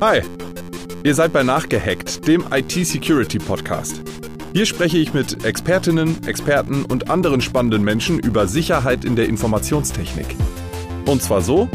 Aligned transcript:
Hi, 0.00 0.22
ihr 1.04 1.14
seid 1.14 1.32
bei 1.32 1.44
Nachgehackt, 1.44 2.26
dem 2.26 2.44
IT-Security-Podcast. 2.50 4.02
Hier 4.52 4.66
spreche 4.66 4.98
ich 4.98 5.14
mit 5.14 5.44
Expertinnen, 5.44 6.26
Experten 6.26 6.84
und 6.84 7.10
anderen 7.10 7.40
spannenden 7.40 7.84
Menschen 7.84 8.18
über 8.18 8.48
Sicherheit 8.48 9.04
in 9.04 9.14
der 9.14 9.28
Informationstechnik. 9.28 10.26
Und 11.06 11.22
zwar 11.22 11.42
so, 11.42 11.68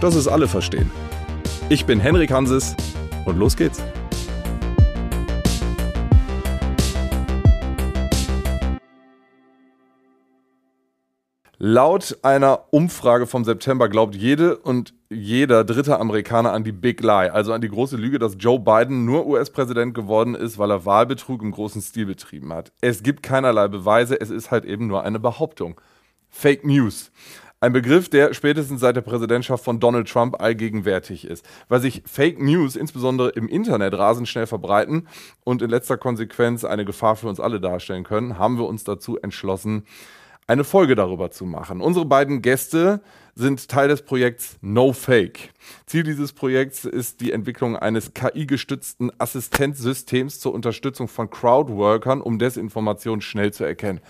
dass 0.00 0.14
es 0.14 0.28
alle 0.28 0.46
verstehen. 0.46 0.90
Ich 1.68 1.84
bin 1.86 1.98
Henrik 1.98 2.30
Hanses 2.30 2.76
und 3.24 3.36
los 3.36 3.56
geht's. 3.56 3.82
Laut 11.58 12.18
einer 12.20 12.64
Umfrage 12.70 13.26
vom 13.26 13.42
September 13.42 13.88
glaubt 13.88 14.14
jede 14.14 14.58
und 14.58 14.92
jeder 15.08 15.64
dritte 15.64 15.98
Amerikaner 15.98 16.52
an 16.52 16.64
die 16.64 16.72
Big 16.72 17.00
Lie, 17.00 17.32
also 17.32 17.54
an 17.54 17.62
die 17.62 17.70
große 17.70 17.96
Lüge, 17.96 18.18
dass 18.18 18.36
Joe 18.38 18.58
Biden 18.58 19.06
nur 19.06 19.26
US-Präsident 19.26 19.94
geworden 19.94 20.34
ist, 20.34 20.58
weil 20.58 20.70
er 20.70 20.84
Wahlbetrug 20.84 21.40
im 21.40 21.52
großen 21.52 21.80
Stil 21.80 22.04
betrieben 22.04 22.52
hat. 22.52 22.72
Es 22.82 23.02
gibt 23.02 23.22
keinerlei 23.22 23.68
Beweise, 23.68 24.20
es 24.20 24.28
ist 24.28 24.50
halt 24.50 24.66
eben 24.66 24.86
nur 24.86 25.02
eine 25.04 25.18
Behauptung. 25.18 25.80
Fake 26.28 26.62
News. 26.66 27.10
Ein 27.58 27.72
Begriff, 27.72 28.10
der 28.10 28.34
spätestens 28.34 28.82
seit 28.82 28.96
der 28.96 29.00
Präsidentschaft 29.00 29.64
von 29.64 29.80
Donald 29.80 30.10
Trump 30.10 30.38
allgegenwärtig 30.38 31.26
ist. 31.26 31.46
Weil 31.70 31.80
sich 31.80 32.02
Fake 32.04 32.38
News 32.38 32.76
insbesondere 32.76 33.30
im 33.30 33.48
Internet 33.48 33.94
rasend 33.94 34.28
schnell 34.28 34.46
verbreiten 34.46 35.08
und 35.42 35.62
in 35.62 35.70
letzter 35.70 35.96
Konsequenz 35.96 36.66
eine 36.66 36.84
Gefahr 36.84 37.16
für 37.16 37.28
uns 37.28 37.40
alle 37.40 37.58
darstellen 37.58 38.04
können, 38.04 38.38
haben 38.38 38.58
wir 38.58 38.66
uns 38.66 38.84
dazu 38.84 39.16
entschlossen, 39.16 39.86
eine 40.46 40.64
Folge 40.64 40.94
darüber 40.94 41.30
zu 41.30 41.44
machen. 41.44 41.80
Unsere 41.80 42.04
beiden 42.04 42.42
Gäste 42.42 43.00
sind 43.34 43.68
Teil 43.68 43.88
des 43.88 44.02
Projekts 44.02 44.56
No 44.60 44.92
Fake. 44.92 45.50
Ziel 45.86 46.04
dieses 46.04 46.32
Projekts 46.32 46.84
ist 46.84 47.20
die 47.20 47.32
Entwicklung 47.32 47.76
eines 47.76 48.14
KI-gestützten 48.14 49.10
Assistenzsystems 49.18 50.40
zur 50.40 50.54
Unterstützung 50.54 51.08
von 51.08 51.28
Crowdworkern, 51.28 52.20
um 52.20 52.38
Desinformation 52.38 53.20
schnell 53.20 53.52
zu 53.52 53.64
erkennen. 53.64 54.00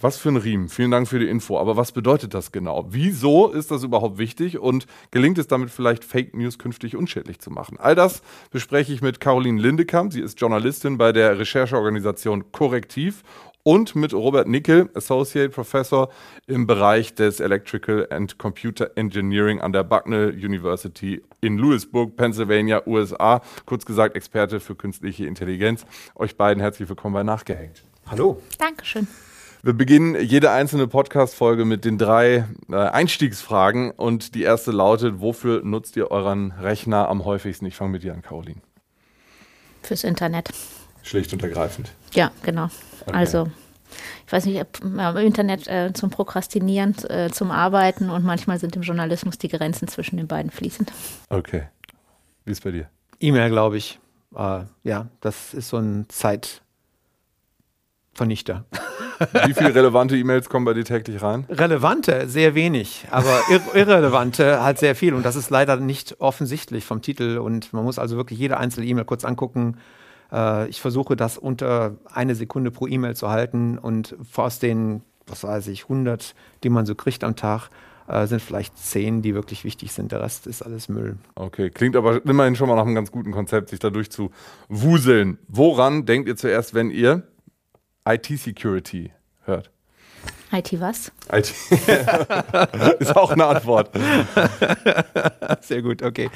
Was 0.00 0.18
für 0.18 0.28
ein 0.28 0.36
Riemen. 0.36 0.68
Vielen 0.68 0.90
Dank 0.90 1.08
für 1.08 1.20
die 1.20 1.28
Info. 1.28 1.58
Aber 1.58 1.76
was 1.76 1.92
bedeutet 1.92 2.34
das 2.34 2.52
genau? 2.52 2.84
Wieso 2.90 3.50
ist 3.50 3.70
das 3.70 3.84
überhaupt 3.84 4.18
wichtig 4.18 4.58
und 4.58 4.86
gelingt 5.12 5.38
es 5.38 5.46
damit 5.46 5.70
vielleicht 5.70 6.04
Fake 6.04 6.36
News 6.36 6.58
künftig 6.58 6.96
unschädlich 6.96 7.38
zu 7.38 7.50
machen? 7.50 7.78
All 7.78 7.94
das 7.94 8.20
bespreche 8.50 8.92
ich 8.92 9.00
mit 9.00 9.20
Caroline 9.20 9.58
Lindekamp. 9.58 10.12
Sie 10.12 10.20
ist 10.20 10.38
Journalistin 10.38 10.98
bei 10.98 11.12
der 11.12 11.38
Rechercheorganisation 11.38 12.50
Korrektiv 12.52 13.22
und 13.64 13.96
mit 13.96 14.12
Robert 14.12 14.46
Nickel, 14.46 14.90
Associate 14.94 15.48
Professor 15.48 16.10
im 16.46 16.66
Bereich 16.66 17.14
des 17.14 17.40
Electrical 17.40 18.06
and 18.10 18.38
Computer 18.38 18.90
Engineering 18.94 19.60
an 19.60 19.72
der 19.72 19.82
Bucknell 19.82 20.30
University 20.30 21.22
in 21.40 21.58
Lewisburg, 21.58 22.16
Pennsylvania, 22.16 22.86
USA. 22.86 23.40
Kurz 23.66 23.84
gesagt, 23.84 24.14
Experte 24.14 24.60
für 24.60 24.76
künstliche 24.76 25.26
Intelligenz. 25.26 25.86
Euch 26.14 26.36
beiden 26.36 26.60
herzlich 26.60 26.88
willkommen 26.88 27.14
bei 27.14 27.22
Nachgehängt. 27.22 27.82
Hallo. 28.06 28.40
Dankeschön. 28.58 29.08
Wir 29.62 29.72
beginnen 29.72 30.20
jede 30.20 30.50
einzelne 30.50 30.86
Podcast-Folge 30.86 31.64
mit 31.64 31.86
den 31.86 31.96
drei 31.96 32.44
äh, 32.70 32.76
Einstiegsfragen 32.76 33.92
und 33.92 34.34
die 34.34 34.42
erste 34.42 34.72
lautet: 34.72 35.22
Wofür 35.22 35.62
nutzt 35.64 35.96
ihr 35.96 36.10
euren 36.10 36.52
Rechner 36.52 37.08
am 37.08 37.24
häufigsten? 37.24 37.64
Ich 37.64 37.76
fange 37.76 37.92
mit 37.92 38.02
dir 38.02 38.12
an, 38.12 38.20
Caroline. 38.20 38.60
Fürs 39.82 40.04
Internet. 40.04 40.50
Schlicht 41.04 41.32
und 41.32 41.42
ergreifend. 41.42 41.92
Ja, 42.14 42.32
genau. 42.42 42.68
Okay. 43.06 43.16
Also 43.16 43.48
ich 44.26 44.32
weiß 44.32 44.46
nicht, 44.46 44.64
im 44.82 45.16
Internet 45.18 45.68
äh, 45.68 45.92
zum 45.92 46.10
Prokrastinieren, 46.10 46.96
äh, 47.08 47.30
zum 47.30 47.50
Arbeiten 47.50 48.10
und 48.10 48.24
manchmal 48.24 48.58
sind 48.58 48.74
im 48.74 48.82
Journalismus 48.82 49.38
die 49.38 49.48
Grenzen 49.48 49.86
zwischen 49.86 50.16
den 50.16 50.26
beiden 50.26 50.50
fließend. 50.50 50.92
Okay. 51.28 51.64
Wie 52.44 52.52
ist 52.52 52.64
bei 52.64 52.72
dir? 52.72 52.88
E-Mail, 53.20 53.50
glaube 53.50 53.76
ich. 53.76 54.00
Äh, 54.34 54.62
ja, 54.82 55.06
das 55.20 55.54
ist 55.54 55.68
so 55.68 55.76
ein 55.76 56.06
Zeitvernichter. 56.08 56.64
Wie 59.46 59.54
viele 59.54 59.74
relevante 59.74 60.16
E-Mails 60.16 60.48
kommen 60.48 60.64
bei 60.64 60.74
dir 60.74 60.84
täglich 60.84 61.22
rein? 61.22 61.46
Relevante, 61.48 62.28
sehr 62.28 62.56
wenig, 62.56 63.06
aber 63.10 63.40
ir 63.48 63.60
irrelevante 63.74 64.62
halt 64.62 64.78
sehr 64.78 64.96
viel. 64.96 65.14
Und 65.14 65.24
das 65.24 65.36
ist 65.36 65.50
leider 65.50 65.76
nicht 65.76 66.20
offensichtlich 66.20 66.84
vom 66.84 67.00
Titel. 67.00 67.38
Und 67.38 67.72
man 67.72 67.84
muss 67.84 68.00
also 68.00 68.16
wirklich 68.16 68.40
jede 68.40 68.56
einzelne 68.56 68.86
E-Mail 68.86 69.04
kurz 69.04 69.24
angucken 69.24 69.78
äh, 70.34 70.68
ich 70.68 70.80
versuche 70.80 71.16
das 71.16 71.38
unter 71.38 71.96
eine 72.12 72.34
Sekunde 72.34 72.70
pro 72.70 72.86
E-Mail 72.86 73.14
zu 73.14 73.30
halten 73.30 73.78
und 73.78 74.16
aus 74.34 74.58
den, 74.58 75.02
was 75.26 75.44
weiß 75.44 75.68
ich, 75.68 75.84
100, 75.84 76.34
die 76.64 76.68
man 76.68 76.84
so 76.84 76.94
kriegt 76.94 77.24
am 77.24 77.36
Tag, 77.36 77.70
äh, 78.08 78.26
sind 78.26 78.42
vielleicht 78.42 78.76
10, 78.76 79.22
die 79.22 79.34
wirklich 79.34 79.64
wichtig 79.64 79.92
sind. 79.92 80.12
Der 80.12 80.20
Rest 80.20 80.46
ist 80.46 80.62
alles 80.62 80.88
Müll. 80.88 81.16
Okay, 81.36 81.70
klingt 81.70 81.96
aber 81.96 82.24
immerhin 82.24 82.56
schon 82.56 82.68
mal 82.68 82.74
nach 82.74 82.84
einem 82.84 82.94
ganz 82.94 83.10
guten 83.10 83.32
Konzept, 83.32 83.70
sich 83.70 83.78
dadurch 83.78 84.10
zu 84.10 84.30
wuseln. 84.68 85.38
Woran 85.48 86.04
denkt 86.04 86.28
ihr 86.28 86.36
zuerst, 86.36 86.74
wenn 86.74 86.90
ihr 86.90 87.22
IT-Security 88.06 89.12
hört? 89.44 89.70
IT 90.52 90.78
was? 90.80 91.10
IT 91.32 91.52
ist 93.00 93.16
auch 93.16 93.30
eine 93.30 93.46
Antwort. 93.46 93.90
Sehr 95.60 95.82
gut, 95.82 96.02
okay. 96.02 96.30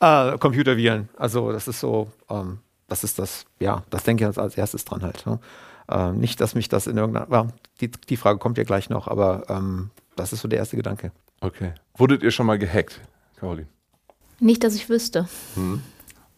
Äh, 0.00 0.38
Computerviren, 0.38 1.08
also 1.16 1.50
das 1.50 1.66
ist 1.66 1.80
so 1.80 2.10
ähm, 2.28 2.58
das 2.88 3.04
ist 3.04 3.18
das, 3.18 3.44
ja, 3.60 3.82
das 3.90 4.04
denke 4.04 4.28
ich 4.28 4.38
als 4.38 4.56
erstes 4.56 4.84
dran 4.84 5.02
halt. 5.02 5.26
Ne? 5.26 5.38
Ähm, 5.88 6.18
nicht, 6.18 6.40
dass 6.40 6.54
mich 6.54 6.68
das 6.68 6.86
in 6.86 6.96
irgendeiner, 6.96 7.30
ja, 7.30 7.48
die, 7.80 7.90
die 7.90 8.16
Frage 8.16 8.38
kommt 8.38 8.58
ja 8.58 8.64
gleich 8.64 8.90
noch, 8.90 9.08
aber 9.08 9.44
ähm, 9.48 9.90
das 10.16 10.32
ist 10.32 10.40
so 10.40 10.48
der 10.48 10.58
erste 10.58 10.76
Gedanke. 10.76 11.12
Okay. 11.40 11.72
Wurdet 11.96 12.22
ihr 12.22 12.30
schon 12.30 12.46
mal 12.46 12.58
gehackt, 12.58 13.00
Caroline? 13.36 13.68
Nicht, 14.40 14.64
dass 14.64 14.74
ich 14.74 14.88
wüsste. 14.88 15.28
Hm. 15.54 15.82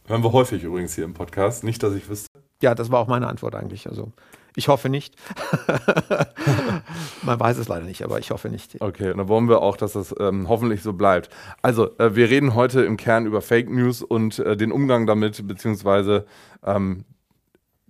Hören 0.06 0.22
wir 0.22 0.32
häufig 0.32 0.62
übrigens 0.62 0.94
hier 0.94 1.04
im 1.04 1.14
Podcast. 1.14 1.64
Nicht, 1.64 1.82
dass 1.82 1.94
ich 1.94 2.08
wüsste. 2.08 2.28
Ja, 2.62 2.74
das 2.74 2.90
war 2.90 3.00
auch 3.00 3.08
meine 3.08 3.26
Antwort 3.26 3.54
eigentlich. 3.54 3.88
Also 3.88 4.12
ich 4.56 4.68
hoffe 4.68 4.88
nicht. 4.88 5.14
Man 7.22 7.38
weiß 7.38 7.58
es 7.58 7.68
leider 7.68 7.84
nicht, 7.84 8.02
aber 8.02 8.18
ich 8.18 8.30
hoffe 8.30 8.48
nicht. 8.48 8.80
Okay, 8.80 9.10
und 9.10 9.18
dann 9.18 9.28
wollen 9.28 9.48
wir 9.48 9.60
auch, 9.60 9.76
dass 9.76 9.92
das 9.92 10.14
ähm, 10.18 10.48
hoffentlich 10.48 10.82
so 10.82 10.94
bleibt. 10.94 11.28
Also, 11.62 11.96
äh, 11.98 12.16
wir 12.16 12.30
reden 12.30 12.54
heute 12.54 12.82
im 12.82 12.96
Kern 12.96 13.26
über 13.26 13.42
Fake 13.42 13.70
News 13.70 14.02
und 14.02 14.38
äh, 14.38 14.56
den 14.56 14.72
Umgang 14.72 15.06
damit, 15.06 15.46
beziehungsweise 15.46 16.24
ähm, 16.64 17.04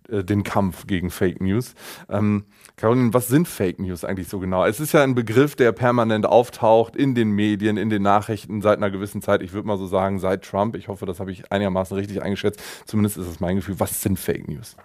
äh, 0.09 0.25
den 0.25 0.43
Kampf 0.43 0.87
gegen 0.87 1.11
Fake 1.11 1.41
News. 1.41 1.75
Ähm, 2.09 2.47
Caroline, 2.77 3.15
was 3.15 3.29
sind 3.29 3.47
Fake 3.47 3.79
News 3.79 4.05
eigentlich 4.05 4.29
so 4.29 4.39
genau? 4.41 4.65
Es 4.65 4.81
ist 4.81 4.93
ja 4.93 5.03
ein 5.03 5.15
Begriff, 5.15 5.57
der 5.57 5.73
permanent 5.73 6.27
auftaucht 6.27 6.97
in 6.97 7.15
den 7.15 7.31
Medien, 7.31 7.77
in 7.77 7.91
den 7.91 8.03
Nachrichten 8.03 8.61
seit 8.61 8.79
einer 8.79 8.91
gewissen 8.91 9.23
Zeit. 9.23 9.41
Ich 9.41 9.53
würde 9.53 9.69
mal 9.69 9.79
so 9.79 9.87
sagen, 9.87 10.19
seit 10.19 10.45
Trump. 10.45 10.77
Ich 10.77 10.89
hoffe, 10.89 11.07
das 11.07 11.21
habe 11.21 11.31
ich 11.31 11.51
einigermaßen 11.53 11.97
richtig 11.97 12.23
eingeschätzt. 12.23 12.61
Zumindest 12.87 13.19
ist 13.19 13.29
es 13.29 13.41
mein 13.41 13.57
Gefühl. 13.57 13.79
Was 13.79 14.03
sind 14.03 14.19
Fake 14.19 14.49
News? 14.49 14.77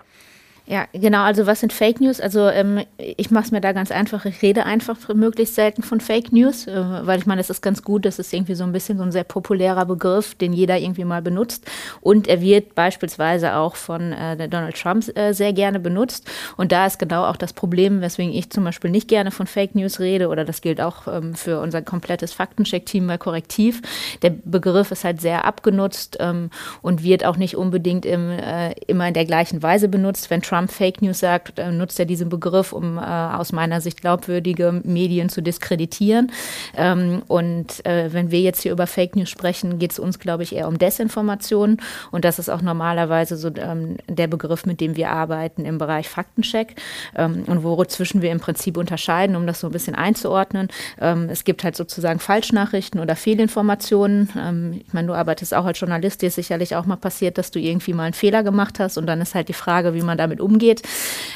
Ja, 0.71 0.87
genau. 0.93 1.23
Also 1.23 1.47
was 1.47 1.59
sind 1.59 1.73
Fake 1.73 1.99
News? 1.99 2.21
Also 2.21 2.47
ähm, 2.47 2.85
ich 2.97 3.29
mache 3.29 3.43
es 3.43 3.51
mir 3.51 3.59
da 3.59 3.73
ganz 3.73 3.91
einfach. 3.91 4.23
Ich 4.23 4.41
rede 4.41 4.65
einfach 4.65 4.95
möglichst 5.13 5.55
selten 5.55 5.83
von 5.83 5.99
Fake 5.99 6.31
News, 6.31 6.65
äh, 6.65 7.05
weil 7.05 7.19
ich 7.19 7.25
meine, 7.25 7.41
es 7.41 7.49
ist 7.49 7.61
ganz 7.61 7.83
gut. 7.83 8.05
Das 8.05 8.19
ist 8.19 8.31
irgendwie 8.31 8.55
so 8.55 8.63
ein 8.63 8.71
bisschen 8.71 8.97
so 8.97 9.03
ein 9.03 9.11
sehr 9.11 9.25
populärer 9.25 9.85
Begriff, 9.85 10.33
den 10.33 10.53
jeder 10.53 10.77
irgendwie 10.77 11.03
mal 11.03 11.21
benutzt. 11.21 11.69
Und 11.99 12.29
er 12.29 12.39
wird 12.39 12.73
beispielsweise 12.73 13.55
auch 13.57 13.75
von 13.75 14.13
äh, 14.13 14.47
Donald 14.47 14.81
Trump 14.81 15.05
äh, 15.17 15.33
sehr 15.33 15.51
gerne 15.51 15.81
benutzt. 15.81 16.31
Und 16.55 16.71
da 16.71 16.85
ist 16.85 16.99
genau 16.99 17.25
auch 17.25 17.35
das 17.35 17.51
Problem, 17.51 17.99
weswegen 17.99 18.31
ich 18.31 18.49
zum 18.49 18.63
Beispiel 18.63 18.91
nicht 18.91 19.09
gerne 19.09 19.31
von 19.31 19.47
Fake 19.47 19.75
News 19.75 19.99
rede. 19.99 20.29
Oder 20.29 20.45
das 20.45 20.61
gilt 20.61 20.79
auch 20.79 21.05
ähm, 21.05 21.35
für 21.35 21.59
unser 21.59 21.81
komplettes 21.81 22.31
Faktencheck-Team 22.31 23.07
bei 23.07 23.17
Korrektiv. 23.17 23.81
Der 24.21 24.29
Begriff 24.29 24.91
ist 24.91 25.03
halt 25.03 25.19
sehr 25.19 25.43
abgenutzt 25.43 26.15
ähm, 26.21 26.49
und 26.81 27.03
wird 27.03 27.25
auch 27.25 27.35
nicht 27.35 27.57
unbedingt 27.57 28.05
im, 28.05 28.29
äh, 28.29 28.71
immer 28.87 29.09
in 29.09 29.13
der 29.13 29.25
gleichen 29.25 29.61
Weise 29.61 29.89
benutzt. 29.89 30.29
Wenn 30.29 30.41
Trump 30.41 30.60
Fake 30.67 31.01
News 31.01 31.19
sagt, 31.19 31.61
nutzt 31.71 31.99
er 31.99 32.05
diesen 32.05 32.29
Begriff, 32.29 32.73
um 32.73 32.97
äh, 32.97 33.01
aus 33.01 33.51
meiner 33.51 33.81
Sicht 33.81 34.01
glaubwürdige 34.01 34.81
Medien 34.83 35.29
zu 35.29 35.41
diskreditieren. 35.41 36.31
Ähm, 36.75 37.23
und 37.27 37.85
äh, 37.85 38.11
wenn 38.13 38.31
wir 38.31 38.41
jetzt 38.41 38.61
hier 38.61 38.71
über 38.71 38.87
Fake 38.87 39.15
News 39.15 39.29
sprechen, 39.29 39.79
geht 39.79 39.91
es 39.91 39.99
uns, 39.99 40.19
glaube 40.19 40.43
ich, 40.43 40.55
eher 40.55 40.67
um 40.67 40.77
Desinformation. 40.77 41.77
Und 42.11 42.25
das 42.25 42.39
ist 42.39 42.49
auch 42.49 42.61
normalerweise 42.61 43.37
so 43.37 43.49
ähm, 43.55 43.97
der 44.07 44.27
Begriff, 44.27 44.65
mit 44.65 44.81
dem 44.81 44.95
wir 44.95 45.09
arbeiten 45.09 45.65
im 45.65 45.77
Bereich 45.77 46.09
Faktencheck 46.09 46.75
ähm, 47.15 47.43
und 47.47 47.63
worzwischen 47.63 48.21
wir 48.21 48.31
im 48.31 48.39
Prinzip 48.39 48.77
unterscheiden, 48.77 49.35
um 49.35 49.47
das 49.47 49.59
so 49.59 49.67
ein 49.67 49.73
bisschen 49.73 49.95
einzuordnen. 49.95 50.67
Ähm, 50.99 51.29
es 51.29 51.43
gibt 51.43 51.63
halt 51.63 51.75
sozusagen 51.75 52.19
Falschnachrichten 52.19 52.99
oder 52.99 53.15
Fehlinformationen. 53.15 54.29
Ähm, 54.37 54.81
ich 54.85 54.93
meine, 54.93 55.07
du 55.07 55.13
arbeitest 55.13 55.53
auch 55.53 55.65
als 55.65 55.79
Journalist, 55.79 56.21
dir 56.21 56.27
ist 56.27 56.35
sicherlich 56.35 56.75
auch 56.75 56.85
mal 56.85 56.95
passiert, 56.95 57.37
dass 57.37 57.51
du 57.51 57.59
irgendwie 57.59 57.93
mal 57.93 58.03
einen 58.03 58.13
Fehler 58.13 58.43
gemacht 58.43 58.79
hast 58.79 58.97
und 58.97 59.05
dann 59.05 59.21
ist 59.21 59.35
halt 59.35 59.47
die 59.47 59.53
Frage, 59.53 59.93
wie 59.93 60.01
man 60.01 60.17
damit 60.17 60.40
umgeht. 60.41 60.81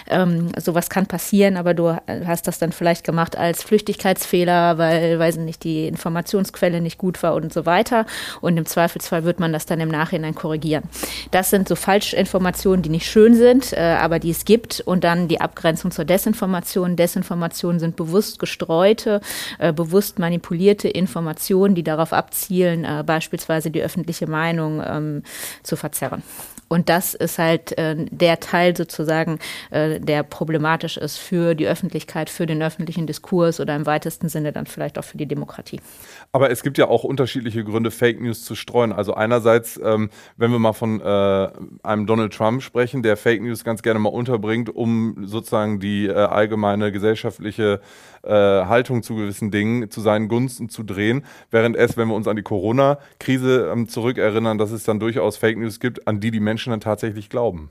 Ähm, 0.08 0.50
sowas 0.60 0.90
kann 0.90 1.06
passieren, 1.06 1.58
aber 1.58 1.74
du 1.74 1.96
hast 2.26 2.48
das 2.48 2.60
dann 2.60 2.72
vielleicht 2.72 3.04
gemacht 3.04 3.38
als 3.38 3.64
Flüchtigkeitsfehler, 3.64 4.78
weil, 4.78 5.18
weiß 5.18 5.38
nicht, 5.38 5.64
die 5.64 5.88
Informationsquelle 5.88 6.82
nicht 6.82 6.98
gut 6.98 7.24
war 7.24 7.36
und 7.36 7.54
so 7.54 7.66
weiter. 7.66 8.06
Und 8.42 8.58
im 8.58 8.66
Zweifelsfall 8.66 9.24
wird 9.24 9.40
man 9.40 9.54
das 9.54 9.66
dann 9.66 9.80
im 9.80 9.90
Nachhinein 9.90 10.36
korrigieren. 10.36 10.84
Das 11.32 11.50
sind 11.50 11.68
so 11.68 11.76
Falschinformationen, 11.76 12.82
die 12.82 12.90
nicht 12.90 13.10
schön 13.10 13.36
sind, 13.36 13.74
äh, 13.74 13.98
aber 14.00 14.20
die 14.20 14.32
es 14.32 14.46
gibt. 14.46 14.82
Und 14.82 15.04
dann 15.04 15.28
die 15.28 15.42
Abgrenzung 15.42 15.92
zur 15.92 16.06
Desinformation. 16.06 16.96
Desinformationen 16.96 17.80
sind 17.80 17.96
bewusst 17.96 18.40
gestreute, 18.40 19.22
äh, 19.60 19.74
bewusst 19.74 20.20
manipulierte 20.20 20.88
Informationen, 20.88 21.76
die 21.76 21.84
darauf 21.84 22.14
abzielen, 22.14 22.84
äh, 22.84 23.04
beispielsweise 23.06 23.72
die 23.72 23.82
öffentliche 23.82 24.28
Meinung 24.28 24.84
ähm, 24.86 25.24
zu 25.64 25.76
verzerren. 25.76 26.24
Und 26.68 26.90
das 26.90 27.14
ist 27.14 27.38
halt 27.38 27.78
äh, 27.78 27.96
der 28.10 28.40
Teil 28.40 28.76
sozusagen, 28.76 29.40
äh, 29.70 30.00
der 30.00 30.24
problematisch 30.24 30.98
ist 30.98 31.18
für 31.18 31.56
die 31.56 31.68
Öffentlichkeit, 31.68 32.30
für 32.30 32.46
den 32.46 32.62
öffentlichen 32.62 33.06
Diskurs 33.08 33.60
oder 33.60 33.76
im 33.76 33.86
weitesten 33.86 34.30
Sinne 34.30 34.52
dann 34.52 34.66
vielleicht 34.66 34.98
auch 34.98 35.04
für 35.04 35.18
die 35.18 35.28
Demokratie. 35.28 35.80
Aber 36.32 36.50
es 36.50 36.64
gibt 36.64 36.78
ja 36.78 36.88
auch 36.88 37.04
unterschiedliche 37.04 37.64
Gründe, 37.64 37.92
Fake 37.92 38.20
News 38.20 38.44
zu 38.44 38.56
streuen. 38.56 38.92
Also 38.92 39.14
einerseits, 39.14 39.80
ähm, 39.84 40.10
wenn 40.38 40.52
wir 40.52 40.60
mal 40.60 40.74
von 40.74 41.02
äh, 41.02 41.50
einem 41.84 42.08
Donald 42.08 42.34
Trump 42.34 42.64
sprechen, 42.64 43.04
der 43.04 43.16
Fake 43.16 43.42
News 43.42 43.64
ganz 43.64 43.84
gerne 43.84 44.00
mal 44.00 44.10
unterbringt, 44.10 44.74
um 44.74 45.28
sozusagen 45.28 45.80
die 45.80 46.08
äh, 46.08 46.14
allgemeine 46.14 46.92
gesellschaftliche 46.92 47.80
äh, 48.26 48.66
Haltung 48.66 49.04
zu 49.04 49.16
gewissen 49.16 49.52
Dingen 49.52 49.90
zu 49.90 50.02
seinen 50.02 50.28
Gunsten 50.28 50.70
zu 50.70 50.84
drehen, 50.84 51.24
während 51.52 51.76
es, 51.76 51.98
wenn 51.98 52.08
wir 52.08 52.16
uns 52.16 52.28
an 52.28 52.36
die 52.36 52.44
Corona-Krise 52.44 53.70
ähm, 53.72 53.88
zurückerinnern, 53.88 54.58
dass 54.58 54.72
es 54.72 54.84
dann 54.84 55.00
durchaus 55.00 55.38
Fake 55.38 55.58
News 55.58 55.80
gibt, 55.80 56.08
an 56.08 56.20
die 56.20 56.32
die 56.32 56.40
Menschen 56.40 56.72
dann 56.72 56.82
tatsächlich 56.82 57.30
glauben. 57.30 57.70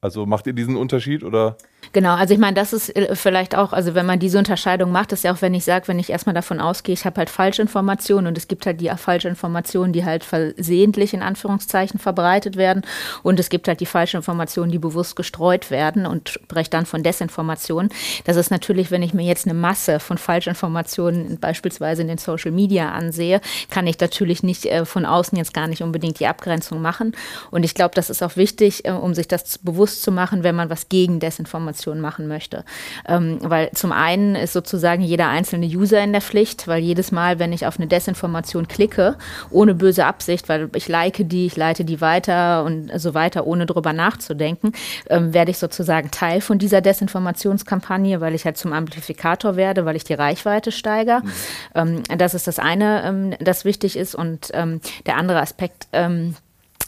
Also 0.00 0.26
macht 0.26 0.46
ihr 0.46 0.52
diesen 0.52 0.76
Unterschied 0.76 1.24
oder? 1.24 1.56
Genau, 1.92 2.14
also 2.14 2.34
ich 2.34 2.40
meine, 2.40 2.54
das 2.54 2.72
ist 2.72 2.94
äh, 2.94 3.14
vielleicht 3.14 3.56
auch, 3.56 3.72
also 3.72 3.94
wenn 3.94 4.06
man 4.06 4.18
diese 4.18 4.38
Unterscheidung 4.38 4.92
macht, 4.92 5.12
ist 5.12 5.24
ja 5.24 5.32
auch, 5.32 5.40
wenn 5.40 5.54
ich 5.54 5.64
sage, 5.64 5.88
wenn 5.88 5.98
ich 5.98 6.10
erstmal 6.10 6.34
davon 6.34 6.60
ausgehe, 6.60 6.92
ich 6.92 7.04
habe 7.04 7.18
halt 7.18 7.30
Falschinformationen 7.30 8.26
und 8.26 8.36
es 8.36 8.48
gibt 8.48 8.66
halt 8.66 8.80
die 8.80 8.90
Falschinformationen, 8.94 9.92
die 9.92 10.04
halt 10.04 10.24
versehentlich 10.24 11.14
in 11.14 11.22
Anführungszeichen 11.22 11.98
verbreitet 11.98 12.56
werden 12.56 12.82
und 13.22 13.40
es 13.40 13.48
gibt 13.48 13.68
halt 13.68 13.80
die 13.80 13.86
Falschinformationen, 13.86 14.70
die 14.70 14.78
bewusst 14.78 15.16
gestreut 15.16 15.70
werden 15.70 16.06
und 16.06 16.28
spreche 16.28 16.70
dann 16.70 16.86
von 16.86 17.02
Desinformationen. 17.02 17.90
Das 18.24 18.36
ist 18.36 18.50
natürlich, 18.50 18.90
wenn 18.90 19.02
ich 19.02 19.14
mir 19.14 19.24
jetzt 19.24 19.46
eine 19.46 19.54
Masse 19.54 20.00
von 20.00 20.18
Falschinformationen 20.18 21.38
beispielsweise 21.38 22.02
in 22.02 22.08
den 22.08 22.18
Social 22.18 22.50
Media 22.50 22.90
ansehe, 22.90 23.40
kann 23.70 23.86
ich 23.86 23.98
natürlich 23.98 24.42
nicht 24.42 24.66
äh, 24.66 24.84
von 24.84 25.06
außen 25.06 25.38
jetzt 25.38 25.54
gar 25.54 25.68
nicht 25.68 25.82
unbedingt 25.82 26.20
die 26.20 26.26
Abgrenzung 26.26 26.82
machen. 26.82 27.12
Und 27.50 27.64
ich 27.64 27.74
glaube, 27.74 27.94
das 27.94 28.10
ist 28.10 28.22
auch 28.22 28.36
wichtig, 28.36 28.84
äh, 28.84 28.90
um 28.90 29.14
sich 29.14 29.28
das 29.28 29.58
bewusst 29.58 29.85
zu 29.86 30.12
machen, 30.12 30.42
wenn 30.42 30.54
man 30.54 30.70
was 30.70 30.88
gegen 30.88 31.20
Desinformation 31.20 32.00
machen 32.00 32.28
möchte. 32.28 32.64
Ähm, 33.06 33.38
weil 33.42 33.70
zum 33.72 33.92
einen 33.92 34.34
ist 34.34 34.52
sozusagen 34.52 35.02
jeder 35.02 35.28
einzelne 35.28 35.66
User 35.66 36.02
in 36.02 36.12
der 36.12 36.20
Pflicht, 36.20 36.68
weil 36.68 36.82
jedes 36.82 37.12
Mal, 37.12 37.38
wenn 37.38 37.52
ich 37.52 37.66
auf 37.66 37.78
eine 37.78 37.86
Desinformation 37.86 38.68
klicke, 38.68 39.16
ohne 39.50 39.74
böse 39.74 40.04
Absicht, 40.04 40.48
weil 40.48 40.68
ich 40.74 40.88
like 40.88 41.28
die, 41.28 41.46
ich 41.46 41.56
leite 41.56 41.84
die 41.84 42.00
weiter 42.00 42.64
und 42.64 42.90
so 42.96 43.14
weiter, 43.14 43.46
ohne 43.46 43.66
drüber 43.66 43.92
nachzudenken, 43.92 44.72
ähm, 45.08 45.32
werde 45.32 45.50
ich 45.50 45.58
sozusagen 45.58 46.10
Teil 46.10 46.40
von 46.40 46.58
dieser 46.58 46.80
Desinformationskampagne, 46.80 48.20
weil 48.20 48.34
ich 48.34 48.44
halt 48.44 48.56
zum 48.56 48.72
Amplifikator 48.72 49.56
werde, 49.56 49.84
weil 49.84 49.96
ich 49.96 50.04
die 50.04 50.14
Reichweite 50.14 50.72
steigere. 50.72 51.20
Mhm. 51.22 51.32
Ähm, 51.74 52.02
das 52.18 52.34
ist 52.34 52.46
das 52.46 52.58
eine, 52.58 53.04
ähm, 53.04 53.34
das 53.40 53.64
wichtig 53.64 53.96
ist. 53.96 54.14
Und 54.14 54.50
ähm, 54.54 54.80
der 55.06 55.16
andere 55.16 55.40
Aspekt, 55.40 55.88
ähm, 55.92 56.34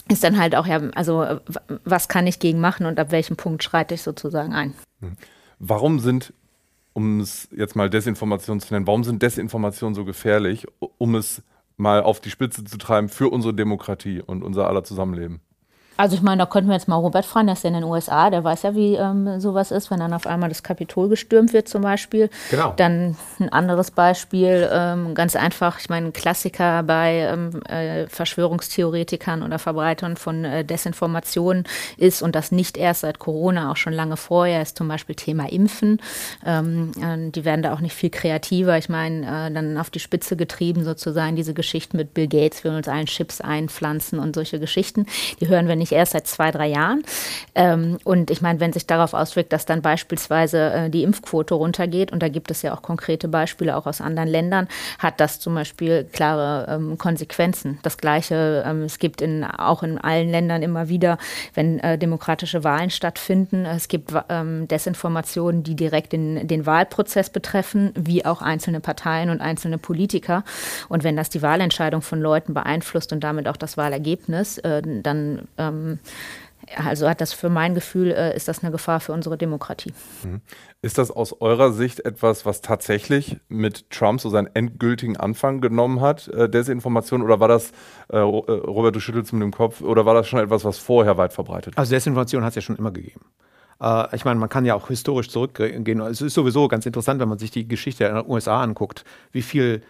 ist 0.09 0.23
dann 0.23 0.37
halt 0.37 0.55
auch 0.55 0.65
ja, 0.65 0.81
also 0.95 1.39
was 1.85 2.07
kann 2.07 2.27
ich 2.27 2.39
gegen 2.39 2.59
machen 2.59 2.85
und 2.85 2.99
ab 2.99 3.11
welchem 3.11 3.37
Punkt 3.37 3.63
schreite 3.63 3.93
ich 3.93 4.01
sozusagen 4.01 4.53
ein. 4.53 4.73
Hm. 5.01 5.15
Warum 5.59 5.99
sind, 5.99 6.33
um 6.93 7.19
es 7.19 7.47
jetzt 7.55 7.75
mal 7.75 7.89
Desinformation 7.89 8.59
zu 8.59 8.73
nennen, 8.73 8.87
warum 8.87 9.03
sind 9.03 9.21
Desinformationen 9.21 9.95
so 9.95 10.05
gefährlich, 10.05 10.65
um 10.97 11.15
es 11.15 11.43
mal 11.77 12.01
auf 12.01 12.19
die 12.19 12.29
Spitze 12.29 12.63
zu 12.63 12.77
treiben 12.77 13.09
für 13.09 13.29
unsere 13.29 13.53
Demokratie 13.53 14.21
und 14.21 14.43
unser 14.43 14.67
aller 14.67 14.83
Zusammenleben? 14.83 15.41
Also 15.99 16.15
ich 16.15 16.21
meine, 16.21 16.37
da 16.37 16.45
könnten 16.45 16.69
wir 16.69 16.75
jetzt 16.75 16.87
mal 16.87 16.95
Robert 16.95 17.25
fragen, 17.25 17.47
der 17.47 17.55
ist 17.55 17.63
ja 17.65 17.67
in 17.67 17.73
den 17.73 17.83
USA, 17.83 18.29
der 18.29 18.41
weiß 18.41 18.61
ja, 18.61 18.73
wie 18.73 18.95
ähm, 18.95 19.41
sowas 19.41 19.69
ist, 19.69 19.91
wenn 19.91 19.99
dann 19.99 20.13
auf 20.13 20.27
einmal 20.27 20.47
das 20.47 20.63
Kapitol 20.63 21.09
gestürmt 21.09 21.51
wird 21.51 21.67
zum 21.67 21.81
Beispiel. 21.81 22.29
Genau. 22.51 22.73
Dann 22.77 23.17
ein 23.37 23.49
anderes 23.49 23.91
Beispiel, 23.91 24.69
ähm, 24.71 25.13
ganz 25.13 25.35
einfach, 25.35 25.77
ich 25.77 25.89
meine, 25.89 26.05
ein 26.05 26.13
Klassiker 26.13 26.83
bei 26.83 27.27
ähm, 27.33 27.61
äh, 27.63 28.07
Verschwörungstheoretikern 28.07 29.43
oder 29.43 29.59
Verbreitern 29.59 30.15
von 30.15 30.45
äh, 30.45 30.63
Desinformationen 30.63 31.65
ist 31.97 32.21
und 32.21 32.33
das 32.33 32.53
nicht 32.53 32.77
erst 32.77 33.01
seit 33.01 33.19
Corona, 33.19 33.69
auch 33.69 33.75
schon 33.75 33.91
lange 33.91 34.15
vorher, 34.15 34.61
ist 34.61 34.77
zum 34.77 34.87
Beispiel 34.87 35.15
Thema 35.15 35.51
Impfen. 35.51 36.01
Ähm, 36.45 36.93
äh, 37.01 37.29
die 37.29 37.43
werden 37.43 37.61
da 37.61 37.73
auch 37.73 37.81
nicht 37.81 37.93
viel 37.93 38.09
kreativer. 38.09 38.77
Ich 38.77 38.87
meine, 38.87 39.47
äh, 39.49 39.51
dann 39.51 39.77
auf 39.77 39.89
die 39.89 39.99
Spitze 39.99 40.37
getrieben 40.37 40.85
sozusagen 40.85 41.35
diese 41.35 41.53
Geschichten 41.53 41.97
mit 41.97 42.13
Bill 42.13 42.29
Gates, 42.29 42.63
wir 42.63 42.71
uns 42.71 42.87
allen 42.87 43.07
Chips 43.07 43.41
einpflanzen 43.41 44.17
und 44.17 44.33
solche 44.33 44.61
Geschichten. 44.61 45.05
Die 45.41 45.49
hören 45.49 45.67
wir 45.67 45.75
nicht 45.75 45.88
erst 45.91 46.13
seit 46.13 46.27
zwei, 46.27 46.51
drei 46.51 46.67
Jahren. 46.67 47.03
Ähm, 47.55 47.97
und 48.03 48.31
ich 48.31 48.41
meine, 48.41 48.59
wenn 48.59 48.73
sich 48.73 48.87
darauf 48.87 49.13
auswirkt, 49.13 49.53
dass 49.53 49.65
dann 49.65 49.81
beispielsweise 49.81 50.71
äh, 50.71 50.89
die 50.89 51.03
Impfquote 51.03 51.53
runtergeht, 51.53 52.11
und 52.11 52.21
da 52.21 52.29
gibt 52.29 52.51
es 52.51 52.61
ja 52.61 52.73
auch 52.73 52.81
konkrete 52.81 53.27
Beispiele 53.27 53.75
auch 53.75 53.85
aus 53.85 54.01
anderen 54.01 54.29
Ländern, 54.29 54.67
hat 54.97 55.19
das 55.19 55.39
zum 55.39 55.55
Beispiel 55.55 56.05
klare 56.05 56.67
ähm, 56.69 56.97
Konsequenzen. 56.97 57.79
Das 57.83 57.97
Gleiche, 57.97 58.63
ähm, 58.65 58.83
es 58.83 58.99
gibt 58.99 59.21
in, 59.21 59.43
auch 59.43 59.83
in 59.83 59.97
allen 59.97 60.29
Ländern 60.29 60.61
immer 60.61 60.89
wieder, 60.89 61.17
wenn 61.53 61.79
äh, 61.79 61.97
demokratische 61.97 62.63
Wahlen 62.63 62.89
stattfinden, 62.89 63.65
es 63.65 63.87
gibt 63.87 64.13
ähm, 64.29 64.67
Desinformationen, 64.67 65.63
die 65.63 65.75
direkt 65.75 66.13
in, 66.13 66.47
den 66.47 66.65
Wahlprozess 66.65 67.29
betreffen, 67.29 67.91
wie 67.95 68.25
auch 68.25 68.41
einzelne 68.41 68.79
Parteien 68.79 69.29
und 69.29 69.41
einzelne 69.41 69.77
Politiker. 69.77 70.43
Und 70.87 71.03
wenn 71.03 71.15
das 71.15 71.29
die 71.29 71.41
Wahlentscheidung 71.41 72.01
von 72.01 72.21
Leuten 72.21 72.53
beeinflusst 72.53 73.13
und 73.13 73.23
damit 73.23 73.47
auch 73.47 73.57
das 73.57 73.77
Wahlergebnis, 73.77 74.57
äh, 74.59 74.81
dann 74.81 75.47
ähm, 75.79 75.99
also 76.75 77.09
hat 77.09 77.21
das 77.21 77.33
für 77.33 77.49
mein 77.49 77.73
Gefühl, 77.73 78.11
äh, 78.11 78.35
ist 78.35 78.47
das 78.47 78.61
eine 78.61 78.71
Gefahr 78.71 78.99
für 78.99 79.13
unsere 79.13 79.37
Demokratie. 79.37 79.93
Mhm. 80.23 80.41
Ist 80.81 80.97
das 80.97 81.11
aus 81.11 81.41
eurer 81.41 81.71
Sicht 81.71 82.05
etwas, 82.05 82.45
was 82.45 82.61
tatsächlich 82.61 83.37
mit 83.47 83.89
Trump 83.89 84.21
so 84.21 84.29
seinen 84.29 84.49
endgültigen 84.53 85.17
Anfang 85.17 85.61
genommen 85.61 86.01
hat, 86.01 86.27
äh, 86.29 86.49
Desinformation, 86.49 87.21
oder 87.21 87.39
war 87.39 87.47
das, 87.47 87.71
äh, 88.11 88.17
äh, 88.17 88.21
Robert, 88.21 88.95
du 88.95 88.99
schüttelst 88.99 89.33
mit 89.33 89.41
dem 89.41 89.51
Kopf, 89.51 89.81
oder 89.81 90.05
war 90.05 90.13
das 90.13 90.27
schon 90.27 90.39
etwas, 90.39 90.63
was 90.63 90.77
vorher 90.77 91.17
weit 91.17 91.33
verbreitet 91.33 91.75
war? 91.75 91.81
Also 91.81 91.95
Desinformation 91.95 92.43
hat 92.43 92.49
es 92.49 92.55
ja 92.55 92.61
schon 92.61 92.75
immer 92.75 92.91
gegeben. 92.91 93.21
Äh, 93.81 94.15
ich 94.15 94.25
meine, 94.25 94.39
man 94.39 94.49
kann 94.49 94.65
ja 94.65 94.75
auch 94.75 94.87
historisch 94.89 95.29
zurückgehen. 95.29 96.01
Es 96.01 96.21
ist 96.21 96.33
sowieso 96.33 96.67
ganz 96.67 96.85
interessant, 96.85 97.19
wenn 97.19 97.29
man 97.29 97.39
sich 97.39 97.51
die 97.51 97.67
Geschichte 97.67 98.03
der 98.03 98.29
USA 98.29 98.61
anguckt, 98.61 99.05
wie 99.31 99.41
viel 99.41 99.81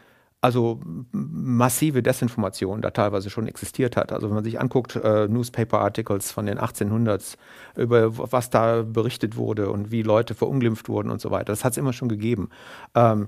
also 0.42 0.80
massive 1.12 2.02
Desinformation 2.02 2.82
da 2.82 2.92
teilweise 2.92 3.30
schon 3.30 3.48
existiert 3.48 3.98
hat. 3.98 4.14
Also 4.14 4.28
wenn 4.28 4.36
man 4.36 4.44
sich 4.44 4.60
anguckt, 4.60 4.96
äh, 4.96 5.28
Newspaper-Articles 5.28 6.32
von 6.32 6.46
den 6.46 6.60
1800s, 6.60 7.36
über 7.76 8.18
was 8.32 8.50
da 8.50 8.84
berichtet 8.84 9.36
wurde 9.36 9.70
und 9.70 9.92
wie 9.92 10.02
Leute 10.02 10.36
verunglimpft 10.36 10.88
wurden 10.88 11.10
und 11.10 11.20
so 11.20 11.32
weiter, 11.32 11.52
das 11.52 11.66
hat 11.66 11.74
es 11.74 11.78
immer 11.78 11.92
schon 11.94 12.08
gegeben. 12.08 12.50
Ähm, 12.96 13.28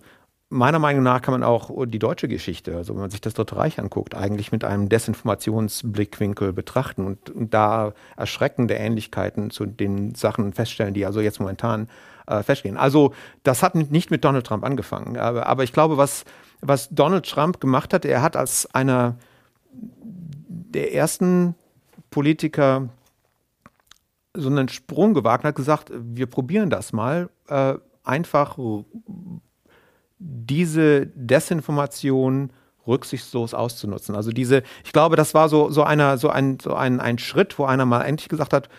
meiner 0.51 0.79
Meinung 0.79 1.03
nach 1.03 1.21
kann 1.21 1.33
man 1.33 1.43
auch 1.43 1.85
die 1.85 1.99
deutsche 1.99 2.27
Geschichte, 2.27 2.75
also 2.75 2.93
wenn 2.93 3.01
man 3.01 3.09
sich 3.09 3.21
das 3.21 3.33
Dritte 3.33 3.55
Reich 3.55 3.79
anguckt, 3.79 4.15
eigentlich 4.15 4.51
mit 4.51 4.63
einem 4.63 4.89
Desinformationsblickwinkel 4.89 6.53
betrachten 6.53 7.05
und, 7.05 7.29
und 7.29 7.53
da 7.53 7.93
erschreckende 8.17 8.75
Ähnlichkeiten 8.75 9.49
zu 9.49 9.65
den 9.65 10.13
Sachen 10.13 10.53
feststellen, 10.53 10.93
die 10.93 11.05
also 11.05 11.21
jetzt 11.21 11.39
momentan 11.39 11.87
äh, 12.27 12.43
feststehen. 12.43 12.77
Also 12.77 13.13
das 13.43 13.63
hat 13.63 13.75
nicht 13.75 14.11
mit 14.11 14.23
Donald 14.25 14.45
Trump 14.45 14.65
angefangen, 14.65 15.17
aber, 15.17 15.47
aber 15.47 15.63
ich 15.63 15.73
glaube, 15.73 15.97
was 15.97 16.25
was 16.61 16.89
Donald 16.89 17.27
Trump 17.27 17.59
gemacht 17.59 17.93
hat. 17.93 18.05
Er 18.05 18.21
hat 18.21 18.35
als 18.35 18.73
einer 18.73 19.17
der 19.71 20.93
ersten 20.93 21.55
Politiker 22.09 22.89
so 24.33 24.49
einen 24.49 24.69
Sprung 24.69 25.13
gewagt 25.13 25.43
und 25.43 25.49
hat 25.49 25.55
gesagt, 25.55 25.91
wir 25.93 26.27
probieren 26.27 26.69
das 26.69 26.93
mal, 26.93 27.29
äh, 27.49 27.73
einfach 28.03 28.57
diese 30.19 31.07
Desinformation 31.07 32.51
rücksichtslos 32.87 33.53
auszunutzen. 33.53 34.15
Also 34.15 34.31
diese, 34.31 34.63
ich 34.83 34.91
glaube, 34.91 35.15
das 35.15 35.33
war 35.33 35.49
so, 35.49 35.69
so, 35.69 35.83
einer, 35.83 36.17
so, 36.17 36.29
ein, 36.29 36.59
so 36.61 36.73
ein, 36.73 36.99
ein 36.99 37.17
Schritt, 37.17 37.57
wo 37.59 37.65
einer 37.65 37.85
mal 37.85 38.03
endlich 38.03 38.29
gesagt 38.29 38.53
hat, 38.53 38.69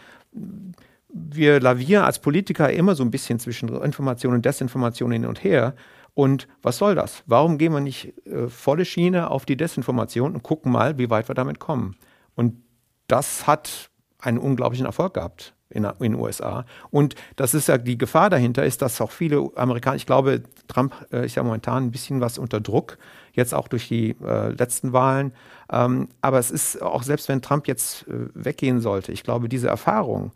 wir 1.13 1.61
lavieren 1.61 2.05
als 2.05 2.19
Politiker 2.19 2.71
immer 2.73 2.95
so 2.95 3.05
ein 3.05 3.11
bisschen 3.11 3.39
zwischen 3.39 3.69
Information 3.69 4.35
und 4.35 4.45
Desinformation 4.45 5.13
hin 5.13 5.27
und 5.27 5.45
her. 5.45 5.75
Und 6.15 6.47
was 6.61 6.79
soll 6.79 6.95
das? 6.95 7.23
Warum 7.27 7.59
gehen 7.59 7.73
wir 7.73 7.81
nicht 7.81 8.15
äh, 8.27 8.49
volle 8.49 8.85
Schiene 8.85 9.31
auf 9.31 9.47
die 9.47 9.57
Desinformation 9.57 10.35
und 10.35 10.43
gucken 10.43 10.71
mal, 10.71 10.99
wie 10.99 11.11
weit 11.11 11.29
wir 11.29 11.35
damit 11.35 11.59
kommen? 11.59 11.97
Und 12.35 12.63
das 13.09 13.47
hat 13.47 13.91
einen 14.19 14.39
unglaublichen 14.39 14.87
Erfolg 14.87 15.15
gehabt 15.15 15.55
in, 15.73 15.89
den 16.01 16.15
USA. 16.15 16.65
Und 16.91 17.15
das 17.37 17.55
ist 17.55 17.69
ja 17.69 17.79
die 17.79 17.99
Gefahr 17.99 18.31
dahinter, 18.31 18.65
ist, 18.65 18.83
dass 18.83 19.01
auch 19.01 19.11
viele 19.11 19.51
Amerikaner, 19.57 19.97
ich 19.97 20.07
glaube, 20.07 20.43
Trump 20.69 20.95
äh, 21.11 21.25
ist 21.25 21.35
ja 21.35 21.43
momentan 21.43 21.85
ein 21.85 21.91
bisschen 21.91 22.21
was 22.21 22.39
unter 22.39 22.61
Druck, 22.61 22.99
jetzt 23.33 23.55
auch 23.55 23.69
durch 23.69 23.89
die 23.89 24.15
äh, 24.25 24.51
letzten 24.51 24.93
Wahlen. 24.93 25.33
Ähm, 25.71 26.09
aber 26.21 26.39
es 26.39 26.51
ist 26.51 26.83
auch, 26.83 27.03
selbst 27.03 27.29
wenn 27.29 27.43
Trump 27.43 27.67
jetzt 27.67 28.07
äh, 28.09 28.29
weggehen 28.35 28.81
sollte, 28.81 29.13
ich 29.13 29.23
glaube, 29.23 29.49
diese 29.49 29.69
Erfahrung, 29.69 30.33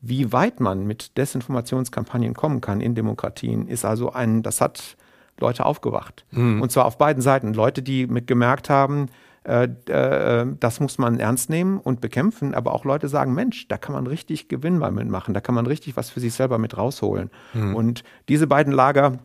wie 0.00 0.32
weit 0.32 0.60
man 0.60 0.86
mit 0.86 1.16
Desinformationskampagnen 1.16 2.34
kommen 2.34 2.60
kann 2.60 2.82
in 2.82 2.94
Demokratien, 2.94 3.66
ist 3.68 3.86
also 3.86 4.12
ein, 4.12 4.42
das 4.42 4.60
hat 4.60 4.96
Leute 5.40 5.66
aufgewacht. 5.66 6.24
Mhm. 6.30 6.62
Und 6.62 6.72
zwar 6.72 6.84
auf 6.84 6.98
beiden 6.98 7.22
Seiten. 7.22 7.54
Leute, 7.54 7.82
die 7.82 8.06
mit 8.06 8.26
gemerkt 8.26 8.70
haben, 8.70 9.08
äh, 9.44 9.68
äh, 9.88 10.46
das 10.58 10.80
muss 10.80 10.96
man 10.96 11.20
ernst 11.20 11.50
nehmen 11.50 11.78
und 11.78 12.00
bekämpfen, 12.00 12.54
aber 12.54 12.72
auch 12.72 12.84
Leute 12.84 13.08
sagen, 13.08 13.34
Mensch, 13.34 13.68
da 13.68 13.76
kann 13.76 13.94
man 13.94 14.06
richtig 14.06 14.48
Gewinn 14.48 14.78
mal 14.78 14.90
mitmachen, 14.90 15.34
da 15.34 15.40
kann 15.40 15.54
man 15.54 15.66
richtig 15.66 15.96
was 15.96 16.08
für 16.08 16.20
sich 16.20 16.32
selber 16.32 16.56
mit 16.58 16.78
rausholen. 16.78 17.30
Mhm. 17.52 17.74
Und 17.74 18.04
diese 18.28 18.46
beiden 18.46 18.72
Lager, 18.72 19.18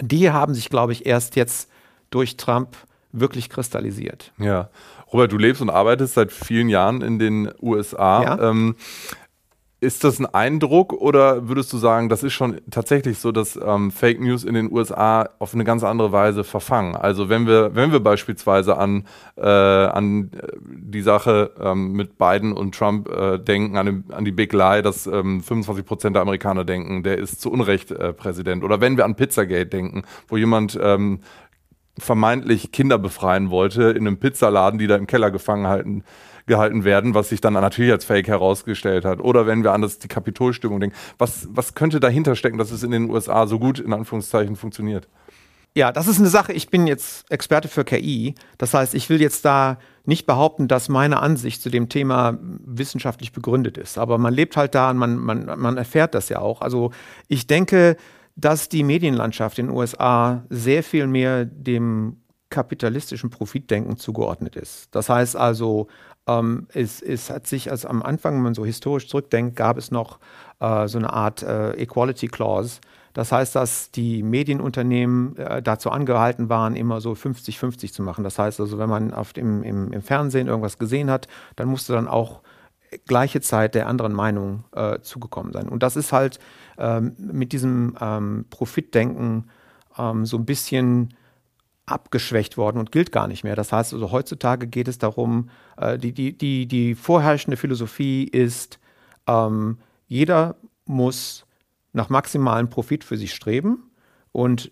die 0.00 0.30
haben 0.30 0.54
sich, 0.54 0.70
glaube 0.70 0.92
ich, 0.92 1.04
erst 1.04 1.34
jetzt 1.34 1.68
durch 2.10 2.36
Trump 2.36 2.76
wirklich 3.10 3.48
kristallisiert. 3.48 4.32
Ja. 4.38 4.68
Robert, 5.12 5.32
du 5.32 5.38
lebst 5.38 5.62
und 5.62 5.70
arbeitest 5.70 6.14
seit 6.14 6.32
vielen 6.32 6.68
Jahren 6.68 7.00
in 7.02 7.18
den 7.18 7.50
USA. 7.60 8.22
Ja. 8.22 8.50
Ähm, 8.50 8.76
ist 9.86 10.02
das 10.02 10.18
ein 10.18 10.26
Eindruck 10.26 10.92
oder 10.92 11.48
würdest 11.48 11.72
du 11.72 11.76
sagen, 11.78 12.08
das 12.08 12.24
ist 12.24 12.32
schon 12.32 12.60
tatsächlich 12.72 13.18
so, 13.18 13.30
dass 13.30 13.56
ähm, 13.64 13.92
Fake 13.92 14.20
News 14.20 14.42
in 14.42 14.54
den 14.54 14.72
USA 14.72 15.28
auf 15.38 15.54
eine 15.54 15.62
ganz 15.62 15.84
andere 15.84 16.10
Weise 16.10 16.42
verfangen? 16.42 16.96
Also 16.96 17.28
wenn 17.28 17.46
wir, 17.46 17.76
wenn 17.76 17.92
wir 17.92 18.00
beispielsweise 18.00 18.78
an, 18.78 19.04
äh, 19.36 19.46
an 19.46 20.32
die 20.60 21.02
Sache 21.02 21.52
ähm, 21.60 21.92
mit 21.92 22.18
Biden 22.18 22.52
und 22.52 22.74
Trump 22.74 23.08
äh, 23.08 23.38
denken, 23.38 23.76
an, 23.76 23.86
dem, 23.86 24.04
an 24.10 24.24
die 24.24 24.32
Big 24.32 24.52
Lie, 24.52 24.82
dass 24.82 25.06
ähm, 25.06 25.40
25 25.40 25.86
Prozent 25.86 26.16
der 26.16 26.22
Amerikaner 26.22 26.64
denken, 26.64 27.04
der 27.04 27.18
ist 27.18 27.40
zu 27.40 27.52
Unrecht 27.52 27.92
äh, 27.92 28.12
Präsident. 28.12 28.64
Oder 28.64 28.80
wenn 28.80 28.96
wir 28.96 29.04
an 29.04 29.14
Pizzagate 29.14 29.66
denken, 29.66 30.02
wo 30.26 30.36
jemand 30.36 30.76
ähm, 30.82 31.20
vermeintlich 31.96 32.72
Kinder 32.72 32.98
befreien 32.98 33.50
wollte 33.50 33.84
in 33.84 34.06
einem 34.06 34.18
Pizzaladen, 34.18 34.80
die 34.80 34.88
da 34.88 34.96
im 34.96 35.06
Keller 35.06 35.30
gefangen 35.30 35.68
halten 35.68 36.02
gehalten 36.46 36.84
werden, 36.84 37.14
was 37.14 37.28
sich 37.28 37.40
dann 37.40 37.54
natürlich 37.54 37.92
als 37.92 38.04
Fake 38.04 38.28
herausgestellt 38.28 39.04
hat. 39.04 39.20
Oder 39.20 39.46
wenn 39.46 39.64
wir 39.64 39.72
an 39.72 39.82
das, 39.82 39.98
die 39.98 40.08
Kapitolstimmung 40.08 40.80
denken, 40.80 40.96
was, 41.18 41.48
was 41.50 41.74
könnte 41.74 42.00
dahinter 42.00 42.36
stecken, 42.36 42.58
dass 42.58 42.70
es 42.70 42.82
in 42.82 42.92
den 42.92 43.10
USA 43.10 43.46
so 43.46 43.58
gut 43.58 43.78
in 43.78 43.92
Anführungszeichen 43.92 44.56
funktioniert? 44.56 45.08
Ja, 45.76 45.92
das 45.92 46.08
ist 46.08 46.18
eine 46.18 46.28
Sache. 46.28 46.54
Ich 46.54 46.70
bin 46.70 46.86
jetzt 46.86 47.30
Experte 47.30 47.68
für 47.68 47.84
KI. 47.84 48.34
Das 48.56 48.72
heißt, 48.72 48.94
ich 48.94 49.10
will 49.10 49.20
jetzt 49.20 49.44
da 49.44 49.76
nicht 50.06 50.24
behaupten, 50.24 50.68
dass 50.68 50.88
meine 50.88 51.20
Ansicht 51.20 51.60
zu 51.60 51.68
dem 51.68 51.90
Thema 51.90 52.38
wissenschaftlich 52.40 53.32
begründet 53.32 53.76
ist. 53.76 53.98
Aber 53.98 54.16
man 54.16 54.32
lebt 54.32 54.56
halt 54.56 54.74
da 54.74 54.88
und 54.88 54.96
man, 54.96 55.18
man, 55.18 55.58
man 55.58 55.76
erfährt 55.76 56.14
das 56.14 56.30
ja 56.30 56.38
auch. 56.38 56.62
Also 56.62 56.92
ich 57.28 57.46
denke, 57.46 57.98
dass 58.36 58.70
die 58.70 58.84
Medienlandschaft 58.84 59.58
in 59.58 59.66
den 59.66 59.76
USA 59.76 60.44
sehr 60.48 60.82
viel 60.82 61.06
mehr 61.06 61.44
dem 61.44 62.22
kapitalistischen 62.56 63.28
Profitdenken 63.28 63.98
zugeordnet 63.98 64.56
ist. 64.56 64.88
Das 64.92 65.10
heißt 65.10 65.36
also, 65.36 65.88
ähm, 66.26 66.68
es, 66.72 67.02
es, 67.02 67.28
hat 67.28 67.46
sich 67.46 67.70
also 67.70 67.86
am 67.88 68.02
Anfang, 68.02 68.36
wenn 68.36 68.42
man 68.42 68.54
so 68.54 68.64
historisch 68.64 69.08
zurückdenkt, 69.08 69.56
gab 69.56 69.76
es 69.76 69.90
noch 69.90 70.20
äh, 70.58 70.88
so 70.88 70.96
eine 70.96 71.12
Art 71.12 71.42
äh, 71.42 71.72
Equality 71.72 72.28
Clause. 72.28 72.80
Das 73.12 73.30
heißt, 73.30 73.54
dass 73.56 73.90
die 73.90 74.22
Medienunternehmen 74.22 75.36
äh, 75.36 75.60
dazu 75.60 75.90
angehalten 75.90 76.48
waren, 76.48 76.76
immer 76.76 77.02
so 77.02 77.12
50-50 77.12 77.92
zu 77.92 78.02
machen. 78.02 78.24
Das 78.24 78.38
heißt 78.38 78.58
also, 78.58 78.78
wenn 78.78 78.88
man 78.88 79.12
auf 79.12 79.34
dem, 79.34 79.62
im, 79.62 79.92
im, 79.92 80.00
Fernsehen 80.00 80.48
irgendwas 80.48 80.78
gesehen 80.78 81.10
hat, 81.10 81.28
dann 81.56 81.68
musste 81.68 81.92
dann 81.92 82.08
auch 82.08 82.40
gleiche 83.04 83.42
Zeit 83.42 83.74
der 83.74 83.86
anderen 83.86 84.14
Meinung 84.14 84.64
äh, 84.72 85.00
zugekommen 85.00 85.52
sein. 85.52 85.68
Und 85.68 85.82
das 85.82 85.96
ist 85.96 86.10
halt 86.10 86.38
ähm, 86.78 87.12
mit 87.18 87.52
diesem 87.52 87.98
ähm, 88.00 88.46
Profitdenken 88.48 89.50
ähm, 89.98 90.24
so 90.24 90.38
ein 90.38 90.46
bisschen 90.46 91.10
abgeschwächt 91.86 92.56
worden 92.56 92.78
und 92.78 92.92
gilt 92.92 93.12
gar 93.12 93.28
nicht 93.28 93.44
mehr. 93.44 93.56
Das 93.56 93.72
heißt 93.72 93.94
also, 93.94 94.10
heutzutage 94.10 94.66
geht 94.66 94.88
es 94.88 94.98
darum, 94.98 95.48
äh, 95.76 95.98
die, 95.98 96.12
die, 96.12 96.36
die, 96.36 96.66
die 96.66 96.94
vorherrschende 96.94 97.56
Philosophie 97.56 98.24
ist, 98.24 98.80
ähm, 99.26 99.78
jeder 100.08 100.56
muss 100.84 101.46
nach 101.92 102.10
maximalem 102.10 102.68
Profit 102.68 103.04
für 103.04 103.16
sich 103.16 103.32
streben 103.32 103.90
und 104.32 104.70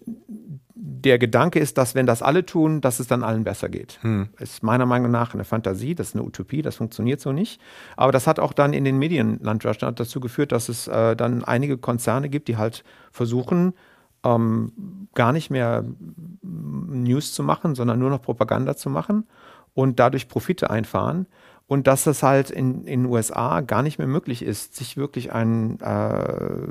der 0.75 1.19
Gedanke 1.19 1.59
ist, 1.61 1.79
dass 1.79 1.95
wenn 1.95 2.05
das 2.05 2.21
alle 2.21 2.45
tun, 2.45 2.81
dass 2.81 3.01
es 3.01 3.07
dann 3.07 3.23
allen 3.23 3.45
besser 3.45 3.69
geht. 3.69 3.99
Hm. 4.03 4.29
Ist 4.39 4.63
meiner 4.63 4.87
Meinung 4.87 5.11
nach 5.11 5.33
eine 5.33 5.45
Fantasie, 5.45 5.95
das 5.95 6.09
ist 6.09 6.15
eine 6.15 6.25
Utopie, 6.25 6.63
das 6.63 6.77
funktioniert 6.77 7.21
so 7.21 7.33
nicht. 7.33 7.61
Aber 7.97 8.13
das 8.13 8.27
hat 8.27 8.39
auch 8.41 8.53
dann 8.53 8.73
in 8.73 8.85
den 8.85 8.99
Medienland 8.99 9.65
Deutschland 9.65 10.01
dazu 10.01 10.21
geführt, 10.21 10.53
dass 10.53 10.69
es 10.69 10.89
äh, 10.89 11.17
dann 11.17 11.45
einige 11.45 11.79
Konzerne 11.79 12.29
gibt, 12.29 12.49
die 12.49 12.57
halt 12.57 12.85
versuchen, 13.13 13.73
ähm, 14.25 14.73
gar 15.15 15.33
nicht 15.33 15.51
mehr 15.51 15.85
News 16.43 17.33
zu 17.33 17.43
machen, 17.43 17.75
sondern 17.75 17.99
nur 17.99 18.11
noch 18.11 18.23
Propaganda 18.23 18.77
zu 18.77 18.91
machen 18.91 19.25
und 19.75 19.99
dadurch 19.99 20.29
Profite 20.29 20.71
einfahren. 20.71 21.27
Und 21.67 21.87
dass 21.87 22.05
das 22.05 22.23
halt 22.23 22.51
in 22.51 22.85
den 22.85 23.07
USA 23.07 23.61
gar 23.63 23.83
nicht 23.83 23.99
mehr 23.99 24.07
möglich 24.07 24.43
ist, 24.43 24.77
sich 24.77 24.99
wirklich 24.99 25.33
ein, 25.33 25.81
äh, 25.81 26.69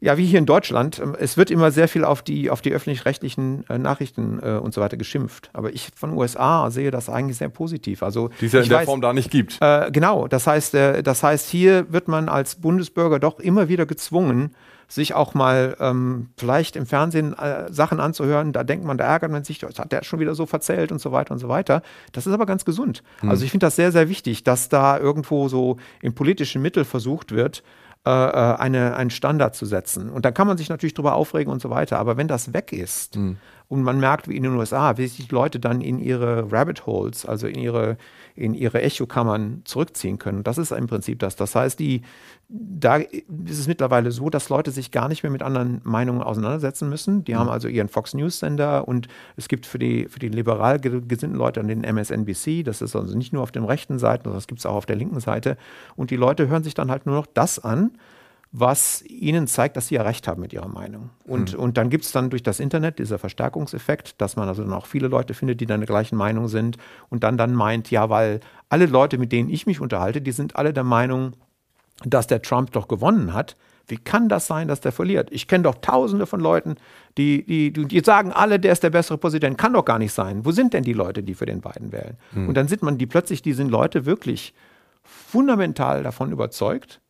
ja, 0.00 0.16
wie 0.16 0.26
hier 0.26 0.38
in 0.38 0.46
Deutschland, 0.46 1.00
ähm, 1.00 1.16
es 1.18 1.36
wird 1.36 1.50
immer 1.50 1.72
sehr 1.72 1.88
viel 1.88 2.04
auf 2.04 2.22
die, 2.22 2.50
auf 2.50 2.60
die 2.60 2.72
öffentlich-rechtlichen 2.72 3.64
äh, 3.68 3.78
Nachrichten 3.78 4.38
äh, 4.42 4.58
und 4.58 4.74
so 4.74 4.80
weiter 4.80 4.96
geschimpft. 4.96 5.50
Aber 5.52 5.72
ich 5.72 5.88
von 5.94 6.16
USA 6.16 6.70
sehe 6.70 6.92
das 6.92 7.08
eigentlich 7.08 7.38
sehr 7.38 7.48
positiv. 7.48 8.04
Also, 8.04 8.30
die 8.40 8.46
es 8.46 8.52
ja 8.52 8.60
in 8.60 8.68
der 8.68 8.78
weiß, 8.78 8.84
Form 8.86 9.00
da 9.00 9.12
nicht 9.12 9.30
gibt. 9.32 9.58
Äh, 9.60 9.90
genau, 9.90 10.28
das 10.28 10.46
heißt, 10.46 10.74
äh, 10.74 11.02
das 11.02 11.24
heißt, 11.24 11.48
hier 11.48 11.92
wird 11.92 12.06
man 12.06 12.28
als 12.28 12.56
Bundesbürger 12.56 13.18
doch 13.18 13.40
immer 13.40 13.68
wieder 13.68 13.86
gezwungen, 13.86 14.54
sich 14.94 15.14
auch 15.14 15.32
mal 15.32 15.74
ähm, 15.80 16.28
vielleicht 16.36 16.76
im 16.76 16.84
Fernsehen 16.84 17.32
äh, 17.38 17.72
Sachen 17.72 17.98
anzuhören, 17.98 18.52
da 18.52 18.62
denkt 18.62 18.84
man, 18.84 18.98
da 18.98 19.04
ärgert 19.04 19.30
man 19.30 19.42
sich, 19.42 19.58
das 19.58 19.78
hat 19.78 19.90
der 19.90 20.04
schon 20.04 20.20
wieder 20.20 20.34
so 20.34 20.44
verzählt 20.44 20.92
und 20.92 21.00
so 21.00 21.12
weiter 21.12 21.32
und 21.32 21.38
so 21.38 21.48
weiter. 21.48 21.82
Das 22.12 22.26
ist 22.26 22.32
aber 22.32 22.44
ganz 22.44 22.66
gesund. 22.66 23.02
Mhm. 23.22 23.30
Also 23.30 23.44
ich 23.44 23.50
finde 23.50 23.66
das 23.66 23.76
sehr, 23.76 23.90
sehr 23.90 24.10
wichtig, 24.10 24.44
dass 24.44 24.68
da 24.68 24.98
irgendwo 24.98 25.48
so 25.48 25.78
im 26.02 26.14
politischen 26.14 26.60
Mittel 26.60 26.84
versucht 26.84 27.32
wird, 27.32 27.62
äh, 28.04 28.10
äh, 28.10 28.56
eine, 28.56 28.96
einen 28.96 29.10
Standard 29.10 29.54
zu 29.54 29.64
setzen. 29.64 30.10
Und 30.10 30.24
da 30.24 30.30
kann 30.30 30.46
man 30.46 30.58
sich 30.58 30.68
natürlich 30.68 30.92
drüber 30.92 31.14
aufregen 31.14 31.52
und 31.52 31.62
so 31.62 31.70
weiter. 31.70 31.98
Aber 31.98 32.16
wenn 32.16 32.28
das 32.28 32.52
weg 32.52 32.72
ist 32.72 33.16
mhm. 33.16 33.38
Und 33.72 33.84
man 33.84 33.98
merkt, 33.98 34.28
wie 34.28 34.36
in 34.36 34.42
den 34.42 34.54
USA, 34.54 34.98
wie 34.98 35.06
sich 35.06 35.28
die 35.28 35.34
Leute 35.34 35.58
dann 35.58 35.80
in 35.80 35.98
ihre 35.98 36.52
Rabbit 36.52 36.84
Holes, 36.84 37.24
also 37.24 37.46
in 37.46 37.58
ihre, 37.58 37.96
in 38.34 38.52
ihre 38.52 38.82
Echokammern 38.82 39.62
zurückziehen 39.64 40.18
können, 40.18 40.44
das 40.44 40.58
ist 40.58 40.72
im 40.72 40.88
Prinzip 40.88 41.20
das. 41.20 41.36
Das 41.36 41.54
heißt, 41.54 41.80
die, 41.80 42.02
da 42.50 42.96
ist 42.96 43.58
es 43.58 43.68
mittlerweile 43.68 44.10
so, 44.10 44.28
dass 44.28 44.50
Leute 44.50 44.72
sich 44.72 44.90
gar 44.90 45.08
nicht 45.08 45.22
mehr 45.22 45.32
mit 45.32 45.42
anderen 45.42 45.80
Meinungen 45.84 46.20
auseinandersetzen 46.20 46.90
müssen. 46.90 47.24
Die 47.24 47.32
mhm. 47.32 47.38
haben 47.38 47.48
also 47.48 47.66
ihren 47.66 47.88
Fox 47.88 48.12
News 48.12 48.40
Sender 48.40 48.86
und 48.86 49.08
es 49.38 49.48
gibt 49.48 49.64
für 49.64 49.78
die, 49.78 50.06
für 50.06 50.18
die 50.18 50.28
liberal 50.28 50.78
gesinnten 50.78 51.38
Leute 51.38 51.64
den 51.64 51.82
MSNBC. 51.82 52.64
Das 52.64 52.82
ist 52.82 52.94
also 52.94 53.16
nicht 53.16 53.32
nur 53.32 53.42
auf 53.42 53.52
den 53.52 53.64
rechten 53.64 53.98
Seiten, 53.98 54.24
sondern 54.24 54.36
das 54.36 54.48
gibt 54.48 54.58
es 54.58 54.66
auch 54.66 54.74
auf 54.74 54.84
der 54.84 54.96
linken 54.96 55.20
Seite. 55.20 55.56
Und 55.96 56.10
die 56.10 56.16
Leute 56.16 56.48
hören 56.48 56.62
sich 56.62 56.74
dann 56.74 56.90
halt 56.90 57.06
nur 57.06 57.14
noch 57.14 57.26
das 57.26 57.58
an, 57.58 57.92
was 58.54 59.02
ihnen 59.06 59.46
zeigt, 59.46 59.78
dass 59.78 59.88
sie 59.88 59.94
ja 59.94 60.02
recht 60.02 60.28
haben 60.28 60.42
mit 60.42 60.52
ihrer 60.52 60.68
Meinung. 60.68 61.08
Und, 61.24 61.54
mhm. 61.54 61.58
und 61.58 61.78
dann 61.78 61.88
gibt 61.88 62.04
es 62.04 62.12
dann 62.12 62.28
durch 62.28 62.42
das 62.42 62.60
Internet 62.60 62.98
dieser 62.98 63.18
Verstärkungseffekt, 63.18 64.20
dass 64.20 64.36
man 64.36 64.46
also 64.46 64.62
dann 64.62 64.74
auch 64.74 64.84
viele 64.84 65.08
Leute 65.08 65.32
findet, 65.32 65.60
die 65.62 65.66
dann 65.66 65.80
der 65.80 65.86
gleichen 65.86 66.16
Meinung 66.16 66.48
sind 66.48 66.76
und 67.08 67.24
dann 67.24 67.38
dann 67.38 67.54
meint, 67.54 67.90
ja, 67.90 68.10
weil 68.10 68.40
alle 68.68 68.84
Leute, 68.84 69.16
mit 69.16 69.32
denen 69.32 69.48
ich 69.48 69.66
mich 69.66 69.80
unterhalte, 69.80 70.20
die 70.20 70.32
sind 70.32 70.56
alle 70.56 70.74
der 70.74 70.84
Meinung, 70.84 71.32
dass 72.04 72.26
der 72.26 72.42
Trump 72.42 72.72
doch 72.72 72.88
gewonnen 72.88 73.32
hat. 73.32 73.56
Wie 73.88 73.96
kann 73.96 74.28
das 74.28 74.46
sein, 74.46 74.68
dass 74.68 74.80
der 74.80 74.92
verliert? 74.92 75.30
Ich 75.32 75.48
kenne 75.48 75.64
doch 75.64 75.76
tausende 75.76 76.26
von 76.26 76.40
Leuten, 76.40 76.76
die, 77.16 77.44
die, 77.44 77.72
die 77.72 78.00
sagen 78.00 78.32
alle, 78.32 78.60
der 78.60 78.72
ist 78.72 78.82
der 78.82 78.90
bessere 78.90 79.18
Präsident. 79.18 79.56
Kann 79.56 79.72
doch 79.72 79.84
gar 79.84 79.98
nicht 79.98 80.12
sein. 80.12 80.44
Wo 80.44 80.52
sind 80.52 80.74
denn 80.74 80.84
die 80.84 80.92
Leute, 80.92 81.22
die 81.22 81.34
für 81.34 81.46
den 81.46 81.60
beiden 81.62 81.90
wählen? 81.90 82.16
Hm. 82.32 82.48
Und 82.48 82.54
dann 82.54 82.68
sind 82.68 82.82
man 82.82 82.98
die 82.98 83.06
plötzlich, 83.06 83.40
die 83.42 83.54
sind 83.54 83.70
Leute 83.70 84.04
wirklich 84.04 84.54
fundamental 85.02 86.02
davon 86.02 86.32
überzeugt, 86.32 87.01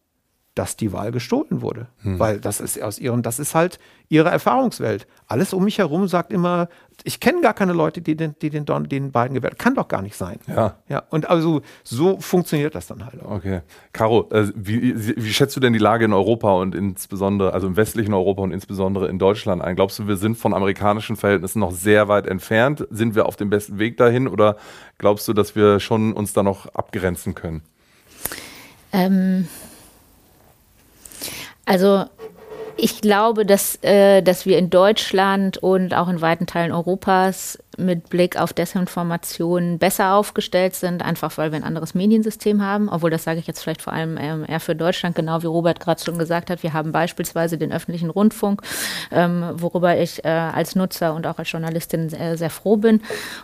dass 0.54 0.76
die 0.76 0.92
Wahl 0.92 1.12
gestohlen 1.12 1.62
wurde. 1.62 1.87
Hm. 2.02 2.18
Weil 2.18 2.38
das 2.38 2.61
ist 2.61 2.80
aus 2.82 2.99
ihren, 2.99 3.23
das 3.23 3.38
ist 3.38 3.54
halt 3.54 3.78
ihre 4.11 4.28
Erfahrungswelt. 4.28 5.06
Alles 5.26 5.54
um 5.54 5.64
mich 5.64 5.78
herum 5.78 6.09
sagt 6.09 6.30
immer, 6.30 6.68
ich 7.04 7.21
kenne 7.21 7.40
gar 7.40 7.54
keine 7.54 7.73
Leute, 7.73 8.02
die 8.02 8.16
den, 8.16 8.35
die 8.42 8.50
den, 8.50 8.66
den 8.66 9.12
beiden 9.12 9.35
gewählt. 9.35 9.59
Kann 9.59 9.75
doch 9.75 9.88
gar 9.88 10.02
nicht 10.02 10.14
sein. 10.14 10.38
Ja. 10.47 10.76
Ja. 10.88 11.02
Und 11.09 11.30
also 11.30 11.62
so 11.85 12.21
funktioniert 12.21 12.75
das 12.75 12.87
dann 12.87 13.04
halt 13.04 13.23
auch. 13.23 13.30
Okay. 13.30 13.62
Caro, 13.94 14.28
äh, 14.30 14.52
wie, 14.54 14.94
wie 15.16 15.32
schätzt 15.32 15.56
du 15.56 15.61
denn 15.61 15.73
die 15.73 15.78
Lage 15.78 16.04
in 16.04 16.12
Europa 16.12 16.52
und 16.52 16.75
insbesondere, 16.75 17.54
also 17.54 17.66
im 17.66 17.76
westlichen 17.76 18.12
Europa 18.12 18.42
und 18.42 18.52
insbesondere 18.52 19.09
in 19.09 19.18
Deutschland 19.18 19.62
ein? 19.62 19.75
Glaubst 19.75 19.99
du, 19.99 20.06
wir 20.06 20.16
sind 20.16 20.37
von 20.37 20.52
amerikanischen 20.52 21.16
Verhältnissen 21.16 21.61
noch 21.61 21.73
sehr 21.73 22.09
weit 22.09 22.26
entfernt? 22.26 22.87
Sind 22.90 23.14
wir 23.14 23.25
auf 23.25 23.37
dem 23.37 23.49
besten 23.49 23.78
Weg 23.78 23.97
dahin 23.97 24.28
oder 24.28 24.56
glaubst 24.99 25.26
du, 25.26 25.32
dass 25.32 25.56
wir 25.56 25.80
schon 25.80 26.12
uns 26.12 26.35
da 26.35 26.42
noch 26.42 26.66
abgrenzen 26.75 27.35
können? 27.35 27.62
Ähm 28.92 29.49
also 31.64 32.04
ich 32.76 33.00
glaube, 33.00 33.45
dass, 33.45 33.78
äh, 33.83 34.23
dass 34.23 34.47
wir 34.47 34.59
in 34.59 34.71
Deutschland 34.71 35.59
und 35.59 35.95
auch 35.95 36.09
in 36.09 36.21
weiten 36.21 36.47
Teilen 36.47 36.73
Europas 36.73 37.59
mit 37.79 38.11
Blick 38.11 38.37
auf 38.37 38.52
Desinformation 38.52 39.79
besser 39.79 40.14
aufgestellt 40.14 40.75
sind, 40.75 41.02
einfach 41.02 41.37
weil 41.38 41.52
wir 41.52 41.57
ein 41.57 41.64
anderes 41.64 41.95
Mediensystem 41.95 42.62
haben. 42.62 42.88
Obwohl 42.88 43.11
das 43.11 43.25
sage 43.25 43.38
ich 43.41 43.47
jetzt 43.47 43.62
vielleicht 43.62 43.83
vor 43.83 43.93
allem 43.93 44.19
ähm, 44.19 44.45
eher 44.47 44.61
für 44.61 44.75
Deutschland, 44.75 45.14
genau 45.14 45.43
wie 45.43 45.47
Robert 45.47 45.81
gerade 45.81 46.02
schon 46.02 46.19
gesagt 46.19 46.50
hat. 46.50 46.62
Wir 46.62 46.73
haben 46.73 46.93
beispielsweise 46.93 47.59
den 47.59 47.73
öffentlichen 47.73 48.11
Rundfunk, 48.11 48.62
ähm, 49.11 49.45
worüber 49.55 49.97
ich 49.97 50.25
äh, 50.25 50.29
als 50.29 50.75
Nutzer 50.75 51.14
und 51.14 51.26
auch 51.26 51.38
als 51.38 51.50
Journalistin 51.50 52.09
sehr, 52.09 52.37
sehr 52.37 52.50
froh 52.50 52.76
bin. 52.76 53.00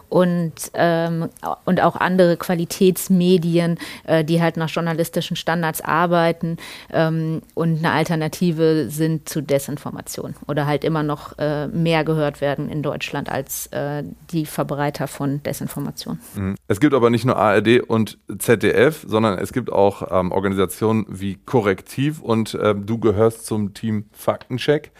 Und, 0.08 0.52
ähm, 0.74 1.28
und 1.64 1.80
auch 1.80 1.96
andere 1.96 2.36
Qualitätsmedien, 2.36 3.78
äh, 4.04 4.24
die 4.24 4.42
halt 4.42 4.56
nach 4.56 4.68
journalistischen 4.68 5.36
Standards 5.36 5.80
arbeiten 5.80 6.58
ähm, 6.92 7.42
und 7.54 7.78
eine 7.78 7.92
Alternative 7.92 8.88
sind 8.90 9.28
zu 9.28 9.40
Desinformation 9.40 10.34
oder 10.46 10.66
halt 10.66 10.84
immer 10.84 11.02
noch 11.02 11.38
äh, 11.38 11.66
mehr 11.68 12.04
gehört 12.04 12.40
werden 12.40 12.68
in 12.68 12.82
Deutschland 12.82 13.30
als 13.30 13.66
äh, 13.68 14.02
die 14.30 14.46
Verbreiter 14.46 15.08
von 15.08 15.42
Desinformation. 15.42 16.18
Mhm. 16.34 16.56
Es 16.66 16.80
gibt 16.80 16.94
aber 16.94 17.10
nicht 17.10 17.24
nur 17.24 17.36
ARD 17.36 17.80
und 17.80 18.18
ZDF, 18.38 19.04
sondern 19.06 19.38
es 19.38 19.52
gibt 19.52 19.70
auch 19.70 20.10
ähm, 20.10 20.32
Organisationen 20.32 21.06
wie 21.08 21.36
Korrektiv 21.36 22.20
und 22.20 22.58
ähm, 22.60 22.86
du 22.86 22.98
gehörst 22.98 23.46
zum 23.46 23.74
Team 23.74 24.06
Faktencheck. 24.12 24.92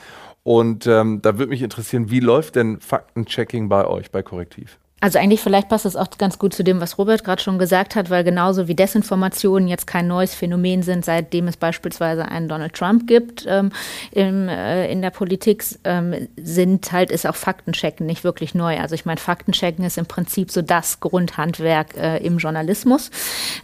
Und 0.43 0.87
ähm, 0.87 1.21
da 1.21 1.39
würde 1.39 1.51
mich 1.51 1.63
interessieren, 1.63 2.11
wie 2.11 2.21
läuft 2.21 2.57
denn 2.57 2.81
Faktenchecking 2.81 3.69
bei 3.69 3.87
euch, 3.87 4.11
bei 4.11 4.23
Korrektiv? 4.23 4.79
Also 5.01 5.21
eigentlich 5.21 5.41
vielleicht 5.41 5.69
passt 5.69 5.87
es 5.87 5.95
auch 5.95 6.09
ganz 6.19 6.41
gut 6.41 6.53
zu 6.53 6.65
dem, 6.65 6.81
was 6.81 6.99
Robert 6.99 7.23
gerade 7.23 7.41
schon 7.41 7.59
gesagt 7.59 7.95
hat, 7.95 8.11
weil 8.11 8.25
genauso 8.25 8.67
wie 8.67 8.75
Desinformationen 8.75 9.69
jetzt 9.69 9.87
kein 9.87 10.09
neues 10.09 10.35
Phänomen 10.35 10.83
sind, 10.83 11.05
seitdem 11.05 11.47
es 11.47 11.57
beispielsweise 11.57 12.27
einen 12.27 12.49
Donald 12.49 12.73
Trump 12.73 13.07
gibt 13.07 13.47
ähm, 13.49 13.71
im, 14.11 14.49
äh, 14.49 14.91
in 14.91 15.01
der 15.01 15.11
Politik, 15.11 15.65
ähm, 15.85 16.29
sind 16.37 16.91
halt 16.91 17.13
ist 17.13 17.29
auch 17.29 17.37
Faktenchecken 17.37 18.07
nicht 18.07 18.25
wirklich 18.25 18.57
neu. 18.57 18.79
Also 18.79 18.97
ich 18.97 19.05
meine, 19.05 19.21
Faktenchecken 19.21 19.85
ist 19.85 19.99
im 19.99 20.07
Prinzip 20.07 20.51
so 20.51 20.63
das 20.63 20.99
Grundhandwerk 20.99 21.97
äh, 21.97 22.19
im 22.19 22.39
Journalismus. 22.39 23.13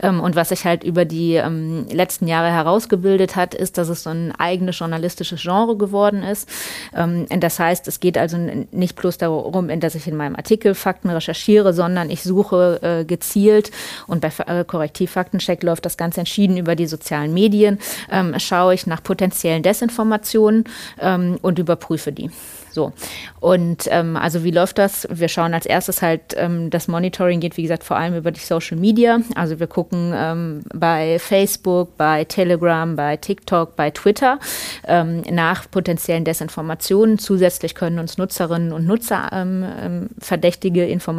Ähm, 0.02 0.20
und 0.20 0.36
was 0.36 0.50
sich 0.50 0.64
halt 0.64 0.84
über 0.84 1.04
die 1.04 1.34
ähm, 1.34 1.86
letzten 1.90 2.28
Jahre 2.28 2.52
herausgebildet 2.52 3.34
hat, 3.34 3.54
ist, 3.54 3.76
dass 3.76 3.88
es 3.88 4.04
so 4.04 4.10
ein 4.10 4.32
eigenes 4.38 4.78
journalistisches 4.78 5.42
Genre 5.42 5.76
geworden 5.76 6.22
ist. 6.22 6.48
Ähm, 6.94 7.26
das 7.40 7.58
heißt, 7.58 7.88
es 7.88 7.98
geht 7.98 8.18
also 8.18 8.36
nicht 8.36 8.94
bloß 8.94 9.18
darum, 9.18 9.80
dass 9.80 9.96
ich 9.96 10.06
in 10.06 10.16
meinem 10.16 10.36
Artikel 10.36 10.76
Fakten 10.76 11.10
recherchiere, 11.24 11.72
sondern 11.72 12.10
ich 12.10 12.22
suche 12.22 12.80
äh, 12.82 13.04
gezielt 13.04 13.70
und 14.06 14.20
bei 14.20 14.30
äh, 14.46 14.64
Korrektivfaktencheck 14.64 15.62
läuft 15.62 15.84
das 15.84 15.96
ganz 15.96 16.18
entschieden 16.18 16.56
über 16.56 16.76
die 16.76 16.86
sozialen 16.86 17.32
Medien, 17.32 17.78
ähm, 18.10 18.38
schaue 18.38 18.74
ich 18.74 18.86
nach 18.86 19.02
potenziellen 19.02 19.62
Desinformationen 19.62 20.64
ähm, 21.00 21.38
und 21.42 21.58
überprüfe 21.58 22.12
die. 22.12 22.30
So. 22.74 22.92
Und 23.38 23.86
ähm, 23.90 24.16
also 24.16 24.42
wie 24.42 24.50
läuft 24.50 24.78
das? 24.78 25.06
Wir 25.08 25.28
schauen 25.28 25.54
als 25.54 25.64
erstes 25.64 26.02
halt, 26.02 26.34
ähm, 26.36 26.70
das 26.70 26.88
Monitoring 26.88 27.38
geht, 27.38 27.56
wie 27.56 27.62
gesagt, 27.62 27.84
vor 27.84 27.96
allem 27.96 28.16
über 28.16 28.32
die 28.32 28.40
Social 28.40 28.76
Media. 28.76 29.20
Also 29.36 29.60
wir 29.60 29.68
gucken 29.68 30.12
ähm, 30.14 30.62
bei 30.74 31.20
Facebook, 31.20 31.96
bei 31.96 32.24
Telegram, 32.24 32.96
bei 32.96 33.16
TikTok, 33.16 33.76
bei 33.76 33.90
Twitter 33.92 34.40
ähm, 34.88 35.22
nach 35.30 35.70
potenziellen 35.70 36.24
Desinformationen. 36.24 37.18
Zusätzlich 37.18 37.76
können 37.76 38.00
uns 38.00 38.18
Nutzerinnen 38.18 38.72
und 38.72 38.86
Nutzer 38.88 39.30
ähm, 39.32 39.64
ähm, 39.80 40.08
verdächtige 40.18 40.84
Informationen, 40.84 41.13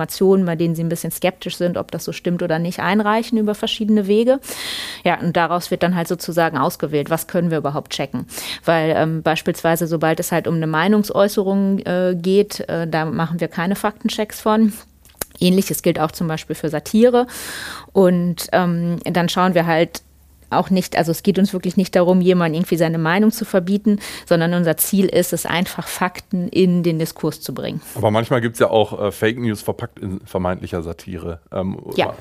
bei 0.45 0.55
denen 0.55 0.75
sie 0.75 0.83
ein 0.83 0.89
bisschen 0.89 1.11
skeptisch 1.11 1.57
sind, 1.57 1.77
ob 1.77 1.91
das 1.91 2.03
so 2.03 2.11
stimmt 2.11 2.43
oder 2.43 2.59
nicht, 2.59 2.79
einreichen 2.79 3.37
über 3.37 3.55
verschiedene 3.55 4.07
Wege. 4.07 4.39
Ja, 5.03 5.19
und 5.19 5.35
daraus 5.35 5.71
wird 5.71 5.83
dann 5.83 5.95
halt 5.95 6.07
sozusagen 6.07 6.57
ausgewählt, 6.57 7.09
was 7.09 7.27
können 7.27 7.51
wir 7.51 7.57
überhaupt 7.57 7.91
checken. 7.91 8.25
Weil 8.63 9.21
beispielsweise, 9.21 9.87
sobald 9.87 10.19
es 10.19 10.31
halt 10.31 10.47
um 10.47 10.55
eine 10.55 10.67
Meinungsäußerung 10.67 11.79
äh, 11.79 12.15
geht, 12.19 12.61
äh, 12.69 12.87
da 12.87 13.05
machen 13.05 13.39
wir 13.39 13.47
keine 13.47 13.75
Faktenchecks 13.75 14.41
von. 14.41 14.73
Ähnliches 15.39 15.81
gilt 15.81 15.99
auch 15.99 16.11
zum 16.11 16.27
Beispiel 16.27 16.55
für 16.55 16.69
Satire. 16.69 17.27
Und 17.91 18.47
ähm, 18.51 18.99
dann 19.03 19.29
schauen 19.29 19.53
wir 19.53 19.65
halt, 19.65 20.01
auch 20.49 20.69
nicht, 20.69 20.97
also 20.97 21.11
es 21.11 21.23
geht 21.23 21.39
uns 21.39 21.53
wirklich 21.53 21.77
nicht 21.77 21.95
darum, 21.95 22.21
jemandem 22.21 22.61
irgendwie 22.61 22.77
seine 22.77 22.97
Meinung 22.97 23.31
zu 23.31 23.45
verbieten, 23.45 23.99
sondern 24.25 24.53
unser 24.53 24.77
Ziel 24.77 25.05
ist 25.05 25.33
es 25.33 25.45
einfach, 25.45 25.87
Fakten 25.87 26.47
in 26.47 26.83
den 26.83 26.99
Diskurs 26.99 27.41
zu 27.41 27.53
bringen. 27.53 27.81
Aber 27.95 28.11
manchmal 28.11 28.41
gibt 28.41 28.55
es 28.55 28.59
ja 28.59 28.69
auch 28.69 28.99
äh, 28.99 29.11
Fake 29.11 29.39
News 29.39 29.61
verpackt 29.61 29.99
in 29.99 30.19
vermeintlicher 30.21 30.83
Satire. 30.83 31.39
Ähm, 31.51 31.79
ja, 31.95 32.13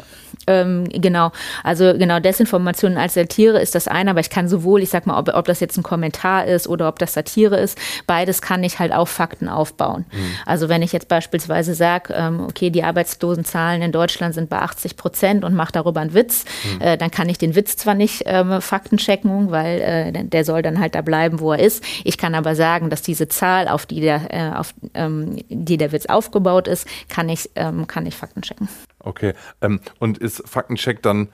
ähm, 0.47 0.89
genau. 0.89 1.33
Also 1.63 1.95
genau, 1.95 2.21
Desinformation 2.21 2.97
als 2.97 3.15
Satire 3.15 3.61
ist 3.61 3.75
das 3.75 3.89
eine, 3.89 4.11
aber 4.11 4.21
ich 4.21 4.31
kann 4.31 4.49
sowohl, 4.49 4.83
ich 4.83 4.91
sag 4.91 5.07
mal, 5.07 5.19
ob, 5.19 5.29
ob 5.35 5.47
das 5.47 5.61
jetzt 5.61 5.77
ein 5.77 5.83
Kommentar 5.83 6.47
ist 6.47 6.69
oder 6.69 6.89
ob 6.89 6.99
das 6.99 7.15
Satire 7.15 7.57
ist, 7.57 7.79
beides 8.07 8.43
kann 8.43 8.63
ich 8.65 8.79
halt 8.79 8.93
auf 8.93 9.09
Fakten 9.09 9.49
aufbauen. 9.49 10.05
Mhm. 10.13 10.35
Also 10.47 10.69
wenn 10.69 10.83
ich 10.83 10.93
jetzt 10.93 11.09
beispielsweise 11.09 11.75
sage, 11.75 12.15
ähm, 12.15 12.41
okay, 12.49 12.71
die 12.71 12.83
Arbeitslosenzahlen 12.83 13.83
in 13.83 13.93
Deutschland 13.93 14.35
sind 14.35 14.51
bei 14.51 14.59
80 14.59 14.97
Prozent 14.97 15.45
und 15.45 15.55
mache 15.55 15.73
darüber 15.73 16.01
einen 16.01 16.15
Witz, 16.15 16.45
mhm. 16.75 16.81
äh, 16.81 16.97
dann 16.97 17.11
kann 17.11 17.29
ich 17.29 17.39
den 17.39 17.55
Witz 17.55 17.77
zwar 17.77 17.95
nicht 17.95 18.23
ähm, 18.27 18.61
Faktenchecken, 18.61 19.51
weil 19.51 19.81
äh, 19.81 20.25
der 20.25 20.45
soll 20.45 20.63
dann 20.63 20.79
halt 20.79 20.95
da 20.95 21.03
bleiben, 21.03 21.41
wo 21.41 21.53
er 21.53 21.59
ist. 21.59 21.85
Ich 22.05 22.19
kann 22.19 22.35
aber 22.35 22.55
sagen, 22.55 22.91
dass 22.91 23.03
diese 23.03 23.29
Zahl, 23.29 23.69
auf 23.69 23.87
die 23.87 24.01
der, 24.01 24.33
äh, 24.33 24.57
auf 24.57 24.75
ähm, 24.95 25.37
die 25.49 25.77
der 25.77 25.93
Witz 25.93 26.07
aufgebaut 26.07 26.69
ist, 26.69 26.87
kann 27.09 27.29
ich, 27.29 27.51
ähm, 27.57 27.87
kann 27.87 28.07
ich 28.07 28.15
Faktenchecken. 28.15 28.69
Okay. 29.05 29.35
Ähm, 29.61 29.81
und 29.99 30.19
ist 30.19 30.43
Faktencheck 30.49 31.03
dann 31.03 31.29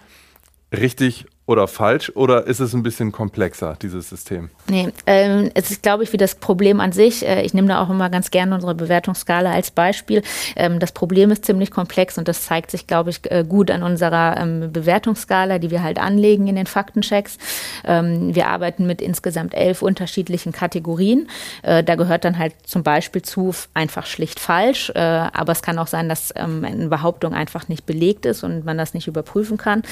richtig 0.73 1.27
oder 1.51 1.67
falsch 1.67 2.13
oder 2.15 2.47
ist 2.47 2.61
es 2.61 2.75
ein 2.75 2.85
bisschen 2.85 3.11
komplexer, 3.11 3.77
dieses 3.83 4.09
System? 4.09 4.51
Nee, 4.69 4.91
ähm, 5.07 5.51
es 5.55 5.73
ist, 5.73 5.83
glaube 5.83 6.05
ich, 6.05 6.13
wie 6.13 6.17
das 6.17 6.37
Problem 6.37 6.79
an 6.79 6.93
sich. 6.93 7.27
Äh, 7.27 7.43
ich 7.43 7.55
nehme 7.55 7.67
da 7.67 7.83
auch 7.83 7.91
immer 7.91 8.09
ganz 8.09 8.31
gerne 8.31 8.55
unsere 8.55 8.77
Bewertungsskala 8.77 9.51
als 9.51 9.73
Beispiel. 9.73 10.23
Ähm, 10.55 10.79
das 10.79 10.93
Problem 10.93 11.33
ist 11.33 11.45
ziemlich 11.45 11.73
komplex 11.73 12.19
und 12.19 12.29
das 12.29 12.45
zeigt 12.45 12.71
sich, 12.71 12.87
glaube 12.87 13.11
ich, 13.11 13.29
äh, 13.33 13.45
gut 13.49 13.73
an 13.73 13.83
unserer 13.83 14.37
ähm, 14.37 14.73
Bewertungsskala, 14.73 15.59
die 15.59 15.73
wir 15.73 15.83
halt 15.83 15.99
anlegen 15.99 16.47
in 16.47 16.55
den 16.55 16.67
Faktenchecks. 16.67 17.39
Ähm, 17.85 18.33
wir 18.33 18.47
arbeiten 18.47 18.87
mit 18.87 19.03
insgesamt 19.03 19.55
elf 19.55 19.83
unterschiedlichen 19.83 20.53
Kategorien. 20.53 21.29
Äh, 21.63 21.83
da 21.83 21.97
gehört 21.97 22.25
dann 22.25 22.39
halt 22.39 22.55
zum 22.65 22.85
Beispiel 22.85 23.23
zu 23.23 23.53
einfach 23.75 24.07
schlicht 24.07 24.39
falsch, 24.39 24.93
äh, 24.95 25.01
aber 25.01 25.51
es 25.51 25.63
kann 25.63 25.81
auch 25.81 25.89
sein, 25.89 26.09
dass 26.09 26.33
ähm, 26.37 26.65
eine 26.65 26.87
Behauptung 26.87 27.35
einfach 27.35 27.67
nicht 27.67 27.87
belegt 27.87 28.25
ist 28.25 28.45
und 28.45 28.65
man 28.65 28.79
das 28.79 28.95
nicht 28.95 29.09
überprüfen 29.09 29.57
kann. 29.57 29.83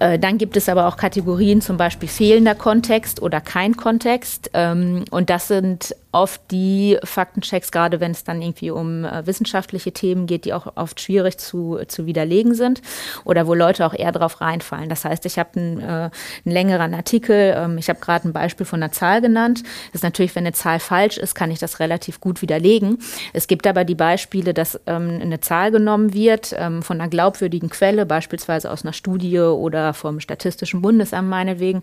Äh, 0.00 0.18
dann 0.18 0.38
gibt 0.38 0.56
es 0.56 0.68
aber 0.68 0.86
auch 0.86 0.96
Kategorien, 0.96 1.60
zum 1.60 1.76
Beispiel 1.76 2.08
fehlender 2.08 2.54
Kontext 2.54 3.20
oder 3.22 3.40
kein 3.40 3.76
Kontext. 3.76 4.50
Ähm, 4.54 5.04
und 5.10 5.30
das 5.30 5.48
sind 5.48 5.94
oft 6.12 6.42
die 6.50 6.98
Faktenchecks, 7.02 7.72
gerade 7.72 7.98
wenn 7.98 8.12
es 8.12 8.22
dann 8.22 8.42
irgendwie 8.42 8.70
um 8.70 9.04
äh, 9.04 9.26
wissenschaftliche 9.26 9.92
Themen 9.92 10.26
geht, 10.26 10.44
die 10.44 10.52
auch 10.52 10.76
oft 10.76 11.00
schwierig 11.00 11.38
zu, 11.38 11.78
zu 11.88 12.04
widerlegen 12.04 12.54
sind 12.54 12.82
oder 13.24 13.46
wo 13.46 13.54
Leute 13.54 13.86
auch 13.86 13.94
eher 13.94 14.12
drauf 14.12 14.42
reinfallen. 14.42 14.90
Das 14.90 15.06
heißt, 15.06 15.24
ich 15.24 15.38
habe 15.38 15.58
einen, 15.58 15.80
äh, 15.80 15.84
einen 15.84 16.10
längeren 16.44 16.94
Artikel, 16.94 17.54
ähm, 17.56 17.78
ich 17.78 17.88
habe 17.88 17.98
gerade 18.00 18.28
ein 18.28 18.34
Beispiel 18.34 18.66
von 18.66 18.82
einer 18.82 18.92
Zahl 18.92 19.22
genannt. 19.22 19.62
Das 19.62 19.96
ist 19.96 20.02
natürlich, 20.02 20.34
wenn 20.36 20.44
eine 20.44 20.52
Zahl 20.52 20.80
falsch 20.80 21.16
ist, 21.16 21.34
kann 21.34 21.50
ich 21.50 21.58
das 21.58 21.80
relativ 21.80 22.20
gut 22.20 22.42
widerlegen. 22.42 22.98
Es 23.32 23.46
gibt 23.46 23.66
aber 23.66 23.84
die 23.84 23.94
Beispiele, 23.94 24.52
dass 24.52 24.78
ähm, 24.86 25.18
eine 25.20 25.40
Zahl 25.40 25.70
genommen 25.70 26.12
wird 26.12 26.54
ähm, 26.58 26.82
von 26.82 27.00
einer 27.00 27.08
glaubwürdigen 27.08 27.70
Quelle, 27.70 28.04
beispielsweise 28.04 28.70
aus 28.70 28.84
einer 28.84 28.92
Studie 28.92 29.38
oder 29.38 29.94
vom 29.94 30.20
Statistischen 30.20 30.82
Bundesamt 30.82 31.28
meinetwegen. 31.28 31.80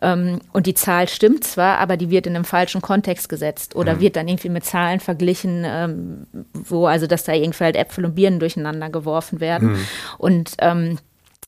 Ähm, 0.00 0.38
und 0.52 0.66
die 0.66 0.74
Zahl 0.74 1.08
stimmt 1.08 1.42
zwar, 1.42 1.78
aber 1.78 1.96
die 1.96 2.10
wird 2.10 2.28
in 2.28 2.36
einem 2.36 2.44
falschen 2.44 2.80
Kontext 2.80 3.28
gesetzt 3.28 3.63
gesetzt 3.64 3.76
oder 3.76 3.94
mhm. 3.94 4.00
wird 4.00 4.16
dann 4.16 4.28
irgendwie 4.28 4.48
mit 4.48 4.64
Zahlen 4.64 5.00
verglichen, 5.00 5.64
ähm, 5.66 6.26
wo 6.52 6.86
also, 6.86 7.06
dass 7.06 7.24
da 7.24 7.32
irgendwie 7.32 7.64
halt 7.64 7.76
Äpfel 7.76 8.04
und 8.04 8.14
Birnen 8.14 8.40
durcheinander 8.40 8.90
geworfen 8.90 9.40
werden. 9.40 9.72
Mhm. 9.72 9.86
Und 10.18 10.54
ähm, 10.58 10.98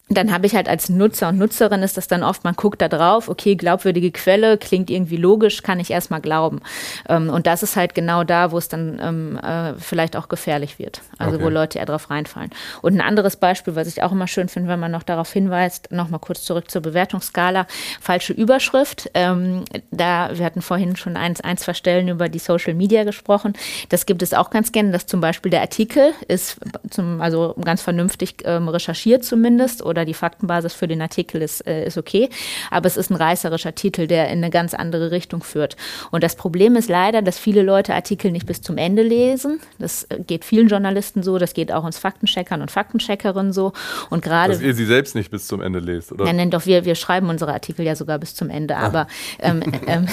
dann 0.08 0.32
habe 0.32 0.46
ich 0.46 0.54
halt 0.54 0.68
als 0.68 0.88
Nutzer 0.88 1.30
und 1.30 1.38
Nutzerin 1.38 1.82
ist 1.82 1.96
das 1.96 2.06
dann 2.06 2.22
oft, 2.22 2.44
man 2.44 2.54
guckt 2.54 2.80
da 2.80 2.88
drauf, 2.88 3.28
okay, 3.28 3.56
glaubwürdige 3.56 4.12
Quelle, 4.12 4.56
klingt 4.56 4.88
irgendwie 4.88 5.16
logisch, 5.16 5.64
kann 5.64 5.80
ich 5.80 5.90
erstmal 5.90 6.20
glauben. 6.20 6.60
Ähm, 7.08 7.28
und 7.28 7.48
das 7.48 7.64
ist 7.64 7.74
halt 7.74 7.94
genau 7.94 8.22
da, 8.22 8.52
wo 8.52 8.58
es 8.58 8.68
dann 8.68 9.00
ähm, 9.02 9.36
äh, 9.38 9.74
vielleicht 9.78 10.16
auch 10.16 10.28
gefährlich 10.28 10.78
wird. 10.78 11.02
Also 11.18 11.36
okay. 11.36 11.44
wo 11.44 11.48
Leute 11.48 11.78
eher 11.78 11.86
drauf 11.86 12.08
reinfallen. 12.08 12.50
Und 12.82 12.94
ein 12.94 13.00
anderes 13.00 13.34
Beispiel, 13.36 13.74
was 13.74 13.88
ich 13.88 14.04
auch 14.04 14.12
immer 14.12 14.28
schön 14.28 14.48
finde, 14.48 14.68
wenn 14.68 14.78
man 14.78 14.92
noch 14.92 15.02
darauf 15.02 15.32
hinweist, 15.32 15.90
nochmal 15.90 16.20
kurz 16.20 16.44
zurück 16.44 16.70
zur 16.70 16.82
Bewertungsskala, 16.82 17.66
falsche 18.00 18.32
Überschrift. 18.32 19.10
Ähm, 19.14 19.64
da, 19.90 20.30
wir 20.32 20.44
hatten 20.44 20.62
vorhin 20.62 20.94
schon 20.94 21.16
eins, 21.16 21.40
ein, 21.40 21.56
zwei 21.56 21.74
Stellen 21.74 22.06
über 22.06 22.28
die 22.28 22.38
Social 22.38 22.74
Media 22.74 23.02
gesprochen. 23.02 23.54
Das 23.88 24.06
gibt 24.06 24.22
es 24.22 24.34
auch 24.34 24.50
ganz 24.50 24.70
gerne, 24.70 24.92
dass 24.92 25.06
zum 25.06 25.20
Beispiel 25.20 25.50
der 25.50 25.62
Artikel 25.62 26.12
ist 26.28 26.58
zum, 26.90 27.20
also 27.20 27.56
ganz 27.64 27.82
vernünftig 27.82 28.36
recherchiert 28.46 29.24
zumindest 29.24 29.82
oder 29.82 29.95
die 30.04 30.14
Faktenbasis 30.14 30.74
für 30.74 30.88
den 30.88 31.00
Artikel 31.00 31.42
ist, 31.42 31.66
äh, 31.66 31.86
ist 31.86 31.98
okay. 31.98 32.28
Aber 32.70 32.86
es 32.86 32.96
ist 32.96 33.10
ein 33.10 33.16
reißerischer 33.16 33.74
Titel, 33.74 34.06
der 34.06 34.28
in 34.28 34.38
eine 34.38 34.50
ganz 34.50 34.74
andere 34.74 35.10
Richtung 35.10 35.42
führt. 35.42 35.76
Und 36.10 36.22
das 36.22 36.36
Problem 36.36 36.76
ist 36.76 36.88
leider, 36.88 37.22
dass 37.22 37.38
viele 37.38 37.62
Leute 37.62 37.94
Artikel 37.94 38.30
nicht 38.30 38.46
bis 38.46 38.62
zum 38.62 38.78
Ende 38.78 39.02
lesen. 39.02 39.60
Das 39.78 40.04
äh, 40.04 40.20
geht 40.26 40.44
vielen 40.44 40.68
Journalisten 40.68 41.22
so, 41.22 41.38
das 41.38 41.54
geht 41.54 41.72
auch 41.72 41.84
uns 41.84 41.98
Faktencheckern 41.98 42.62
und 42.62 42.70
Faktencheckerinnen 42.70 43.52
so. 43.52 43.72
Und 44.10 44.22
gerade. 44.22 44.52
Dass 44.52 44.62
ihr 44.62 44.74
sie 44.74 44.86
selbst 44.86 45.14
nicht 45.14 45.30
bis 45.30 45.46
zum 45.46 45.60
Ende 45.60 45.78
lest, 45.78 46.12
oder? 46.12 46.24
Nein, 46.24 46.36
nein, 46.36 46.50
doch, 46.50 46.66
wir, 46.66 46.84
wir 46.84 46.94
schreiben 46.94 47.28
unsere 47.28 47.52
Artikel 47.52 47.84
ja 47.84 47.96
sogar 47.96 48.18
bis 48.18 48.34
zum 48.34 48.50
Ende. 48.50 48.76
Aber 48.76 49.06
ähm, 49.38 49.62
ähm, 49.86 50.06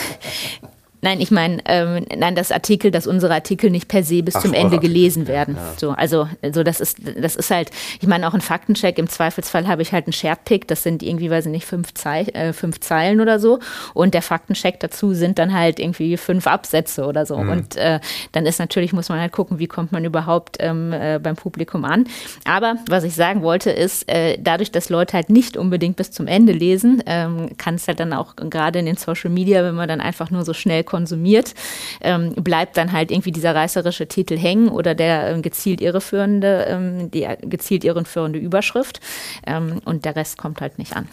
Nein, 1.03 1.19
ich 1.19 1.31
meine, 1.31 1.57
ähm, 1.65 2.05
nein, 2.15 2.33
das 2.33 2.49
Artikel, 2.49 2.89
dass 2.89 3.07
unsere 3.07 3.33
Artikel 3.33 3.69
nicht 3.69 3.89
per 3.89 4.03
se 4.03 4.23
bis 4.23 4.37
Ach, 4.37 4.41
zum 4.41 4.53
Ende 4.53 4.79
gelesen 4.79 5.27
werden. 5.27 5.55
Ja. 5.57 5.73
So, 5.75 5.91
also, 5.91 6.29
also 6.41 6.63
das 6.63 6.79
ist, 6.79 6.97
das 7.21 7.35
ist 7.35 7.51
halt, 7.51 7.71
ich 7.99 8.07
meine, 8.07 8.25
auch 8.25 8.33
ein 8.33 8.39
Faktencheck. 8.39 8.97
Im 8.97 9.09
Zweifelsfall 9.09 9.67
habe 9.67 9.81
ich 9.81 9.91
halt 9.91 10.07
einen 10.07 10.13
Shared-Pick, 10.13 10.65
das 10.65 10.81
sind 10.81 11.03
irgendwie, 11.03 11.29
weiß 11.29 11.47
ich 11.47 11.51
nicht, 11.51 11.65
fünf, 11.65 11.93
Zei 11.93 12.21
äh, 12.21 12.53
fünf 12.53 12.79
Zeilen 12.79 13.19
oder 13.19 13.37
so. 13.37 13.59
Und 13.93 14.13
der 14.13 14.21
Faktencheck 14.21 14.79
dazu 14.79 15.13
sind 15.13 15.39
dann 15.39 15.53
halt 15.53 15.77
irgendwie 15.77 16.15
fünf 16.15 16.47
Absätze 16.47 17.05
oder 17.05 17.25
so. 17.25 17.37
Mhm. 17.37 17.49
Und 17.49 17.75
äh, 17.75 17.99
dann 18.31 18.45
ist 18.45 18.59
natürlich, 18.59 18.93
muss 18.93 19.09
man 19.09 19.19
halt 19.19 19.33
gucken, 19.33 19.59
wie 19.59 19.67
kommt 19.67 19.91
man 19.91 20.05
überhaupt 20.05 20.55
ähm, 20.61 20.93
äh, 20.93 21.19
beim 21.21 21.35
Publikum 21.35 21.83
an. 21.83 22.05
Aber 22.45 22.77
was 22.87 23.03
ich 23.03 23.13
sagen 23.13 23.41
wollte, 23.41 23.71
ist, 23.71 24.09
äh, 24.09 24.37
dadurch, 24.39 24.71
dass 24.71 24.87
Leute 24.87 25.17
halt 25.17 25.29
nicht 25.29 25.57
unbedingt 25.57 25.97
bis 25.97 26.11
zum 26.11 26.27
Ende 26.27 26.53
lesen, 26.53 27.03
ähm, 27.07 27.57
kann 27.57 27.75
es 27.75 27.89
halt 27.89 27.99
dann 27.99 28.13
auch 28.13 28.37
gerade 28.37 28.79
in 28.79 28.85
den 28.85 28.95
Social 28.95 29.29
Media, 29.29 29.65
wenn 29.65 29.75
man 29.75 29.89
dann 29.89 29.99
einfach 29.99 30.31
nur 30.31 30.45
so 30.45 30.53
schnell 30.53 30.85
konsumiert, 30.93 31.55
ähm, 32.01 32.35
bleibt 32.35 32.77
dann 32.77 32.91
halt 32.91 33.09
irgendwie 33.09 33.31
dieser 33.31 33.55
reißerische 33.55 34.07
Titel 34.07 34.37
hängen 34.37 34.69
oder 34.69 34.93
der 34.93 35.31
ähm, 35.31 35.41
gezielt 35.41 35.81
irreführende, 35.81 36.67
ähm, 36.69 37.09
die 37.09 37.27
gezielt 37.41 37.83
irreführende 37.83 38.37
Überschrift 38.37 38.99
ähm, 39.47 39.81
und 39.85 40.05
der 40.05 40.15
Rest 40.15 40.37
kommt 40.37 40.61
halt 40.61 40.77
nicht 40.77 40.95
an. 40.95 41.07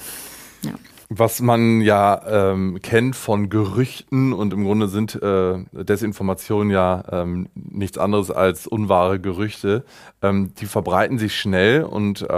Ja 0.62 0.72
was 1.12 1.40
man 1.40 1.80
ja 1.80 2.22
ähm, 2.52 2.78
kennt 2.82 3.16
von 3.16 3.50
Gerüchten 3.50 4.32
und 4.32 4.52
im 4.52 4.62
Grunde 4.62 4.86
sind 4.86 5.20
äh, 5.20 5.58
Desinformationen 5.72 6.70
ja 6.70 7.02
ähm, 7.10 7.48
nichts 7.54 7.98
anderes 7.98 8.30
als 8.30 8.68
unwahre 8.68 9.18
Gerüchte. 9.18 9.84
Die 10.22 10.66
verbreiten 10.66 11.18
sich 11.18 11.34
schnell 11.34 11.82
und 11.82 12.28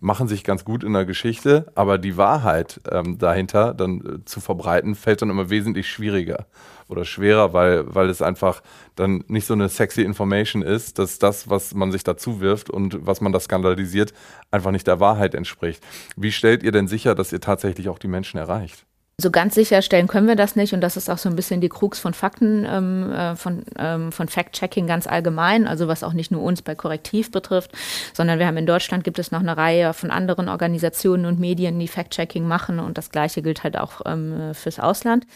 machen 0.00 0.28
sich 0.28 0.44
ganz 0.44 0.64
gut 0.64 0.82
in 0.82 0.92
der 0.92 1.04
Geschichte, 1.04 1.72
aber 1.74 1.98
die 1.98 2.16
Wahrheit 2.16 2.80
dahinter 3.18 3.74
dann 3.74 4.00
äh, 4.00 4.24
zu 4.24 4.40
verbreiten, 4.40 4.94
fällt 4.94 5.20
dann 5.20 5.30
immer 5.30 5.50
wesentlich 5.50 5.90
schwieriger 5.90 6.46
oder 6.92 7.04
schwerer, 7.04 7.52
weil, 7.52 7.92
weil 7.92 8.08
es 8.08 8.22
einfach 8.22 8.62
dann 8.94 9.24
nicht 9.26 9.46
so 9.46 9.54
eine 9.54 9.68
sexy 9.68 10.02
Information 10.02 10.62
ist, 10.62 10.98
dass 10.98 11.18
das, 11.18 11.50
was 11.50 11.74
man 11.74 11.90
sich 11.90 12.04
dazu 12.04 12.40
wirft 12.40 12.70
und 12.70 13.04
was 13.04 13.20
man 13.20 13.32
da 13.32 13.40
skandalisiert, 13.40 14.12
einfach 14.50 14.70
nicht 14.70 14.86
der 14.86 15.00
Wahrheit 15.00 15.34
entspricht. 15.34 15.82
Wie 16.16 16.30
stellt 16.30 16.62
ihr 16.62 16.72
denn 16.72 16.86
sicher, 16.86 17.14
dass 17.14 17.32
ihr 17.32 17.40
tatsächlich 17.40 17.88
auch 17.88 17.98
die 17.98 18.08
Menschen 18.08 18.38
erreicht? 18.38 18.84
So 19.18 19.30
ganz 19.30 19.54
sicherstellen 19.54 20.08
können 20.08 20.26
wir 20.26 20.36
das 20.36 20.56
nicht 20.56 20.72
und 20.72 20.80
das 20.80 20.96
ist 20.96 21.10
auch 21.10 21.18
so 21.18 21.28
ein 21.28 21.36
bisschen 21.36 21.60
die 21.60 21.68
Krux 21.68 22.00
von 22.00 22.14
Fakten, 22.14 22.66
ähm, 22.68 23.12
äh, 23.12 23.36
von, 23.36 23.62
ähm, 23.78 24.10
von 24.10 24.26
Fact-Checking 24.26 24.86
ganz 24.86 25.06
allgemein, 25.06 25.68
also 25.68 25.86
was 25.86 26.02
auch 26.02 26.14
nicht 26.14 26.32
nur 26.32 26.42
uns 26.42 26.62
bei 26.62 26.74
Korrektiv 26.74 27.30
betrifft, 27.30 27.70
sondern 28.14 28.38
wir 28.38 28.46
haben 28.46 28.56
in 28.56 28.66
Deutschland 28.66 29.04
gibt 29.04 29.18
es 29.18 29.30
noch 29.30 29.40
eine 29.40 29.56
Reihe 29.56 29.92
von 29.92 30.10
anderen 30.10 30.48
Organisationen 30.48 31.26
und 31.26 31.38
Medien, 31.38 31.78
die 31.78 31.88
Fact-Checking 31.88 32.48
machen 32.48 32.80
und 32.80 32.98
das 32.98 33.10
gleiche 33.10 33.42
gilt 33.42 33.62
halt 33.62 33.78
auch 33.78 34.00
ähm, 34.06 34.54
fürs 34.54 34.80
Ausland. 34.80 35.26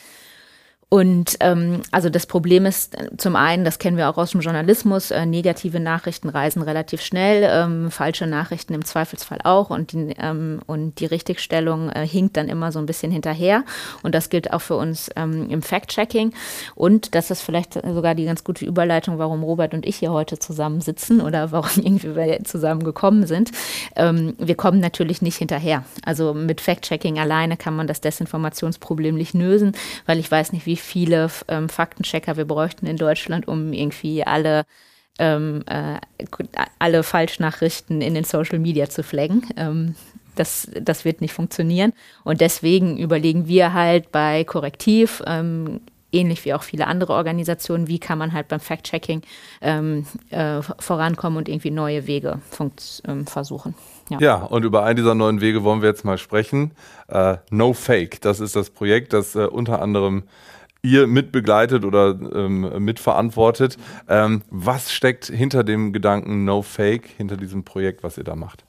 Und 0.88 1.38
ähm, 1.40 1.82
also 1.90 2.10
das 2.10 2.26
Problem 2.26 2.64
ist 2.64 2.96
äh, 2.96 3.16
zum 3.16 3.34
einen, 3.34 3.64
das 3.64 3.80
kennen 3.80 3.96
wir 3.96 4.08
auch 4.08 4.18
aus 4.18 4.30
dem 4.30 4.40
Journalismus, 4.40 5.10
äh, 5.10 5.26
negative 5.26 5.80
Nachrichten 5.80 6.28
reisen 6.28 6.62
relativ 6.62 7.02
schnell, 7.02 7.42
ähm, 7.50 7.90
falsche 7.90 8.28
Nachrichten 8.28 8.72
im 8.72 8.84
Zweifelsfall 8.84 9.40
auch 9.42 9.70
und 9.70 9.90
die, 9.90 10.14
ähm, 10.16 10.60
und 10.66 11.00
die 11.00 11.06
Richtigstellung 11.06 11.90
äh, 11.90 12.06
hinkt 12.06 12.36
dann 12.36 12.48
immer 12.48 12.70
so 12.70 12.78
ein 12.78 12.86
bisschen 12.86 13.10
hinterher. 13.10 13.64
Und 14.04 14.14
das 14.14 14.30
gilt 14.30 14.52
auch 14.52 14.60
für 14.60 14.76
uns 14.76 15.10
ähm, 15.16 15.50
im 15.50 15.60
Fact-Checking. 15.60 16.32
Und 16.76 17.16
das 17.16 17.32
ist 17.32 17.42
vielleicht 17.42 17.74
sogar 17.74 18.14
die 18.14 18.24
ganz 18.24 18.44
gute 18.44 18.64
Überleitung, 18.64 19.18
warum 19.18 19.42
Robert 19.42 19.74
und 19.74 19.84
ich 19.84 19.96
hier 19.96 20.12
heute 20.12 20.38
zusammen 20.38 20.80
sitzen 20.80 21.20
oder 21.20 21.50
warum 21.50 21.70
irgendwie 21.82 22.14
wir 22.14 22.44
zusammen 22.44 22.84
gekommen 22.84 23.26
sind. 23.26 23.50
Ähm, 23.96 24.34
wir 24.38 24.54
kommen 24.54 24.78
natürlich 24.78 25.20
nicht 25.20 25.36
hinterher. 25.36 25.82
Also 26.04 26.32
mit 26.32 26.60
Fact-Checking 26.60 27.18
alleine 27.18 27.56
kann 27.56 27.74
man 27.74 27.88
das 27.88 28.00
Desinformationsproblem 28.00 29.16
nicht 29.16 29.34
lösen, 29.34 29.72
weil 30.06 30.20
ich 30.20 30.30
weiß 30.30 30.52
nicht, 30.52 30.64
wie 30.64 30.75
viele 30.82 31.30
ähm, 31.48 31.68
Faktenchecker 31.68 32.36
wir 32.36 32.44
bräuchten 32.44 32.86
in 32.86 32.96
Deutschland, 32.96 33.48
um 33.48 33.72
irgendwie 33.72 34.24
alle 34.24 34.64
ähm, 35.18 35.62
äh, 35.66 35.98
alle 36.78 37.02
Falschnachrichten 37.02 38.00
in 38.00 38.14
den 38.14 38.24
Social 38.24 38.58
Media 38.58 38.88
zu 38.88 39.02
flaggen. 39.02 39.46
Ähm, 39.56 39.94
das, 40.34 40.68
das 40.80 41.04
wird 41.04 41.20
nicht 41.20 41.32
funktionieren. 41.32 41.92
Und 42.22 42.40
deswegen 42.40 42.98
überlegen 42.98 43.48
wir 43.48 43.72
halt 43.72 44.12
bei 44.12 44.44
Korrektiv, 44.44 45.22
ähm, 45.26 45.80
ähnlich 46.12 46.44
wie 46.44 46.54
auch 46.54 46.62
viele 46.62 46.86
andere 46.86 47.14
Organisationen, 47.14 47.88
wie 47.88 47.98
kann 47.98 48.18
man 48.18 48.32
halt 48.32 48.48
beim 48.48 48.60
Fact-Checking 48.60 49.22
ähm, 49.60 50.06
äh, 50.30 50.60
vorankommen 50.78 51.38
und 51.38 51.48
irgendwie 51.48 51.70
neue 51.70 52.06
Wege 52.06 52.40
ähm, 53.06 53.26
versuchen. 53.26 53.74
Ja. 54.08 54.18
ja. 54.20 54.36
und 54.36 54.64
über 54.64 54.84
einen 54.84 54.96
dieser 54.96 55.14
neuen 55.14 55.40
Wege 55.40 55.64
wollen 55.64 55.82
wir 55.82 55.88
jetzt 55.88 56.04
mal 56.04 56.18
sprechen. 56.18 56.72
Äh, 57.08 57.38
no 57.50 57.72
Fake, 57.72 58.20
das 58.20 58.40
ist 58.40 58.54
das 58.54 58.70
Projekt, 58.70 59.12
das 59.12 59.34
äh, 59.34 59.46
unter 59.46 59.82
anderem 59.82 60.24
ihr 60.86 61.06
mitbegleitet 61.06 61.84
oder 61.84 62.10
ähm, 62.34 62.84
mitverantwortet. 62.84 63.76
Ähm, 64.08 64.42
was 64.50 64.92
steckt 64.92 65.26
hinter 65.26 65.64
dem 65.64 65.92
Gedanken 65.92 66.44
No 66.44 66.62
Fake, 66.62 67.08
hinter 67.16 67.36
diesem 67.36 67.64
Projekt, 67.64 68.02
was 68.02 68.16
ihr 68.16 68.24
da 68.24 68.36
macht? 68.36 68.64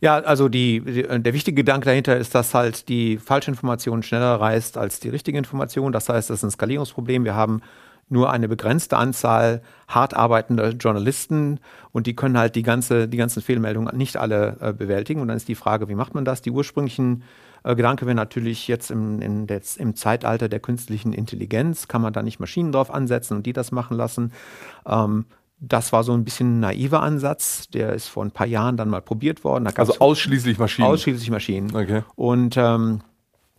Ja, 0.00 0.18
also 0.18 0.48
die, 0.48 0.80
die, 0.80 1.02
der 1.02 1.34
wichtige 1.34 1.56
Gedanke 1.56 1.86
dahinter 1.86 2.16
ist, 2.16 2.34
dass 2.34 2.54
halt 2.54 2.88
die 2.88 3.16
falsche 3.16 3.50
Information 3.50 4.02
schneller 4.02 4.40
reist 4.40 4.78
als 4.78 5.00
die 5.00 5.08
richtige 5.08 5.38
Information. 5.38 5.90
Das 5.90 6.08
heißt, 6.08 6.30
das 6.30 6.38
ist 6.38 6.44
ein 6.44 6.50
Skalierungsproblem. 6.50 7.24
Wir 7.24 7.34
haben 7.34 7.62
nur 8.08 8.30
eine 8.30 8.46
begrenzte 8.46 8.96
Anzahl 8.96 9.62
hart 9.88 10.14
arbeitender 10.14 10.70
Journalisten 10.70 11.58
und 11.90 12.06
die 12.06 12.14
können 12.14 12.38
halt 12.38 12.54
die, 12.54 12.62
ganze, 12.62 13.08
die 13.08 13.16
ganzen 13.16 13.42
Fehlmeldungen 13.42 13.96
nicht 13.96 14.16
alle 14.16 14.58
äh, 14.60 14.72
bewältigen. 14.72 15.20
Und 15.20 15.28
dann 15.28 15.36
ist 15.36 15.48
die 15.48 15.56
Frage, 15.56 15.88
wie 15.88 15.96
macht 15.96 16.14
man 16.14 16.24
das? 16.24 16.40
Die 16.40 16.52
ursprünglichen 16.52 17.22
äh, 17.22 17.45
Gedanke 17.74 18.06
wäre 18.06 18.14
natürlich 18.14 18.68
jetzt 18.68 18.90
im, 18.90 19.46
des, 19.46 19.76
im 19.76 19.96
Zeitalter 19.96 20.48
der 20.48 20.60
künstlichen 20.60 21.12
Intelligenz, 21.12 21.88
kann 21.88 22.02
man 22.02 22.12
da 22.12 22.22
nicht 22.22 22.38
Maschinen 22.38 22.72
drauf 22.72 22.92
ansetzen 22.92 23.38
und 23.38 23.46
die 23.46 23.52
das 23.52 23.72
machen 23.72 23.96
lassen. 23.96 24.32
Ähm, 24.86 25.26
das 25.58 25.92
war 25.92 26.04
so 26.04 26.12
ein 26.12 26.24
bisschen 26.24 26.58
ein 26.58 26.60
naiver 26.60 27.02
Ansatz. 27.02 27.68
Der 27.68 27.94
ist 27.94 28.08
vor 28.08 28.24
ein 28.24 28.30
paar 28.30 28.46
Jahren 28.46 28.76
dann 28.76 28.90
mal 28.90 29.00
probiert 29.00 29.42
worden. 29.42 29.66
also 29.74 29.98
ausschließlich 29.98 30.58
Maschinen? 30.58 30.88
Ausschließlich 30.88 31.30
Maschinen. 31.30 31.74
Okay. 31.74 32.02
Und 32.14 32.56
ähm, 32.58 33.00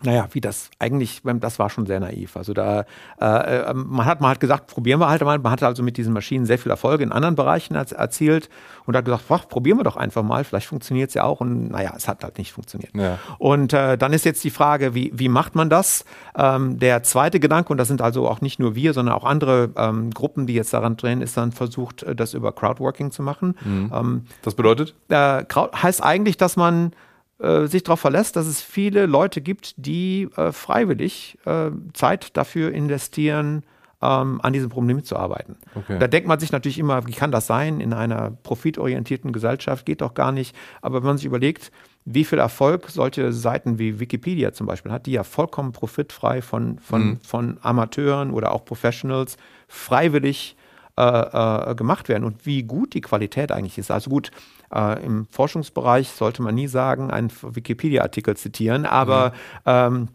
naja, 0.03 0.27
wie 0.31 0.41
das 0.41 0.69
eigentlich, 0.77 1.21
das 1.23 1.57
war 1.57 1.71
schon 1.71 1.87
sehr 1.87 1.99
naiv. 1.99 2.37
Also 2.37 2.53
da, 2.53 2.85
äh, 3.19 3.25
äh, 3.25 3.73
man 3.73 4.05
hat 4.05 4.21
man 4.21 4.29
hat 4.29 4.39
gesagt, 4.39 4.67
probieren 4.67 4.99
wir 4.99 5.09
halt 5.09 5.23
mal. 5.23 5.39
Man 5.39 5.51
hat 5.51 5.63
also 5.63 5.81
mit 5.81 5.97
diesen 5.97 6.13
Maschinen 6.13 6.45
sehr 6.45 6.59
viel 6.59 6.69
Erfolge 6.69 7.03
in 7.03 7.11
anderen 7.11 7.35
Bereichen 7.35 7.73
erzielt 7.73 8.47
und 8.85 8.95
hat 8.95 9.05
gesagt, 9.05 9.23
ach, 9.29 9.47
probieren 9.47 9.79
wir 9.79 9.83
doch 9.83 9.97
einfach 9.97 10.21
mal, 10.21 10.43
vielleicht 10.43 10.67
funktioniert 10.67 11.09
es 11.09 11.15
ja 11.15 11.23
auch. 11.23 11.41
Und 11.41 11.69
naja, 11.69 11.93
es 11.97 12.07
hat 12.07 12.23
halt 12.23 12.37
nicht 12.37 12.51
funktioniert. 12.51 12.93
Ja. 12.95 13.17
Und 13.39 13.73
äh, 13.73 13.97
dann 13.97 14.13
ist 14.13 14.23
jetzt 14.23 14.43
die 14.43 14.51
Frage, 14.51 14.93
wie, 14.93 15.11
wie 15.15 15.29
macht 15.29 15.55
man 15.55 15.67
das? 15.67 16.05
Ähm, 16.37 16.77
der 16.77 17.01
zweite 17.01 17.39
Gedanke, 17.39 17.71
und 17.71 17.77
das 17.77 17.87
sind 17.87 18.01
also 18.03 18.29
auch 18.29 18.41
nicht 18.41 18.59
nur 18.59 18.75
wir, 18.75 18.93
sondern 18.93 19.15
auch 19.15 19.25
andere 19.25 19.71
ähm, 19.75 20.11
Gruppen, 20.11 20.45
die 20.45 20.53
jetzt 20.53 20.73
daran 20.73 20.97
drehen, 20.97 21.23
ist 21.23 21.37
dann 21.37 21.51
versucht, 21.51 22.03
äh, 22.03 22.15
das 22.15 22.35
über 22.35 22.51
Crowdworking 22.51 23.09
zu 23.09 23.23
machen. 23.23 23.55
Mhm. 23.65 23.91
Ähm, 23.91 24.25
das 24.43 24.53
bedeutet? 24.53 24.93
Äh, 25.09 25.43
heißt 25.49 26.03
eigentlich, 26.03 26.37
dass 26.37 26.55
man 26.55 26.91
äh, 27.39 27.67
sich 27.67 27.83
darauf 27.83 27.99
verlässt, 27.99 28.35
dass 28.35 28.47
es 28.47 28.61
viele 28.61 29.05
Leute 29.05 29.41
gibt, 29.41 29.73
die 29.77 30.29
äh, 30.35 30.51
freiwillig 30.51 31.37
äh, 31.45 31.71
Zeit 31.93 32.35
dafür 32.35 32.71
investieren, 32.71 33.63
ähm, 34.01 34.39
an 34.41 34.53
diesem 34.53 34.69
Problem 34.69 35.03
zu 35.03 35.15
arbeiten. 35.15 35.55
Okay. 35.75 35.97
Da 35.99 36.07
denkt 36.07 36.27
man 36.27 36.39
sich 36.39 36.51
natürlich 36.51 36.77
immer, 36.77 37.07
wie 37.07 37.13
kann 37.13 37.31
das 37.31 37.47
sein 37.47 37.79
in 37.79 37.93
einer 37.93 38.31
profitorientierten 38.43 39.33
Gesellschaft? 39.33 39.85
Geht 39.85 40.01
doch 40.01 40.13
gar 40.13 40.31
nicht. 40.31 40.55
Aber 40.81 41.01
wenn 41.01 41.07
man 41.07 41.17
sich 41.17 41.25
überlegt, 41.25 41.71
wie 42.05 42.23
viel 42.23 42.39
Erfolg 42.39 42.89
solche 42.89 43.33
Seiten 43.33 43.79
wie 43.79 43.99
Wikipedia 43.99 44.53
zum 44.53 44.67
Beispiel 44.67 44.91
hat, 44.91 45.07
die 45.07 45.11
ja 45.11 45.23
vollkommen 45.23 45.71
profitfrei 45.71 46.41
von, 46.41 46.79
von, 46.79 47.05
mhm. 47.05 47.19
von 47.21 47.57
Amateuren 47.61 48.31
oder 48.31 48.51
auch 48.51 48.65
Professionals 48.65 49.37
freiwillig 49.67 50.55
äh, 50.95 51.71
äh, 51.71 51.75
gemacht 51.75 52.07
werden 52.07 52.23
und 52.23 52.45
wie 52.45 52.63
gut 52.63 52.93
die 52.93 53.01
Qualität 53.01 53.51
eigentlich 53.51 53.77
ist. 53.77 53.91
Also 53.91 54.09
gut, 54.09 54.31
äh, 54.73 55.05
Im 55.05 55.27
Forschungsbereich 55.31 56.09
sollte 56.09 56.41
man 56.41 56.55
nie 56.55 56.67
sagen, 56.67 57.11
einen 57.11 57.31
Wikipedia-Artikel 57.41 58.35
zitieren, 58.35 58.85
aber 58.85 59.29
mhm. 59.29 59.33
ähm, 59.65 60.07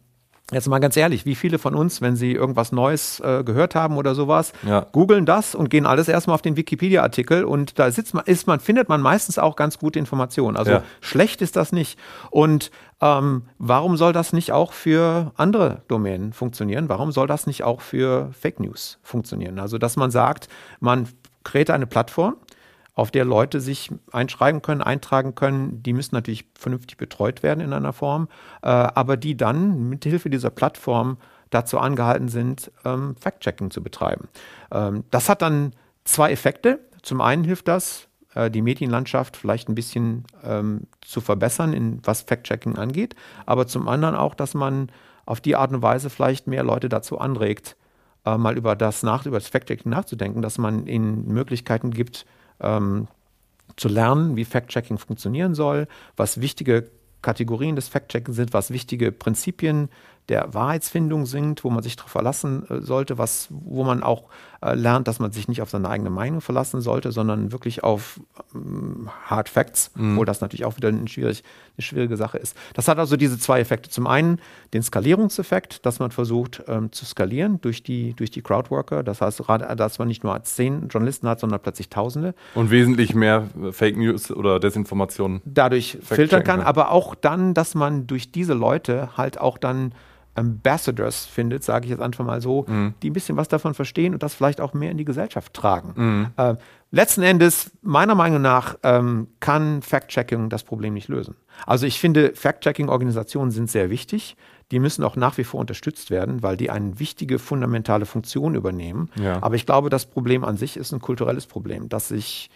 Jetzt 0.53 0.69
mal 0.69 0.81
ganz 0.81 0.99
ehrlich, 0.99 1.25
wie 1.25 1.35
viele 1.35 1.59
von 1.59 1.75
uns, 1.75 2.03
wenn 2.03 2.15
sie 2.15 2.33
irgendwas 2.33 2.73
Neues 2.73 3.21
äh, 3.21 3.43
gehört 3.43 3.75
haben 3.75 3.97
oder 3.97 4.15
sowas, 4.15 4.53
ja. 4.67 4.87
googeln 4.93 5.25
das 5.25 5.55
und 5.55 5.71
gehen 5.71 5.87
alles 5.87 6.09
erstmal 6.09 6.35
auf 6.35 6.43
den 6.43 6.57
Wikipedia-Artikel 6.57 7.45
und 7.45 7.79
da 7.79 7.91
sitzt 7.91 8.13
man, 8.13 8.25
ist 8.27 8.47
man, 8.47 8.61
findet 8.61 8.89
man 8.91 9.01
meistens 9.01 9.39
auch 9.39 9.57
ganz 9.57 9.79
gute 9.79 9.99
Informationen. 9.99 10.59
Also 10.59 10.73
ja. 10.73 10.83
schlecht 11.01 11.41
ist 11.41 11.57
das 11.57 11.73
nicht. 11.73 11.99
Und 12.31 12.71
ähm, 13.01 13.45
warum 13.59 13.97
soll 13.97 14.13
das 14.13 14.35
nicht 14.35 14.53
auch 14.53 14.75
für 14.75 15.33
andere 15.37 15.83
Domänen 15.89 16.35
funktionieren? 16.35 16.91
Warum 16.91 17.13
soll 17.13 17.27
das 17.27 17.47
nicht 17.47 17.65
auch 17.65 17.81
für 17.81 18.31
Fake 18.39 18.61
News 18.61 18.99
funktionieren? 19.03 19.59
Also, 19.59 19.79
dass 19.79 19.97
man 19.97 20.11
sagt, 20.11 20.49
man 20.81 21.09
kreiert 21.45 21.71
eine 21.71 21.87
Plattform, 21.87 22.37
auf 22.95 23.11
der 23.11 23.25
Leute 23.25 23.61
sich 23.61 23.91
einschreiben 24.13 24.61
können, 24.61 24.83
eintragen 24.83 25.35
können. 25.35 25.83
Die 25.83 25.93
müssen 25.93 26.15
natürlich 26.15 26.45
vernünftig 26.55 26.99
betreut 26.99 27.43
werden 27.43 27.61
in 27.61 27.73
einer 27.73 27.93
Form, 27.93 28.29
äh, 28.63 28.69
aber 28.69 29.17
die 29.17 29.37
dann 29.37 29.89
mit 29.89 30.05
Hilfe 30.05 30.29
dieser 30.29 30.51
Plattform 30.51 31.17
dazu 31.51 31.79
angehalten 31.79 32.29
sind, 32.29 32.71
ähm, 32.85 33.17
Fact-Checking 33.21 33.71
zu 33.71 33.83
betreiben. 33.83 34.29
Ähm, 34.71 35.05
das 35.11 35.29
hat 35.29 35.43
dann 35.43 35.73
zwei 36.05 36.33
Effekte. 36.33 36.81
Zum 37.03 37.21
einen 37.21 37.45
hilft 37.45 37.69
das, 37.69 38.09
äh, 38.35 38.51
die 38.51 38.63
Medienlandschaft 38.63 39.37
vielleicht 39.37 39.69
ein 39.69 39.75
bisschen 39.75 40.25
ähm, 40.45 40.87
zu 41.01 41.21
verbessern, 41.21 41.73
in, 41.73 42.01
was 42.05 42.23
Fact-Checking 42.23 42.77
angeht, 42.77 43.15
aber 43.47 43.67
zum 43.67 43.89
anderen 43.89 44.15
auch, 44.15 44.35
dass 44.35 44.55
man 44.55 44.91
auf 45.25 45.41
die 45.41 45.57
Art 45.57 45.73
und 45.73 45.83
Weise 45.83 46.11
vielleicht 46.11 46.47
mehr 46.47 46.65
Leute 46.65 46.89
dazu 46.89 47.19
anregt, 47.19 47.77
äh, 48.25 48.37
mal 48.37 48.57
über 48.57 48.77
das 48.77 49.03
über 49.03 49.39
das 49.39 49.49
Fact-Checking 49.49 49.91
nachzudenken, 49.91 50.43
dass 50.43 50.59
man 50.59 50.87
ihnen 50.87 51.27
Möglichkeiten 51.29 51.91
gibt, 51.91 52.27
ähm, 52.63 53.09
zu 53.77 53.89
lernen, 53.89 54.37
wie 54.37 54.45
Fact-Checking 54.45 54.99
funktionieren 54.99 55.55
soll, 55.55 55.89
was 56.17 56.41
wichtige 56.41 56.91
Kategorien 57.23 57.77
des 57.77 57.89
Fact-Checking 57.89 58.35
sind, 58.35 58.53
was 58.53 58.71
wichtige 58.71 59.13
Prinzipien 59.13 59.89
der 60.29 60.55
Wahrheitsfindung 60.55 61.27
sind, 61.27 61.65
wo 61.65 61.71
man 61.71 61.83
sich 61.83 61.97
darauf 61.97 62.13
verlassen 62.13 62.69
äh, 62.69 62.81
sollte, 62.81 63.19
was, 63.19 63.49
wo 63.51 63.85
man 63.85 64.03
auch 64.03 64.29
äh, 64.63 64.75
lernt, 64.75 65.09
dass 65.09 65.19
man 65.19 65.33
sich 65.33 65.49
nicht 65.49 65.61
auf 65.61 65.71
seine 65.71 65.89
eigene 65.89 66.11
Meinung 66.11 66.41
verlassen 66.41 66.81
sollte, 66.81 67.11
sondern 67.11 67.51
wirklich 67.51 67.83
auf 67.83 68.21
ähm, 68.55 69.11
Hard 69.27 69.49
Facts, 69.49 69.91
mhm. 69.97 70.13
obwohl 70.13 70.27
das 70.27 70.41
natürlich 70.41 70.65
auch 70.65 70.77
wieder 70.77 70.89
eine, 70.89 71.09
schwierig, 71.09 71.43
eine 71.77 71.83
schwierige 71.83 72.17
Sache 72.17 72.39
ist. 72.39 72.57
Das 72.75 72.87
hat 72.87 72.99
also 72.99 73.17
diese 73.17 73.39
zwei 73.39 73.61
Effekte. 73.61 73.91
Zum 73.91 74.07
einen 74.07 74.39
den 74.73 74.83
Skalierungseffekt, 74.83 75.85
dass 75.85 75.99
man 75.99 76.13
versucht 76.13 76.63
ähm, 76.69 76.93
zu 76.93 77.05
skalieren 77.05 77.61
durch 77.61 77.83
die, 77.83 78.15
durch 78.15 78.31
die 78.31 78.43
Crowdworker. 78.43 79.03
Das 79.03 79.21
heißt, 79.21 79.43
dass 79.77 79.99
man 79.99 80.09
nicht 80.09 80.23
nur 80.23 80.41
zehn 80.45 80.89
Journalisten 80.89 81.29
hat, 81.29 81.41
sondern 81.41 81.61
plötzlich 81.61 81.89
Tausende. 81.89 82.35
Und 82.55 82.71
wesentlich 82.71 83.15
mehr 83.15 83.49
Fake 83.73 83.97
News 83.97 84.31
oder 84.31 84.61
Desinformationen 84.61 85.43
dadurch 85.45 85.99
filtern 86.03 86.45
kann, 86.45 86.61
aber 86.61 86.91
auch 86.93 87.15
dann, 87.15 87.55
dass 87.55 87.75
man 87.75 88.07
durch 88.07 88.31
diese 88.31 88.55
Leute 88.55 89.17
halt 89.17 89.41
auch 89.41 89.59
dann 89.59 89.93
Ambassadors 90.35 91.27
findet, 91.27 91.63
sage 91.63 91.85
ich 91.85 91.91
jetzt 91.91 92.01
einfach 92.01 92.25
mal 92.25 92.41
so, 92.41 92.65
mhm. 92.67 92.95
die 93.03 93.11
ein 93.11 93.13
bisschen 93.13 93.37
was 93.37 93.49
davon 93.49 93.75
verstehen 93.75 94.15
und 94.15 94.23
das 94.23 94.35
vielleicht 94.35 94.61
auch 94.61 94.73
mehr 94.73 94.91
in 94.91 94.97
die 94.97 95.05
Gesellschaft 95.05 95.53
tragen. 95.53 95.93
Mhm. 95.95 96.27
Äh, 96.37 96.57
letzten 96.91 97.23
Endes, 97.23 97.71
meiner 97.83 98.15
Meinung 98.15 98.41
nach, 98.41 98.79
ähm, 98.83 99.29
kann 99.41 99.83
Fact-Checking 99.83 100.49
das 100.49 100.63
Problem 100.63 100.95
nicht 100.95 101.09
lösen. 101.09 101.37
Also 101.67 101.87
ich 101.87 102.01
finde, 102.01 102.33
Fact-Checking-Organisationen 102.35 103.51
sind 103.51 103.71
sehr 103.71 103.91
wichtig. 103.91 104.37
Die 104.71 104.79
müssen 104.79 105.05
auch 105.05 105.17
nach 105.17 105.37
wie 105.37 105.45
vor 105.45 105.61
unterstützt 105.61 106.11
werden, 106.11 106.43
weil 106.43 106.57
die 106.57 106.71
eine 106.71 106.99
wichtige, 106.99 107.39
fundamentale 107.39 108.07
Funktion 108.07 108.55
übernehmen. 108.55 109.11
Ja. 109.17 109.43
Aber 109.43 109.55
ich 109.55 109.67
glaube, 109.67 109.91
das 109.91 110.07
Problem 110.07 110.45
an 110.45 110.57
sich 110.57 110.79
ist 110.79 110.93
ein 110.93 111.01
kulturelles 111.01 111.47
Problem, 111.47 111.91
dass 111.91 112.09
sich 112.09 112.51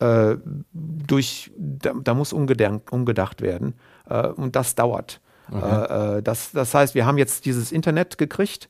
äh, 0.00 0.36
durch, 0.72 1.52
da, 1.56 1.92
da 1.94 2.14
muss 2.14 2.32
umgedacht, 2.32 2.90
umgedacht 2.90 3.40
werden 3.40 3.74
äh, 4.08 4.26
und 4.26 4.56
das 4.56 4.74
dauert. 4.74 5.20
Äh, 5.52 6.18
äh, 6.18 6.22
das, 6.22 6.52
das 6.52 6.74
heißt, 6.74 6.94
wir 6.94 7.06
haben 7.06 7.18
jetzt 7.18 7.44
dieses 7.44 7.72
Internet 7.72 8.18
gekriegt. 8.18 8.68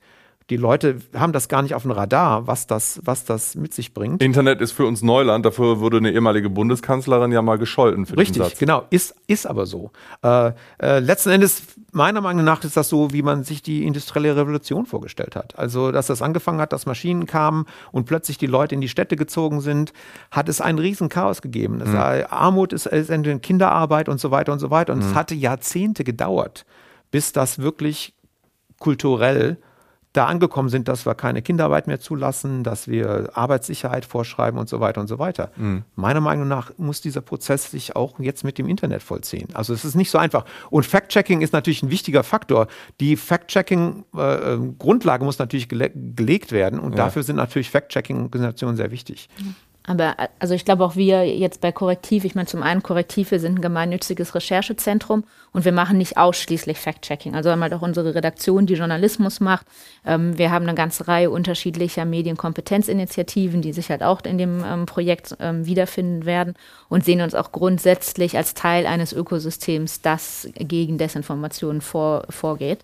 Die 0.51 0.59
Leute 0.59 0.99
haben 1.15 1.33
das 1.33 1.49
gar 1.49 1.63
nicht 1.63 1.75
auf 1.75 1.83
dem 1.83 1.91
Radar, 1.91 2.47
was 2.47 2.67
das, 2.67 3.01
was 3.03 3.25
das 3.25 3.55
mit 3.55 3.73
sich 3.73 3.95
bringt. 3.95 4.23
Internet 4.23 4.61
ist 4.61 4.73
für 4.73 4.85
uns 4.85 5.01
Neuland. 5.01 5.47
Dafür 5.47 5.81
wurde 5.81 5.97
eine 5.97 6.13
ehemalige 6.13 6.51
Bundeskanzlerin 6.51 7.33
ja 7.33 7.41
mal 7.41 7.57
gescholten 7.57 8.05
für 8.05 8.19
Richtig, 8.19 8.43
Satz. 8.43 8.59
genau. 8.59 8.85
Ist, 8.91 9.15
ist 9.27 9.47
aber 9.47 9.65
so. 9.65 9.91
Äh, 10.23 10.53
äh, 10.83 10.99
letzten 10.99 11.31
Endes, 11.31 11.63
meiner 11.93 12.21
Meinung 12.21 12.45
nach, 12.45 12.63
ist 12.63 12.77
das 12.77 12.91
so, 12.91 13.15
wie 13.15 13.23
man 13.23 13.45
sich 13.45 13.63
die 13.63 13.87
industrielle 13.87 14.37
Revolution 14.37 14.85
vorgestellt 14.85 15.35
hat. 15.35 15.59
Also, 15.59 15.93
dass 15.93 16.09
das 16.09 16.21
angefangen 16.21 16.61
hat, 16.61 16.75
dass 16.75 16.85
Maschinen 16.85 17.25
kamen 17.25 17.65
und 17.91 18.05
plötzlich 18.05 18.37
die 18.37 18.47
Leute 18.47 18.75
in 18.75 18.83
die 18.83 18.91
Städte 18.91 19.17
gezogen 19.17 19.63
sind, 19.63 19.95
hat 20.31 20.51
es 20.51 20.61
ein 20.61 20.79
riesen 20.79 21.09
Chaos 21.09 21.41
gegeben. 21.41 21.79
Mhm. 21.79 21.97
Armut 22.29 22.75
ist, 22.75 22.85
ist 22.85 23.11
Kinderarbeit 23.41 24.11
und 24.11 24.21
so 24.21 24.31
weiter 24.31 24.53
und 24.53 24.59
so 24.59 24.71
weiter. 24.71 24.93
Und 24.93 24.99
mhm. 24.99 25.07
es 25.07 25.15
hatte 25.15 25.35
Jahrzehnte 25.35 26.05
gedauert, 26.05 26.67
bis 27.11 27.33
das 27.33 27.61
wirklich 27.61 28.13
kulturell 28.79 29.57
da 30.15 30.27
angekommen 30.27 30.69
sind, 30.69 30.87
dass 30.87 31.07
wir 31.07 31.15
keine 31.15 31.43
Kinderarbeit 31.43 31.89
mehr 31.89 31.99
zulassen, 31.99 32.63
dass 32.63 32.87
wir 32.87 33.31
Arbeitssicherheit 33.35 34.05
vorschreiben 34.05 34.59
und 34.59 34.69
so 34.69 34.79
weiter 34.79 35.01
und 35.01 35.09
so 35.09 35.19
weiter. 35.19 35.51
Mhm. 35.57 35.83
Meiner 35.97 36.21
Meinung 36.21 36.47
nach 36.47 36.71
muss 36.79 37.01
dieser 37.01 37.21
Prozess 37.21 37.73
sich 37.73 37.97
auch 37.97 38.21
jetzt 38.21 38.45
mit 38.45 38.57
dem 38.57 38.69
Internet 38.69 39.03
vollziehen. 39.03 39.49
Also 39.55 39.75
es 39.75 39.85
ist 39.85 39.97
nicht 39.97 40.11
so 40.11 40.19
einfach. 40.19 40.45
Und 40.71 40.87
Fact-Checking 40.87 41.41
ist 41.41 41.53
natürlich 41.53 41.83
ein 41.83 41.91
wichtiger 41.91 42.23
Faktor. 42.23 42.69
Die 43.01 43.17
Fact-Checking-Grundlage 43.17 45.23
äh, 45.23 45.27
muss 45.27 45.41
natürlich 45.41 45.69
gele 45.69 45.91
gelegt 45.91 46.53
werden 46.53 46.79
und 46.79 46.93
ja. 46.93 46.99
dafür 46.99 47.25
sind 47.25 47.37
natürlich 47.37 47.71
Fact-Checking-Organisationen 47.71 48.77
sehr 48.77 48.93
wichtig. 48.93 49.29
Mhm. 49.39 49.57
Aber 49.87 50.17
also 50.39 50.55
ich 50.55 50.65
glaube 50.65 50.83
auch 50.83 50.97
wir 50.97 51.27
jetzt 51.27 51.61
bei 51.61 51.71
Korrektiv, 51.71 52.25
ich 52.25 52.35
meine 52.35 52.47
zum 52.47 52.63
einen 52.63 52.83
Korrektiv, 52.83 53.31
wir 53.31 53.39
sind 53.39 53.59
ein 53.59 53.63
gemeinnütziges 53.63 54.35
Recherchezentrum 54.35 55.25
und 55.53 55.67
wir 55.67 55.73
machen 55.73 55.99
nicht 55.99 56.17
ausschließlich 56.17 56.79
Fact-Checking. 56.79 57.35
Also 57.35 57.51
haben 57.51 57.61
halt 57.61 57.75
auch 57.75 57.83
unsere 57.83 58.15
Redaktion, 58.15 58.65
die 58.65 58.75
Journalismus 58.75 59.41
macht. 59.41 59.67
Ähm, 60.07 60.39
wir 60.39 60.51
haben 60.51 60.65
eine 60.65 60.75
ganze 60.75 61.07
Reihe 61.07 61.31
unterschiedlicher 61.31 62.07
Medienkompetenzinitiativen, 62.07 63.61
die 63.61 63.75
sich 63.75 63.91
halt 63.91 64.03
auch 64.03 64.23
in 64.23 64.39
dem 64.39 64.65
ähm, 64.65 64.87
Projekt 64.87 65.37
ähm, 65.39 65.67
wiederfinden 65.67 66.25
werden 66.25 66.55
und 66.89 67.05
sehen 67.05 67.21
uns 67.21 67.35
auch 67.35 67.53
grundsätzlich 67.53 68.39
als 68.39 68.55
Teil 68.55 68.87
eines 68.87 69.13
Ökosystems, 69.13 70.01
das 70.01 70.49
gegen 70.55 70.97
Desinformationen 70.97 71.83
vor, 71.83 72.25
vorgeht. 72.31 72.79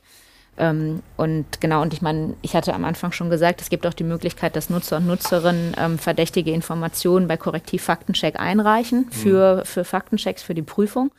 Ähm, 0.61 1.03
und 1.17 1.63
genau, 1.63 1.81
und 1.81 1.95
ich 1.95 2.03
meine, 2.03 2.35
ich 2.43 2.55
hatte 2.55 2.75
am 2.75 2.85
Anfang 2.85 3.13
schon 3.13 3.31
gesagt, 3.31 3.63
es 3.63 3.71
gibt 3.71 3.87
auch 3.87 3.95
die 3.95 4.05
Möglichkeit, 4.05 4.57
dass 4.57 4.69
Nutzer 4.69 4.99
und 4.99 5.07
Nutzerinnen 5.07 5.75
ähm, 5.79 5.99
verdächtige 5.99 6.53
Informationen 6.53 7.27
bei 7.27 7.39
Korrektiv-Faktencheck 7.39 8.39
einreichen 8.39 9.07
mhm. 9.07 9.11
für, 9.11 9.63
für 9.65 9.85
Faktenchecks, 9.85 10.43
für 10.43 10.55
die 10.55 10.63
Prüfung. 10.63 11.13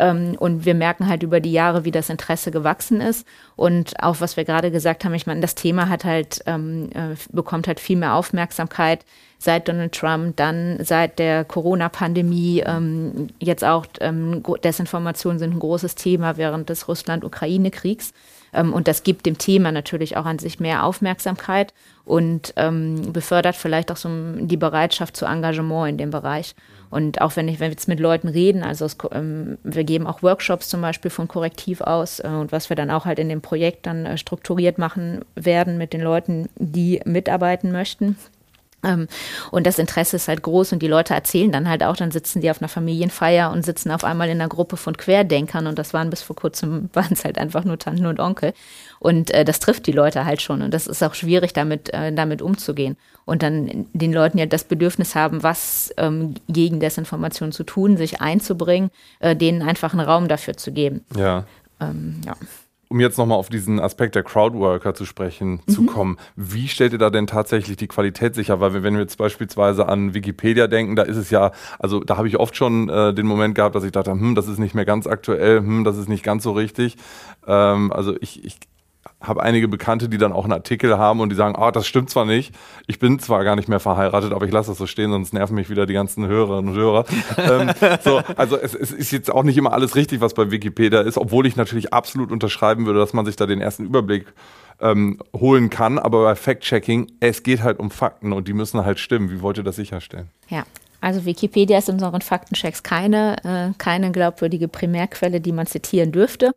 Ähm, 0.00 0.34
und 0.36 0.64
wir 0.64 0.74
merken 0.74 1.06
halt 1.06 1.22
über 1.22 1.38
die 1.38 1.52
Jahre, 1.52 1.84
wie 1.84 1.92
das 1.92 2.10
Interesse 2.10 2.50
gewachsen 2.50 3.00
ist. 3.00 3.24
Und 3.54 4.02
auch 4.02 4.20
was 4.20 4.36
wir 4.36 4.44
gerade 4.44 4.72
gesagt 4.72 5.04
haben, 5.04 5.14
ich 5.14 5.28
meine, 5.28 5.40
das 5.40 5.54
Thema 5.54 5.88
hat 5.88 6.04
halt, 6.04 6.40
ähm, 6.46 6.90
äh, 6.92 7.14
bekommt 7.30 7.68
halt 7.68 7.78
viel 7.78 7.96
mehr 7.96 8.14
Aufmerksamkeit 8.14 9.04
seit 9.38 9.68
Donald 9.68 9.92
Trump, 9.92 10.36
dann 10.36 10.78
seit 10.82 11.20
der 11.20 11.44
Corona-Pandemie, 11.44 12.64
ähm, 12.66 13.28
jetzt 13.38 13.62
auch 13.64 13.86
ähm, 14.00 14.42
Desinformationen 14.64 15.38
sind 15.38 15.54
ein 15.54 15.60
großes 15.60 15.94
Thema 15.94 16.36
während 16.36 16.68
des 16.68 16.88
Russland-Ukraine-Kriegs. 16.88 18.12
Ähm, 18.52 18.72
und 18.72 18.88
das 18.88 19.02
gibt 19.02 19.26
dem 19.26 19.38
Thema 19.38 19.72
natürlich 19.72 20.16
auch 20.16 20.26
an 20.26 20.38
sich 20.38 20.60
mehr 20.60 20.84
Aufmerksamkeit 20.84 21.72
und 22.04 22.52
ähm, 22.56 23.12
befördert 23.12 23.56
vielleicht 23.56 23.90
auch 23.90 23.96
so 23.96 24.08
die 24.40 24.56
Bereitschaft 24.56 25.16
zu 25.16 25.26
Engagement 25.26 25.90
in 25.90 25.98
dem 25.98 26.10
Bereich. 26.10 26.54
Und 26.90 27.22
auch 27.22 27.36
wenn, 27.36 27.48
ich, 27.48 27.58
wenn 27.58 27.68
wir 27.68 27.72
jetzt 27.72 27.88
mit 27.88 28.00
Leuten 28.00 28.28
reden, 28.28 28.62
also 28.62 28.84
es, 28.84 28.98
ähm, 29.12 29.56
wir 29.62 29.84
geben 29.84 30.06
auch 30.06 30.22
Workshops 30.22 30.68
zum 30.68 30.82
Beispiel 30.82 31.10
von 31.10 31.28
Korrektiv 31.28 31.80
aus 31.80 32.20
äh, 32.20 32.28
und 32.28 32.52
was 32.52 32.68
wir 32.68 32.76
dann 32.76 32.90
auch 32.90 33.06
halt 33.06 33.18
in 33.18 33.28
dem 33.28 33.40
Projekt 33.40 33.86
dann 33.86 34.04
äh, 34.04 34.18
strukturiert 34.18 34.78
machen 34.78 35.24
werden 35.34 35.78
mit 35.78 35.92
den 35.92 36.02
Leuten, 36.02 36.48
die 36.56 37.00
mitarbeiten 37.04 37.72
möchten. 37.72 38.16
Ähm, 38.82 39.06
und 39.50 39.66
das 39.66 39.78
Interesse 39.78 40.16
ist 40.16 40.28
halt 40.28 40.42
groß 40.42 40.72
und 40.72 40.80
die 40.80 40.88
Leute 40.88 41.14
erzählen 41.14 41.52
dann 41.52 41.68
halt 41.68 41.82
auch, 41.82 41.96
dann 41.96 42.10
sitzen 42.10 42.40
die 42.40 42.50
auf 42.50 42.60
einer 42.60 42.68
Familienfeier 42.68 43.52
und 43.52 43.64
sitzen 43.64 43.90
auf 43.90 44.04
einmal 44.04 44.28
in 44.28 44.40
einer 44.40 44.48
Gruppe 44.48 44.76
von 44.76 44.96
Querdenkern 44.96 45.66
und 45.66 45.78
das 45.78 45.94
waren 45.94 46.10
bis 46.10 46.22
vor 46.22 46.36
kurzem, 46.36 46.90
waren 46.92 47.12
es 47.12 47.24
halt 47.24 47.38
einfach 47.38 47.64
nur 47.64 47.78
Tanten 47.78 48.06
und 48.06 48.20
Onkel. 48.20 48.52
Und 48.98 49.32
äh, 49.32 49.44
das 49.44 49.58
trifft 49.58 49.86
die 49.86 49.92
Leute 49.92 50.24
halt 50.24 50.42
schon 50.42 50.62
und 50.62 50.72
das 50.72 50.86
ist 50.86 51.02
auch 51.02 51.14
schwierig, 51.14 51.52
damit, 51.52 51.92
äh, 51.92 52.12
damit 52.12 52.42
umzugehen. 52.42 52.96
Und 53.24 53.42
dann 53.42 53.86
den 53.92 54.12
Leuten 54.12 54.38
ja 54.38 54.46
das 54.46 54.64
Bedürfnis 54.64 55.14
haben, 55.14 55.42
was 55.42 55.94
ähm, 55.96 56.34
gegen 56.48 56.80
Desinformation 56.80 57.52
zu 57.52 57.62
tun, 57.62 57.96
sich 57.96 58.20
einzubringen, 58.20 58.90
äh, 59.20 59.36
denen 59.36 59.62
einfach 59.62 59.92
einen 59.92 60.06
Raum 60.06 60.26
dafür 60.26 60.56
zu 60.56 60.72
geben. 60.72 61.04
Ja. 61.16 61.44
Ähm, 61.80 62.20
ja 62.26 62.34
um 62.92 63.00
jetzt 63.00 63.16
nochmal 63.16 63.38
auf 63.38 63.48
diesen 63.48 63.80
Aspekt 63.80 64.14
der 64.14 64.22
Crowdworker 64.22 64.92
zu 64.92 65.06
sprechen 65.06 65.62
mhm. 65.66 65.72
zu 65.72 65.86
kommen, 65.86 66.18
wie 66.36 66.68
stellt 66.68 66.92
ihr 66.92 66.98
da 66.98 67.08
denn 67.08 67.26
tatsächlich 67.26 67.78
die 67.78 67.88
Qualität 67.88 68.34
sicher? 68.34 68.60
Weil 68.60 68.82
wenn 68.82 68.92
wir 68.92 69.00
jetzt 69.00 69.16
beispielsweise 69.16 69.88
an 69.88 70.12
Wikipedia 70.12 70.66
denken, 70.66 70.94
da 70.94 71.02
ist 71.02 71.16
es 71.16 71.30
ja, 71.30 71.52
also 71.78 72.00
da 72.00 72.18
habe 72.18 72.28
ich 72.28 72.38
oft 72.38 72.54
schon 72.54 72.90
äh, 72.90 73.14
den 73.14 73.26
Moment 73.26 73.54
gehabt, 73.54 73.74
dass 73.74 73.84
ich 73.84 73.92
dachte, 73.92 74.10
hm, 74.10 74.34
das 74.34 74.46
ist 74.46 74.58
nicht 74.58 74.74
mehr 74.74 74.84
ganz 74.84 75.06
aktuell, 75.06 75.60
hm, 75.60 75.84
das 75.84 75.96
ist 75.96 76.10
nicht 76.10 76.22
ganz 76.22 76.42
so 76.42 76.52
richtig. 76.52 76.98
Ähm, 77.46 77.90
also 77.92 78.14
ich, 78.20 78.44
ich 78.44 78.58
habe 79.22 79.42
einige 79.42 79.68
Bekannte, 79.68 80.08
die 80.08 80.18
dann 80.18 80.32
auch 80.32 80.44
einen 80.44 80.52
Artikel 80.52 80.98
haben 80.98 81.20
und 81.20 81.30
die 81.30 81.36
sagen, 81.36 81.54
ah, 81.56 81.70
das 81.70 81.86
stimmt 81.86 82.10
zwar 82.10 82.24
nicht, 82.24 82.54
ich 82.86 82.98
bin 82.98 83.18
zwar 83.18 83.44
gar 83.44 83.56
nicht 83.56 83.68
mehr 83.68 83.80
verheiratet, 83.80 84.32
aber 84.32 84.46
ich 84.46 84.52
lasse 84.52 84.70
das 84.70 84.78
so 84.78 84.86
stehen, 84.86 85.10
sonst 85.10 85.32
nerven 85.32 85.54
mich 85.54 85.70
wieder 85.70 85.86
die 85.86 85.94
ganzen 85.94 86.26
Hörerinnen 86.26 86.72
und 86.72 86.76
Hörer. 86.76 87.04
ähm, 87.38 87.70
so, 88.02 88.22
also 88.36 88.56
es, 88.56 88.74
es, 88.74 88.92
ist 88.92 89.12
jetzt 89.12 89.30
auch 89.30 89.42
nicht 89.42 89.56
immer 89.56 89.72
alles 89.72 89.96
richtig, 89.96 90.20
was 90.20 90.34
bei 90.34 90.50
Wikipedia 90.50 91.00
ist, 91.00 91.18
obwohl 91.18 91.46
ich 91.46 91.56
natürlich 91.56 91.92
absolut 91.92 92.32
unterschreiben 92.32 92.86
würde, 92.86 92.98
dass 92.98 93.12
man 93.12 93.24
sich 93.24 93.36
da 93.36 93.46
den 93.46 93.60
ersten 93.60 93.84
Überblick 93.84 94.26
ähm, 94.80 95.18
holen 95.34 95.70
kann, 95.70 95.98
aber 95.98 96.24
bei 96.24 96.34
Fact-Checking, 96.34 97.12
es 97.20 97.42
geht 97.42 97.62
halt 97.62 97.78
um 97.78 97.90
Fakten 97.90 98.32
und 98.32 98.48
die 98.48 98.52
müssen 98.52 98.84
halt 98.84 98.98
stimmen. 98.98 99.30
Wie 99.30 99.40
wollt 99.40 99.58
ihr 99.58 99.64
das 99.64 99.76
sicherstellen? 99.76 100.28
Ja, 100.48 100.64
also 101.00 101.24
Wikipedia 101.24 101.78
ist 101.78 101.88
in 101.88 101.94
unseren 101.96 102.20
Faktenchecks 102.20 102.82
keine, 102.82 103.36
äh, 103.44 103.72
keine 103.76 104.12
glaubwürdige 104.12 104.68
Primärquelle, 104.68 105.40
die 105.40 105.52
man 105.52 105.66
zitieren 105.66 106.12
dürfte. 106.12 106.52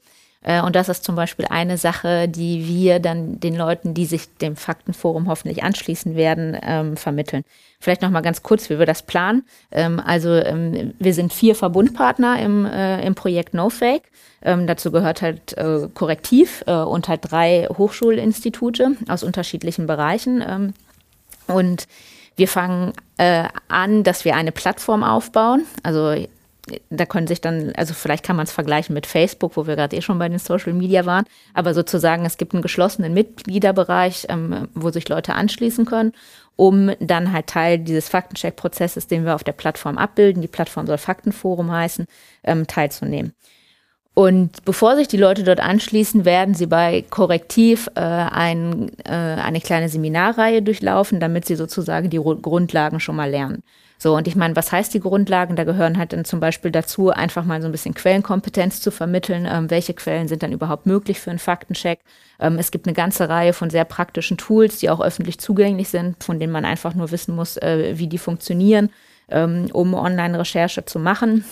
Äh, 0.46 0.62
und 0.62 0.76
das 0.76 0.90
ist 0.90 1.04
zum 1.04 1.16
Beispiel 1.16 1.46
eine 1.50 1.78
Sache, 1.78 2.28
die 2.28 2.68
wir 2.68 3.00
dann 3.00 3.40
den 3.40 3.56
Leuten, 3.56 3.94
die 3.96 4.06
sich 4.06 4.30
dem 4.38 4.56
Faktenforum 4.56 5.28
hoffentlich 5.28 5.64
anschließen 5.64 6.16
werden, 6.16 6.56
ähm, 6.62 6.98
vermitteln. 6.98 7.44
Vielleicht 7.80 8.04
noch 8.04 8.12
mal 8.12 8.22
ganz 8.22 8.44
kurz, 8.44 8.70
wie 8.70 8.78
wir 8.78 8.86
das 8.86 9.02
planen. 9.02 9.44
Ähm, 9.72 10.00
also 10.00 10.30
ähm, 10.34 10.94
wir 11.00 11.14
sind 11.16 11.34
vier 11.34 11.56
Verbundpartner 11.56 12.40
im, 12.40 12.66
äh, 12.66 13.04
im 13.06 13.16
Projekt 13.16 13.56
NoFake. 13.56 14.04
Ähm, 14.44 14.68
dazu 14.68 14.92
gehört 14.92 15.24
halt 15.24 15.58
äh, 15.58 15.88
Korrektiv 15.94 16.64
äh, 16.68 16.74
und 16.74 17.08
halt 17.08 17.22
drei 17.24 17.68
Hochschulinstitute 17.76 18.92
aus 19.10 19.24
unterschiedlichen 19.24 19.88
Bereichen. 19.88 20.44
Ähm, 20.48 20.74
und 21.48 21.88
wir 22.36 22.48
fangen 22.48 22.94
äh, 23.18 23.46
an, 23.68 24.04
dass 24.04 24.26
wir 24.26 24.36
eine 24.36 24.52
Plattform 24.52 25.04
aufbauen. 25.04 25.66
Also 25.82 26.28
da 26.90 27.06
können 27.06 27.28
sich 27.28 27.42
dann, 27.42 27.74
also 27.76 27.94
vielleicht 27.94 28.26
kann 28.26 28.36
man 28.36 28.46
es 28.46 28.52
vergleichen 28.52 28.94
mit 28.94 29.06
Facebook, 29.06 29.56
wo 29.56 29.68
wir 29.68 29.76
gerade 29.76 29.96
eh 29.96 30.02
schon 30.02 30.18
bei 30.18 30.30
den 30.30 30.40
Social 30.40 30.74
Media 30.74 31.06
waren, 31.06 31.26
aber 31.54 31.74
sozusagen 31.74 32.26
es 32.26 32.38
gibt 32.38 32.54
einen 32.54 32.64
geschlossenen 32.64 33.14
Mitgliederbereich, 33.14 34.26
ähm, 34.30 34.68
wo 34.74 34.90
sich 34.90 35.08
Leute 35.08 35.34
anschließen 35.34 35.86
können, 35.86 36.14
um 36.56 36.92
dann 37.00 37.32
halt 37.32 37.48
Teil 37.48 37.80
dieses 37.80 38.10
Faktencheck-Prozesses, 38.10 39.08
den 39.08 39.26
wir 39.26 39.36
auf 39.36 39.44
der 39.44 39.52
Plattform 39.52 39.98
abbilden, 39.98 40.42
die 40.42 40.48
Plattform 40.48 40.88
soll 40.88 40.98
Faktenforum 40.98 41.72
heißen, 41.72 42.08
ähm, 42.44 42.66
teilzunehmen. 42.66 43.34
Und 44.16 44.64
bevor 44.64 44.96
sich 44.96 45.10
die 45.10 45.18
Leute 45.18 45.44
dort 45.44 45.60
anschließen, 45.60 46.24
werden 46.24 46.56
sie 46.56 46.68
bei 46.68 47.04
Korrektiv 47.10 47.90
äh, 47.96 48.00
ein, 48.00 48.90
äh, 49.04 49.12
eine 49.12 49.60
kleine 49.60 49.90
Seminarreihe 49.90 50.62
durchlaufen, 50.62 51.20
damit 51.20 51.46
sie 51.46 51.58
sozusagen 51.58 52.10
die 52.10 52.22
Grundlagen 52.22 53.02
schon 53.02 53.18
mal 53.18 53.30
lernen. 53.30 53.62
So, 53.98 54.16
und 54.16 54.28
ich 54.28 54.36
meine, 54.36 54.56
was 54.56 54.72
heißt 54.72 54.94
die 54.94 55.00
Grundlagen? 55.00 55.56
Da 55.56 55.64
gehören 55.64 55.98
halt 55.98 56.14
dann 56.14 56.26
zum 56.26 56.40
Beispiel 56.40 56.72
dazu, 56.72 57.10
einfach 57.12 57.46
mal 57.46 57.62
so 57.62 57.68
ein 57.68 57.72
bisschen 57.72 57.94
Quellenkompetenz 57.94 58.82
zu 58.82 58.92
vermitteln. 58.92 59.48
Ähm, 59.50 59.70
welche 59.70 59.94
Quellen 59.94 60.28
sind 60.28 60.44
dann 60.44 60.52
überhaupt 60.52 60.86
möglich 60.86 61.20
für 61.20 61.30
einen 61.30 61.40
Faktencheck? 61.40 62.00
Ähm, 62.40 62.58
es 62.60 62.72
gibt 62.72 62.88
eine 62.88 62.94
ganze 62.94 63.30
Reihe 63.30 63.54
von 63.54 63.70
sehr 63.70 63.86
praktischen 63.86 64.38
Tools, 64.38 64.80
die 64.80 64.90
auch 64.90 65.00
öffentlich 65.00 65.40
zugänglich 65.40 65.90
sind, 65.90 66.22
von 66.24 66.40
denen 66.40 66.52
man 66.52 66.66
einfach 66.66 66.94
nur 66.94 67.12
wissen 67.12 67.36
muss, 67.36 67.58
äh, 67.58 67.98
wie 67.98 68.08
die 68.08 68.18
funktionieren, 68.18 68.90
ähm, 69.30 69.70
um 69.72 69.94
Online-Recherche 69.94 70.86
zu 70.86 71.00
machen. 71.00 71.46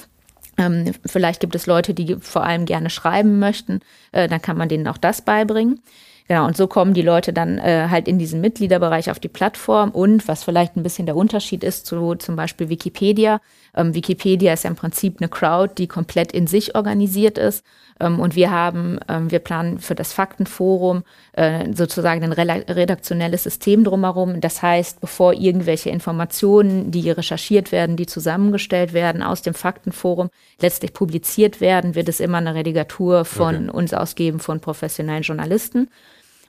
Ähm, 0.58 0.92
vielleicht 1.06 1.40
gibt 1.40 1.56
es 1.56 1.66
Leute, 1.66 1.94
die 1.94 2.18
vor 2.20 2.44
allem 2.44 2.66
gerne 2.66 2.90
schreiben 2.90 3.40
möchten. 3.40 3.80
Äh, 4.12 4.28
dann 4.28 4.42
kann 4.42 4.58
man 4.58 4.70
denen 4.70 4.88
auch 4.88 4.98
das 4.98 5.22
beibringen. 5.22 5.80
Genau, 6.28 6.46
und 6.46 6.56
so 6.56 6.68
kommen 6.68 6.94
die 6.94 7.02
Leute 7.02 7.34
dann 7.34 7.58
äh, 7.58 7.88
halt 7.90 8.08
in 8.08 8.18
diesen 8.18 8.40
Mitgliederbereich 8.40 9.12
auf 9.12 9.20
die 9.20 9.28
Plattform 9.28 9.92
und 9.92 10.26
was 10.28 10.44
vielleicht 10.44 10.78
ein 10.78 10.84
bisschen 10.84 11.06
der 11.06 11.18
Unterschied 11.18 11.64
ist 11.64 11.86
zu 11.86 12.16
zum 12.16 12.36
Beispiel 12.38 12.70
Wikipedia. 12.70 13.42
Ähm, 13.76 13.94
Wikipedia 13.94 14.54
ist 14.54 14.64
ja 14.64 14.70
im 14.70 14.78
Prinzip 14.78 15.18
eine 15.20 15.28
Crowd, 15.28 15.74
die 15.78 15.88
komplett 15.88 16.32
in 16.32 16.48
sich 16.48 16.76
organisiert 16.76 17.38
ist. 17.38 17.66
Ähm, 18.04 18.20
und 18.20 18.36
wir 18.36 18.52
haben, 18.52 19.00
ähm, 19.08 19.32
wir 19.32 19.40
planen 19.40 19.80
für 19.80 19.96
das 19.96 20.14
Faktenforum 20.14 21.04
äh, 21.34 21.74
sozusagen 21.74 22.24
ein 22.24 22.34
redaktionelles 22.34 23.44
System 23.44 23.84
drumherum. 23.84 24.42
Das 24.42 24.62
heißt, 24.62 25.02
bevor 25.02 25.34
irgendwelche 25.34 25.90
Informationen, 25.90 26.92
die 26.92 27.10
recherchiert 27.10 27.72
werden, 27.72 27.96
die 27.96 28.06
zusammengestellt 28.06 28.94
werden 28.94 29.24
aus 29.24 29.42
dem 29.42 29.54
Faktenforum, 29.54 30.30
letztlich 30.60 30.94
publiziert 30.94 31.62
werden, 31.62 31.96
wird 31.96 32.10
es 32.10 32.20
immer 32.20 32.38
eine 32.40 32.56
Redigatur 32.56 33.26
von 33.26 33.70
okay. 33.70 33.78
uns 33.78 33.94
ausgeben 33.94 34.40
von 34.40 34.60
professionellen 34.60 35.24
Journalisten. 35.24 35.90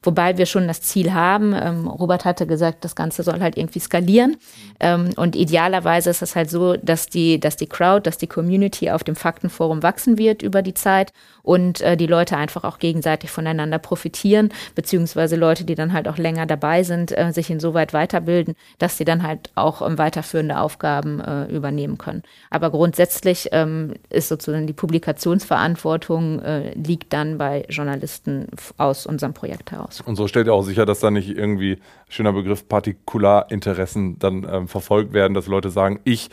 Wobei 0.04 0.36
wir 0.36 0.46
schon 0.46 0.68
das 0.68 0.82
Ziel 0.82 1.14
haben, 1.14 1.54
ähm, 1.54 1.88
Robert 1.88 2.24
hatte 2.24 2.46
gesagt, 2.46 2.84
das 2.84 2.94
Ganze 2.94 3.22
soll 3.22 3.40
halt 3.40 3.56
irgendwie 3.56 3.80
skalieren. 3.80 4.36
Ähm, 4.78 5.10
und 5.16 5.34
idealerweise 5.34 6.10
ist 6.10 6.22
es 6.22 6.36
halt 6.36 6.50
so, 6.50 6.76
dass 6.76 7.06
die, 7.06 7.40
dass 7.40 7.56
die 7.56 7.66
Crowd, 7.66 8.02
dass 8.02 8.18
die 8.18 8.26
Community 8.26 8.90
auf 8.90 9.02
dem 9.02 9.16
Faktenforum 9.16 9.82
wachsen 9.82 10.18
wird 10.18 10.42
über 10.42 10.60
die 10.60 10.74
Zeit 10.74 11.12
und 11.44 11.80
äh, 11.80 11.96
die 11.96 12.08
Leute 12.08 12.36
einfach 12.36 12.64
auch 12.64 12.80
gegenseitig 12.80 13.30
voneinander 13.30 13.78
profitieren, 13.78 14.52
beziehungsweise 14.74 15.36
Leute, 15.36 15.64
die 15.64 15.76
dann 15.76 15.92
halt 15.92 16.08
auch 16.08 16.18
länger 16.18 16.46
dabei 16.46 16.82
sind, 16.82 17.16
äh, 17.16 17.32
sich 17.32 17.50
insoweit 17.50 17.92
weiterbilden, 17.92 18.56
dass 18.78 18.98
sie 18.98 19.04
dann 19.04 19.22
halt 19.22 19.50
auch 19.54 19.80
ähm, 19.80 19.96
weiterführende 19.96 20.58
Aufgaben 20.58 21.20
äh, 21.20 21.44
übernehmen 21.44 21.98
können. 21.98 22.24
Aber 22.50 22.70
grundsätzlich 22.70 23.50
ähm, 23.52 23.94
ist 24.10 24.28
sozusagen 24.28 24.66
die 24.66 24.72
Publikationsverantwortung 24.72 26.40
äh, 26.40 26.74
liegt 26.74 27.12
dann 27.12 27.38
bei 27.38 27.64
Journalisten 27.68 28.48
aus 28.76 29.06
unserem 29.06 29.34
Projekt 29.34 29.70
heraus 29.70 29.84
aus. 29.84 30.00
Und 30.00 30.16
so 30.16 30.26
stellt 30.28 30.46
ihr 30.46 30.54
auch 30.54 30.62
sicher, 30.62 30.86
dass 30.86 31.00
da 31.00 31.10
nicht 31.10 31.30
irgendwie, 31.36 31.78
schöner 32.08 32.32
Begriff, 32.32 32.68
Partikularinteressen 32.68 34.18
dann 34.18 34.46
ähm, 34.50 34.68
verfolgt 34.68 35.12
werden, 35.12 35.34
dass 35.34 35.46
Leute 35.46 35.70
sagen, 35.70 36.00
ich 36.04 36.30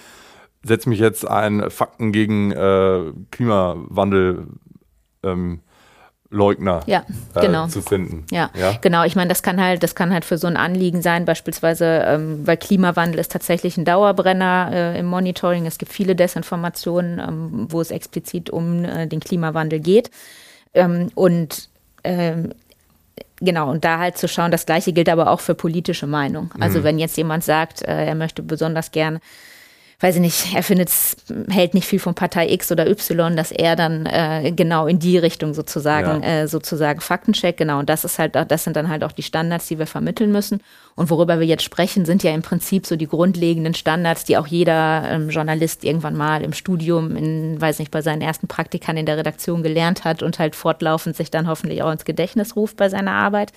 setze 0.63 0.89
mich 0.89 0.99
jetzt 0.99 1.27
ein 1.27 1.69
Fakten 1.69 2.11
gegen 2.11 2.51
äh, 2.51 3.11
Klimawandel 3.31 4.47
ähm, 5.23 5.61
Leugner 6.31 6.81
ja, 6.85 7.03
äh, 7.35 7.41
genau. 7.41 7.67
zu 7.67 7.81
finden. 7.81 8.25
Ja, 8.31 8.49
ja? 8.57 8.77
genau. 8.81 9.03
Ich 9.03 9.15
meine, 9.15 9.27
das 9.27 9.43
kann 9.43 9.61
halt, 9.61 9.83
das 9.83 9.95
kann 9.95 10.13
halt 10.13 10.23
für 10.23 10.37
so 10.37 10.47
ein 10.47 10.55
Anliegen 10.55 11.01
sein, 11.01 11.25
beispielsweise, 11.25 12.03
ähm, 12.07 12.47
weil 12.47 12.55
Klimawandel 12.55 13.19
ist 13.19 13.33
tatsächlich 13.33 13.77
ein 13.77 13.83
Dauerbrenner 13.83 14.69
äh, 14.71 14.99
im 14.99 15.07
Monitoring. 15.07 15.65
Es 15.65 15.77
gibt 15.77 15.91
viele 15.91 16.15
Desinformationen, 16.15 17.19
ähm, 17.19 17.67
wo 17.69 17.81
es 17.81 17.91
explizit 17.91 18.49
um 18.49 18.85
äh, 18.85 19.07
den 19.07 19.19
Klimawandel 19.19 19.81
geht. 19.81 20.09
Ähm, 20.73 21.09
und 21.15 21.67
ähm, 22.05 22.53
genau, 23.41 23.69
und 23.69 23.83
da 23.83 23.99
halt 23.99 24.17
zu 24.17 24.29
schauen, 24.29 24.51
das 24.51 24.65
gleiche 24.65 24.93
gilt 24.93 25.09
aber 25.09 25.29
auch 25.29 25.41
für 25.41 25.53
politische 25.53 26.07
Meinung. 26.07 26.51
Also 26.61 26.79
mhm. 26.79 26.83
wenn 26.85 26.99
jetzt 26.99 27.17
jemand 27.17 27.43
sagt, 27.43 27.81
äh, 27.81 28.05
er 28.05 28.15
möchte 28.15 28.41
besonders 28.41 28.91
gern 28.91 29.19
weiß 30.01 30.15
ich 30.15 30.21
nicht, 30.21 30.55
er 30.55 30.63
findet 30.63 30.91
hält 31.49 31.75
nicht 31.75 31.85
viel 31.85 31.99
von 31.99 32.15
Partei 32.15 32.49
X 32.49 32.71
oder 32.71 32.89
Y, 32.89 33.35
dass 33.35 33.51
er 33.51 33.75
dann 33.75 34.07
äh, 34.07 34.51
genau 34.51 34.87
in 34.87 34.97
die 34.97 35.19
Richtung 35.19 35.53
sozusagen, 35.53 36.23
ja. 36.23 36.41
äh, 36.41 36.47
sozusagen 36.47 37.01
Faktencheck, 37.01 37.55
genau. 37.55 37.79
Und 37.79 37.89
das 37.89 38.03
ist 38.03 38.17
halt, 38.17 38.35
das 38.35 38.63
sind 38.63 38.75
dann 38.75 38.89
halt 38.89 39.03
auch 39.03 39.11
die 39.11 39.21
Standards, 39.21 39.67
die 39.67 39.77
wir 39.77 39.85
vermitteln 39.85 40.31
müssen. 40.31 40.61
Und 40.95 41.11
worüber 41.11 41.39
wir 41.39 41.45
jetzt 41.45 41.63
sprechen, 41.63 42.05
sind 42.05 42.23
ja 42.23 42.33
im 42.33 42.41
Prinzip 42.41 42.87
so 42.87 42.95
die 42.95 43.07
grundlegenden 43.07 43.75
Standards, 43.75 44.25
die 44.25 44.37
auch 44.37 44.47
jeder 44.47 45.03
ähm, 45.07 45.29
Journalist 45.29 45.83
irgendwann 45.83 46.17
mal 46.17 46.41
im 46.41 46.53
Studium, 46.53 47.15
in, 47.15 47.61
weiß 47.61 47.77
nicht, 47.77 47.91
bei 47.91 48.01
seinen 48.01 48.21
ersten 48.21 48.47
Praktikern 48.47 48.97
in 48.97 49.05
der 49.05 49.17
Redaktion 49.17 49.61
gelernt 49.61 50.03
hat 50.03 50.23
und 50.23 50.39
halt 50.39 50.55
fortlaufend 50.55 51.15
sich 51.15 51.29
dann 51.29 51.47
hoffentlich 51.47 51.83
auch 51.83 51.91
ins 51.91 52.05
Gedächtnis 52.05 52.55
ruft 52.55 52.75
bei 52.75 52.89
seiner 52.89 53.13
Arbeit. 53.13 53.53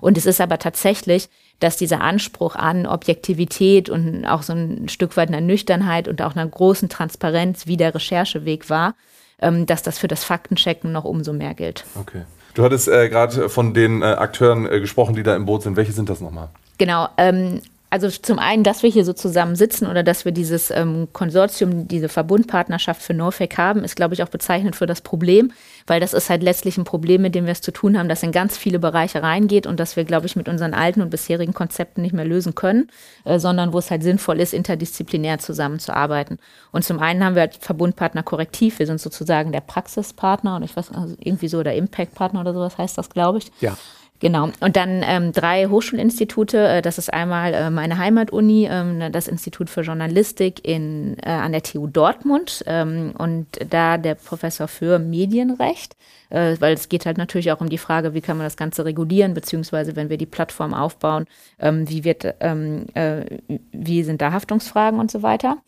Und 0.00 0.18
es 0.18 0.26
ist 0.26 0.42
aber 0.42 0.58
tatsächlich 0.58 1.30
dass 1.60 1.76
dieser 1.76 2.00
Anspruch 2.00 2.54
an 2.54 2.86
Objektivität 2.86 3.88
und 3.88 4.26
auch 4.26 4.42
so 4.42 4.52
ein 4.52 4.88
Stück 4.88 5.16
weit 5.16 5.28
einer 5.28 5.40
Nüchternheit 5.40 6.08
und 6.08 6.20
auch 6.22 6.36
einer 6.36 6.46
großen 6.46 6.88
Transparenz, 6.88 7.66
wie 7.66 7.76
der 7.76 7.94
Rechercheweg 7.94 8.68
war, 8.68 8.94
ähm, 9.40 9.66
dass 9.66 9.82
das 9.82 9.98
für 9.98 10.08
das 10.08 10.24
Faktenchecken 10.24 10.92
noch 10.92 11.04
umso 11.04 11.32
mehr 11.32 11.54
gilt. 11.54 11.84
Okay. 11.94 12.22
Du 12.54 12.64
hattest 12.64 12.88
äh, 12.88 13.08
gerade 13.08 13.48
von 13.48 13.74
den 13.74 14.02
äh, 14.02 14.06
Akteuren 14.06 14.70
äh, 14.70 14.80
gesprochen, 14.80 15.14
die 15.14 15.22
da 15.22 15.36
im 15.36 15.44
Boot 15.44 15.62
sind. 15.62 15.76
Welche 15.76 15.92
sind 15.92 16.08
das 16.08 16.20
nochmal? 16.20 16.48
Genau. 16.78 17.08
Ähm, 17.18 17.60
also 17.88 18.10
zum 18.10 18.38
einen, 18.38 18.64
dass 18.64 18.82
wir 18.82 18.90
hier 18.90 19.04
so 19.04 19.12
zusammen 19.12 19.54
sitzen 19.54 19.86
oder 19.86 20.02
dass 20.02 20.24
wir 20.24 20.32
dieses 20.32 20.70
ähm, 20.70 21.08
Konsortium, 21.12 21.86
diese 21.86 22.08
Verbundpartnerschaft 22.08 23.00
für 23.00 23.14
NoFake 23.14 23.56
haben, 23.56 23.84
ist, 23.84 23.94
glaube 23.94 24.14
ich, 24.14 24.22
auch 24.24 24.28
bezeichnend 24.28 24.74
für 24.74 24.86
das 24.86 25.00
Problem, 25.00 25.52
weil 25.86 26.00
das 26.00 26.12
ist 26.12 26.28
halt 26.28 26.42
letztlich 26.42 26.78
ein 26.78 26.84
Problem, 26.84 27.22
mit 27.22 27.36
dem 27.36 27.44
wir 27.44 27.52
es 27.52 27.60
zu 27.60 27.70
tun 27.70 27.96
haben, 27.96 28.08
das 28.08 28.24
in 28.24 28.32
ganz 28.32 28.56
viele 28.56 28.80
Bereiche 28.80 29.22
reingeht 29.22 29.68
und 29.68 29.78
das 29.78 29.94
wir, 29.94 30.04
glaube 30.04 30.26
ich, 30.26 30.34
mit 30.34 30.48
unseren 30.48 30.74
alten 30.74 31.00
und 31.00 31.10
bisherigen 31.10 31.54
Konzepten 31.54 32.02
nicht 32.02 32.12
mehr 32.12 32.24
lösen 32.24 32.56
können, 32.56 32.90
äh, 33.24 33.38
sondern 33.38 33.72
wo 33.72 33.78
es 33.78 33.90
halt 33.90 34.02
sinnvoll 34.02 34.40
ist, 34.40 34.52
interdisziplinär 34.52 35.38
zusammenzuarbeiten. 35.38 36.38
Und 36.72 36.84
zum 36.84 36.98
einen 36.98 37.24
haben 37.24 37.36
wir 37.36 37.42
halt 37.42 37.54
Verbundpartner 37.54 38.24
Korrektiv, 38.24 38.80
wir 38.80 38.86
sind 38.86 39.00
sozusagen 39.00 39.52
der 39.52 39.60
Praxispartner 39.60 40.56
und 40.56 40.64
ich 40.64 40.76
weiß, 40.76 40.90
also 40.90 41.14
irgendwie 41.20 41.48
so 41.48 41.62
der 41.62 41.76
Impact-Partner 41.76 42.40
oder 42.40 42.52
sowas 42.52 42.78
heißt 42.78 42.98
das, 42.98 43.10
glaube 43.10 43.38
ich. 43.38 43.52
Ja. 43.60 43.76
Genau. 44.20 44.50
Und 44.60 44.76
dann 44.76 45.02
ähm, 45.04 45.32
drei 45.32 45.66
Hochschulinstitute. 45.66 46.58
Äh, 46.68 46.82
das 46.82 46.98
ist 46.98 47.12
einmal 47.12 47.52
äh, 47.52 47.70
meine 47.70 47.98
Heimatuni, 47.98 48.66
ähm, 48.70 49.12
das 49.12 49.28
Institut 49.28 49.68
für 49.68 49.82
Journalistik 49.82 50.66
in, 50.66 51.18
äh, 51.22 51.28
an 51.28 51.52
der 51.52 51.62
TU 51.62 51.86
Dortmund 51.86 52.64
ähm, 52.66 53.12
und 53.18 53.46
da 53.70 53.98
der 53.98 54.14
Professor 54.14 54.68
für 54.68 54.98
Medienrecht, 54.98 55.96
äh, 56.30 56.56
weil 56.60 56.74
es 56.74 56.88
geht 56.88 57.04
halt 57.04 57.18
natürlich 57.18 57.52
auch 57.52 57.60
um 57.60 57.68
die 57.68 57.78
Frage, 57.78 58.14
wie 58.14 58.22
kann 58.22 58.38
man 58.38 58.46
das 58.46 58.56
Ganze 58.56 58.84
regulieren, 58.84 59.34
beziehungsweise 59.34 59.96
wenn 59.96 60.08
wir 60.08 60.18
die 60.18 60.26
Plattform 60.26 60.72
aufbauen, 60.72 61.26
ähm, 61.58 61.88
wie 61.88 62.04
wird, 62.04 62.34
ähm, 62.40 62.86
äh, 62.94 63.24
wie 63.72 64.02
sind 64.02 64.22
da 64.22 64.32
Haftungsfragen 64.32 64.98
und 64.98 65.10
so 65.10 65.22
weiter. 65.22 65.58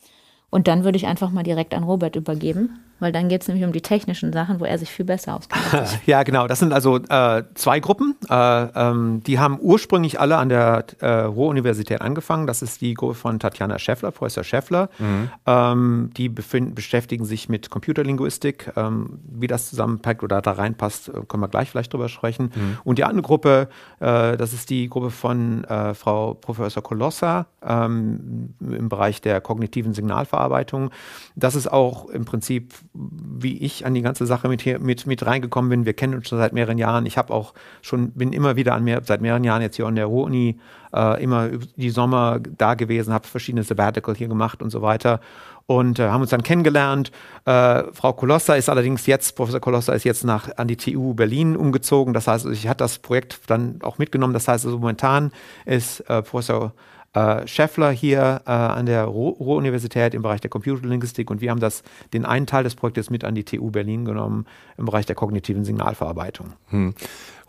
Und 0.50 0.66
dann 0.66 0.84
würde 0.84 0.96
ich 0.96 1.06
einfach 1.06 1.30
mal 1.30 1.42
direkt 1.42 1.74
an 1.74 1.84
Robert 1.84 2.16
übergeben 2.16 2.80
weil 3.00 3.12
dann 3.12 3.28
geht 3.28 3.42
es 3.42 3.48
nämlich 3.48 3.64
um 3.64 3.72
die 3.72 3.80
technischen 3.80 4.32
Sachen, 4.32 4.60
wo 4.60 4.64
er 4.64 4.78
sich 4.78 4.90
viel 4.90 5.04
besser 5.04 5.36
auskennt. 5.36 6.00
ja, 6.06 6.22
genau. 6.22 6.46
Das 6.46 6.58
sind 6.58 6.72
also 6.72 6.96
äh, 6.96 7.44
zwei 7.54 7.80
Gruppen. 7.80 8.16
Äh, 8.28 8.34
ähm, 8.34 9.22
die 9.24 9.38
haben 9.38 9.58
ursprünglich 9.60 10.20
alle 10.20 10.36
an 10.36 10.48
der 10.48 10.84
äh, 11.00 11.08
Ruhr-Universität 11.08 12.00
angefangen. 12.00 12.46
Das 12.46 12.62
ist 12.62 12.80
die 12.80 12.94
Gruppe 12.94 13.14
von 13.14 13.38
Tatjana 13.38 13.78
Scheffler, 13.78 14.10
Professor 14.10 14.44
Scheffler. 14.44 14.88
Mhm. 14.98 15.30
Ähm, 15.46 16.10
die 16.16 16.28
beschäftigen 16.28 17.24
sich 17.24 17.48
mit 17.48 17.70
Computerlinguistik. 17.70 18.72
Ähm, 18.76 19.20
wie 19.28 19.46
das 19.46 19.70
zusammenpackt 19.70 20.22
oder 20.22 20.42
da 20.42 20.52
reinpasst, 20.52 21.08
äh, 21.08 21.12
können 21.26 21.42
wir 21.42 21.48
gleich 21.48 21.70
vielleicht 21.70 21.92
drüber 21.92 22.08
sprechen. 22.08 22.52
Mhm. 22.54 22.78
Und 22.84 22.98
die 22.98 23.04
andere 23.04 23.22
Gruppe, 23.22 23.68
äh, 24.00 24.36
das 24.36 24.52
ist 24.52 24.70
die 24.70 24.88
Gruppe 24.88 25.10
von 25.10 25.64
äh, 25.64 25.94
Frau 25.94 26.34
Professor 26.34 26.82
Colossa 26.82 27.46
ähm, 27.64 28.54
im 28.60 28.88
Bereich 28.88 29.20
der 29.20 29.40
kognitiven 29.40 29.94
Signalverarbeitung. 29.94 30.90
Das 31.36 31.54
ist 31.54 31.70
auch 31.70 32.08
im 32.08 32.24
Prinzip 32.24 32.74
wie 32.94 33.58
ich 33.58 33.86
an 33.86 33.94
die 33.94 34.02
ganze 34.02 34.26
Sache 34.26 34.48
mit, 34.48 34.64
mit, 34.80 35.06
mit 35.06 35.26
reingekommen 35.26 35.70
bin. 35.70 35.86
Wir 35.86 35.92
kennen 35.92 36.14
uns 36.14 36.28
schon 36.28 36.38
seit 36.38 36.52
mehreren 36.52 36.78
Jahren. 36.78 37.06
Ich 37.06 37.18
habe 37.18 37.32
auch 37.32 37.54
schon, 37.82 38.10
bin 38.12 38.32
immer 38.32 38.56
wieder 38.56 38.74
an 38.74 38.84
mehr, 38.84 39.02
seit 39.04 39.20
mehreren 39.20 39.44
Jahren 39.44 39.62
jetzt 39.62 39.76
hier 39.76 39.86
an 39.86 39.94
der 39.94 40.06
Ruhr-Uni, 40.06 40.58
äh, 40.94 41.22
immer 41.22 41.50
die 41.76 41.90
Sommer 41.90 42.40
da 42.40 42.74
gewesen, 42.74 43.12
habe 43.12 43.26
verschiedene 43.26 43.62
Sabbatical 43.62 44.14
hier 44.14 44.28
gemacht 44.28 44.62
und 44.62 44.70
so 44.70 44.82
weiter 44.82 45.20
und 45.68 45.98
äh, 45.98 46.08
haben 46.08 46.22
uns 46.22 46.30
dann 46.30 46.42
kennengelernt. 46.42 47.12
Äh, 47.44 47.84
Frau 47.92 48.14
Kolossa 48.14 48.54
ist 48.54 48.70
allerdings 48.70 49.06
jetzt, 49.06 49.36
Professor 49.36 49.60
Kolossa 49.60 49.92
ist 49.92 50.04
jetzt 50.04 50.24
nach 50.24 50.56
an 50.56 50.66
die 50.66 50.76
TU 50.76 51.12
Berlin 51.12 51.56
umgezogen. 51.56 52.14
Das 52.14 52.26
heißt, 52.26 52.46
ich 52.46 52.66
hatte 52.68 52.84
das 52.84 52.98
Projekt 52.98 53.38
dann 53.48 53.78
auch 53.82 53.98
mitgenommen. 53.98 54.32
Das 54.32 54.48
heißt, 54.48 54.64
also 54.64 54.78
momentan 54.78 55.30
ist 55.66 56.00
äh, 56.08 56.22
Professor 56.22 56.72
äh, 57.14 57.46
Scheffler 57.46 57.90
hier 57.90 58.42
äh, 58.46 58.50
an 58.50 58.86
der 58.86 59.04
Ruhr-Universität 59.04 60.14
im 60.14 60.22
Bereich 60.22 60.40
der 60.40 60.50
Computerlinguistik 60.50 61.30
und 61.30 61.40
wir 61.40 61.50
haben 61.50 61.60
das, 61.60 61.82
den 62.12 62.24
einen 62.24 62.46
Teil 62.46 62.64
des 62.64 62.74
Projektes 62.74 63.10
mit 63.10 63.24
an 63.24 63.34
die 63.34 63.44
TU 63.44 63.70
Berlin 63.70 64.04
genommen 64.04 64.46
im 64.76 64.84
Bereich 64.84 65.06
der 65.06 65.16
kognitiven 65.16 65.64
Signalverarbeitung. 65.64 66.52
Hm. 66.68 66.94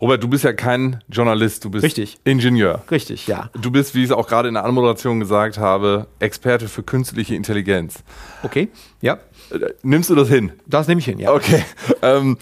Robert, 0.00 0.22
du 0.22 0.28
bist 0.28 0.44
ja 0.44 0.54
kein 0.54 1.04
Journalist, 1.08 1.64
du 1.64 1.70
bist 1.70 1.84
Richtig. 1.84 2.18
Ingenieur. 2.24 2.82
Richtig, 2.90 3.26
ja. 3.26 3.50
Du 3.60 3.70
bist, 3.70 3.94
wie 3.94 3.98
ich 3.98 4.06
es 4.06 4.12
auch 4.12 4.26
gerade 4.26 4.48
in 4.48 4.54
der 4.54 4.64
Anmoderation 4.64 5.20
gesagt 5.20 5.58
habe, 5.58 6.06
Experte 6.20 6.68
für 6.68 6.82
künstliche 6.82 7.34
Intelligenz. 7.34 8.02
Okay, 8.42 8.70
ja. 9.02 9.18
Äh, 9.50 9.74
nimmst 9.82 10.08
du 10.08 10.14
das 10.14 10.28
hin? 10.28 10.52
Das 10.66 10.88
nehme 10.88 11.00
ich 11.00 11.04
hin, 11.04 11.18
ja. 11.18 11.32
Okay. 11.32 11.62
Ähm, 12.02 12.38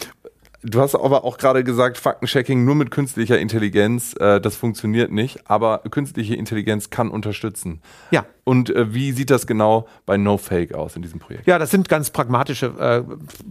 Du 0.62 0.80
hast 0.80 0.96
aber 0.96 1.24
auch 1.24 1.38
gerade 1.38 1.62
gesagt, 1.62 1.98
Faktenchecking 1.98 2.64
nur 2.64 2.74
mit 2.74 2.90
künstlicher 2.90 3.38
Intelligenz, 3.38 4.14
äh, 4.18 4.40
das 4.40 4.56
funktioniert 4.56 5.12
nicht, 5.12 5.48
aber 5.48 5.82
künstliche 5.90 6.34
Intelligenz 6.34 6.90
kann 6.90 7.10
unterstützen. 7.10 7.80
Ja. 8.10 8.26
Und 8.48 8.70
äh, 8.70 8.94
wie 8.94 9.12
sieht 9.12 9.28
das 9.28 9.46
genau 9.46 9.86
bei 10.06 10.16
NoFake 10.16 10.74
aus 10.74 10.96
in 10.96 11.02
diesem 11.02 11.20
Projekt? 11.20 11.46
Ja, 11.46 11.58
das 11.58 11.70
sind 11.70 11.86
ganz 11.86 12.08
pragmatische, 12.08 12.68
äh, 12.78 13.02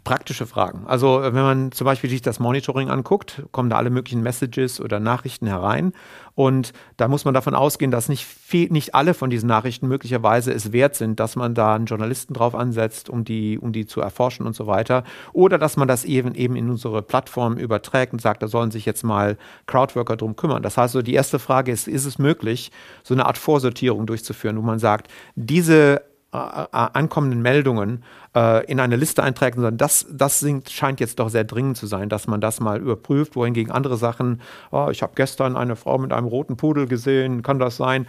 praktische 0.04 0.48
Fragen. 0.48 0.88
Also 0.88 1.22
äh, 1.22 1.36
wenn 1.36 1.44
man 1.44 1.72
zum 1.72 1.86
Beispiel 1.86 2.10
sich 2.10 2.24
das 2.24 2.40
Monitoring 2.40 2.90
anguckt, 2.90 3.44
kommen 3.52 3.70
da 3.70 3.78
alle 3.78 3.92
möglichen 3.92 4.24
Messages 4.24 4.82
oder 4.82 5.00
Nachrichten 5.00 5.46
herein. 5.46 5.94
Und 6.34 6.74
da 6.98 7.08
muss 7.08 7.26
man 7.26 7.34
davon 7.36 7.54
ausgehen, 7.54 7.92
dass 7.92 8.10
nicht, 8.10 8.26
viel, 8.26 8.72
nicht 8.72 8.96
alle 8.96 9.14
von 9.14 9.30
diesen 9.30 9.48
Nachrichten 9.48 9.88
möglicherweise 9.88 10.52
es 10.52 10.72
wert 10.72 10.96
sind, 10.96 11.20
dass 11.20 11.36
man 11.36 11.54
da 11.54 11.76
einen 11.76 11.86
Journalisten 11.86 12.34
drauf 12.34 12.56
ansetzt, 12.56 13.10
um 13.10 13.24
die, 13.24 13.58
um 13.60 13.74
die 13.74 13.86
zu 13.86 14.02
erforschen 14.02 14.46
und 14.48 14.56
so 14.56 14.66
weiter. 14.66 15.04
Oder 15.34 15.60
dass 15.60 15.78
man 15.78 15.88
das 15.88 16.06
eben, 16.06 16.34
eben 16.34 16.56
in 16.56 16.70
unsere 16.70 17.04
Plattform 17.04 17.58
überträgt 17.58 18.14
und 18.14 18.22
sagt, 18.22 18.44
da 18.44 18.48
sollen 18.48 18.72
sich 18.72 18.86
jetzt 18.86 19.04
mal 19.04 19.38
Crowdworker 19.66 20.16
drum 20.16 20.36
kümmern. 20.36 20.62
Das 20.64 20.78
heißt, 20.78 20.94
so 20.94 21.02
die 21.04 21.14
erste 21.14 21.40
Frage 21.40 21.72
ist, 21.72 21.88
ist 21.88 22.06
es 22.06 22.20
möglich, 22.20 22.72
so 23.04 23.14
eine 23.14 23.26
Art 23.26 23.38
Vorsortierung 23.40 24.06
durchzuführen, 24.06 24.58
wo 24.58 24.62
man 24.62 24.78
sagt, 24.78 24.87
sagt, 24.88 25.12
diese 25.36 26.02
äh, 26.34 26.38
äh, 26.38 26.68
ankommenden 26.72 27.42
Meldungen 27.42 28.04
äh, 28.36 28.66
in 28.66 28.80
eine 28.80 28.96
Liste 28.96 29.24
einträgt, 29.24 29.56
sondern 29.56 29.78
das, 29.78 30.06
das 30.12 30.46
scheint 30.70 31.00
jetzt 31.00 31.20
doch 31.20 31.30
sehr 31.30 31.44
dringend 31.44 31.78
zu 31.78 31.88
sein, 31.88 32.10
dass 32.10 32.28
man 32.28 32.40
das 32.40 32.60
mal 32.60 32.80
überprüft, 32.80 33.36
wohingegen 33.36 33.72
andere 33.72 33.98
Sachen, 33.98 34.42
oh, 34.72 34.90
ich 34.92 35.02
habe 35.02 35.14
gestern 35.16 35.58
eine 35.58 35.76
Frau 35.76 35.98
mit 35.98 36.14
einem 36.14 36.28
roten 36.28 36.56
Pudel 36.56 36.86
gesehen, 36.86 37.44
kann 37.44 37.60
das 37.60 37.78
sein? 37.78 38.08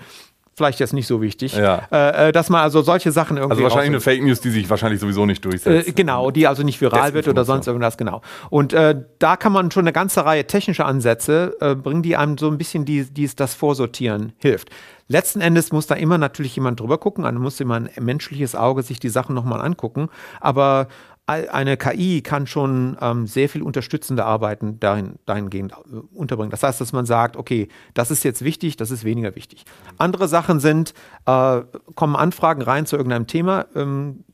Vielleicht 0.58 0.80
jetzt 0.80 0.92
nicht 0.92 1.06
so 1.06 1.22
wichtig, 1.22 1.56
ja. 1.56 1.86
äh, 1.90 2.32
dass 2.32 2.50
man 2.50 2.60
also 2.60 2.82
solche 2.82 3.12
Sachen 3.12 3.38
irgendwie. 3.38 3.52
Also 3.52 3.62
wahrscheinlich 3.62 3.90
eine 3.90 4.00
Fake 4.00 4.22
News, 4.22 4.40
die 4.40 4.50
sich 4.50 4.68
wahrscheinlich 4.68 5.00
sowieso 5.00 5.24
nicht 5.24 5.42
durchsetzt. 5.44 5.88
Äh, 5.88 5.92
genau, 5.92 6.30
die 6.30 6.46
also 6.46 6.62
nicht 6.62 6.80
viral 6.80 7.14
wird 7.14 7.28
oder 7.28 7.44
sonst 7.44 7.66
irgendwas, 7.66 7.96
genau. 7.96 8.20
Und 8.50 8.74
äh, 8.74 8.94
da 9.18 9.36
kann 9.36 9.52
man 9.52 9.70
schon 9.70 9.84
eine 9.84 9.92
ganze 9.92 10.24
Reihe 10.24 10.46
technischer 10.46 10.84
Ansätze 10.84 11.56
äh, 11.60 11.74
bringen, 11.74 12.02
die 12.02 12.16
einem 12.16 12.36
so 12.36 12.48
ein 12.48 12.58
bisschen 12.58 12.84
die, 12.84 13.04
die 13.04 13.30
das 13.34 13.54
Vorsortieren 13.54 14.32
hilft. 14.38 14.68
Letzten 15.06 15.40
Endes 15.40 15.72
muss 15.72 15.86
da 15.86 15.94
immer 15.94 16.18
natürlich 16.18 16.54
jemand 16.54 16.80
drüber 16.80 16.98
gucken, 16.98 17.24
also 17.24 17.38
muss 17.38 17.60
immer 17.60 17.76
ein 17.76 17.88
menschliches 17.98 18.54
Auge 18.54 18.82
sich 18.82 19.00
die 19.00 19.08
Sachen 19.08 19.34
nochmal 19.34 19.62
angucken. 19.62 20.10
Aber 20.40 20.88
eine 21.28 21.76
KI 21.76 22.22
kann 22.22 22.46
schon 22.46 22.96
ähm, 23.02 23.26
sehr 23.26 23.50
viel 23.50 23.62
unterstützende 23.62 24.24
Arbeiten 24.24 24.80
dahin, 24.80 25.16
dahingehend 25.26 25.72
äh, 25.72 25.96
unterbringen. 26.14 26.50
Das 26.50 26.62
heißt, 26.62 26.80
dass 26.80 26.92
man 26.92 27.04
sagt, 27.04 27.36
okay, 27.36 27.68
das 27.92 28.10
ist 28.10 28.24
jetzt 28.24 28.42
wichtig, 28.42 28.76
das 28.76 28.90
ist 28.90 29.04
weniger 29.04 29.36
wichtig. 29.36 29.64
Andere 29.98 30.26
Sachen 30.26 30.58
sind, 30.58 30.94
äh, 31.26 31.60
kommen 31.94 32.16
Anfragen 32.16 32.62
rein 32.62 32.86
zu 32.86 32.96
irgendeinem 32.96 33.26
Thema, 33.26 33.66
ähm, 33.74 34.24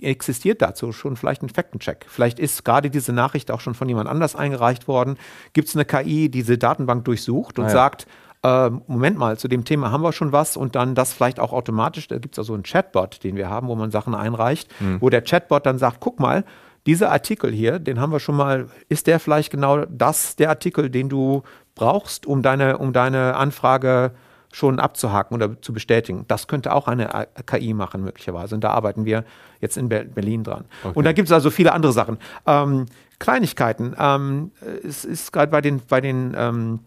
existiert 0.00 0.62
dazu 0.62 0.92
schon 0.92 1.16
vielleicht 1.16 1.42
ein 1.42 1.48
Faktencheck. 1.48 2.06
Vielleicht 2.08 2.38
ist 2.38 2.64
gerade 2.64 2.88
diese 2.90 3.12
Nachricht 3.12 3.50
auch 3.50 3.60
schon 3.60 3.74
von 3.74 3.88
jemand 3.88 4.08
anders 4.08 4.36
eingereicht 4.36 4.86
worden. 4.86 5.16
Gibt 5.54 5.68
es 5.68 5.74
eine 5.74 5.84
KI, 5.84 6.28
die 6.28 6.30
diese 6.30 6.58
Datenbank 6.58 7.04
durchsucht 7.04 7.58
und 7.58 7.64
ah 7.64 7.68
ja. 7.68 7.74
sagt, 7.74 8.06
äh, 8.44 8.70
Moment 8.86 9.18
mal, 9.18 9.38
zu 9.38 9.48
dem 9.48 9.64
Thema 9.64 9.90
haben 9.90 10.02
wir 10.02 10.12
schon 10.12 10.30
was 10.30 10.56
und 10.56 10.76
dann 10.76 10.94
das 10.94 11.14
vielleicht 11.14 11.40
auch 11.40 11.52
automatisch, 11.52 12.08
da 12.08 12.18
gibt 12.18 12.34
es 12.34 12.38
also 12.38 12.52
einen 12.52 12.62
Chatbot, 12.62 13.24
den 13.24 13.36
wir 13.36 13.48
haben, 13.48 13.68
wo 13.68 13.74
man 13.74 13.90
Sachen 13.90 14.14
einreicht, 14.14 14.68
mhm. 14.80 15.00
wo 15.00 15.08
der 15.08 15.22
Chatbot 15.22 15.64
dann 15.64 15.78
sagt, 15.78 15.96
guck 16.00 16.20
mal, 16.20 16.44
dieser 16.86 17.10
Artikel 17.10 17.50
hier, 17.50 17.78
den 17.78 17.98
haben 17.98 18.12
wir 18.12 18.20
schon 18.20 18.36
mal, 18.36 18.68
ist 18.90 19.06
der 19.06 19.18
vielleicht 19.18 19.50
genau 19.50 19.86
das, 19.86 20.36
der 20.36 20.50
Artikel, 20.50 20.90
den 20.90 21.08
du 21.08 21.42
brauchst, 21.74 22.26
um 22.26 22.42
deine, 22.42 22.76
um 22.76 22.92
deine 22.92 23.36
Anfrage 23.36 24.12
schon 24.52 24.78
abzuhaken 24.78 25.34
oder 25.34 25.60
zu 25.62 25.72
bestätigen. 25.72 26.26
Das 26.28 26.46
könnte 26.46 26.72
auch 26.72 26.86
eine 26.86 27.26
KI 27.46 27.74
machen, 27.74 28.04
möglicherweise. 28.04 28.54
Und 28.54 28.62
da 28.62 28.70
arbeiten 28.70 29.04
wir 29.04 29.24
jetzt 29.60 29.76
in 29.76 29.88
Berlin 29.88 30.44
dran. 30.44 30.66
Okay. 30.84 30.92
Und 30.94 31.04
da 31.04 31.12
gibt 31.12 31.28
es 31.28 31.32
also 31.32 31.50
viele 31.50 31.72
andere 31.72 31.92
Sachen. 31.92 32.18
Ähm, 32.46 32.86
Kleinigkeiten. 33.18 33.96
Ähm, 33.98 34.52
es 34.86 35.04
ist 35.04 35.32
gerade 35.32 35.50
bei 35.50 35.60
den, 35.60 35.80
bei 35.88 36.00
den 36.00 36.34
ähm, 36.36 36.80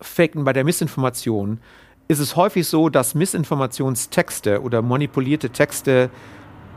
Faken, 0.00 0.44
bei 0.44 0.52
der 0.52 0.64
Missinformation 0.64 1.60
ist 2.08 2.20
es 2.20 2.36
häufig 2.36 2.66
so, 2.66 2.88
dass 2.88 3.14
Missinformationstexte 3.14 4.62
oder 4.62 4.82
manipulierte 4.82 5.50
Texte 5.50 6.10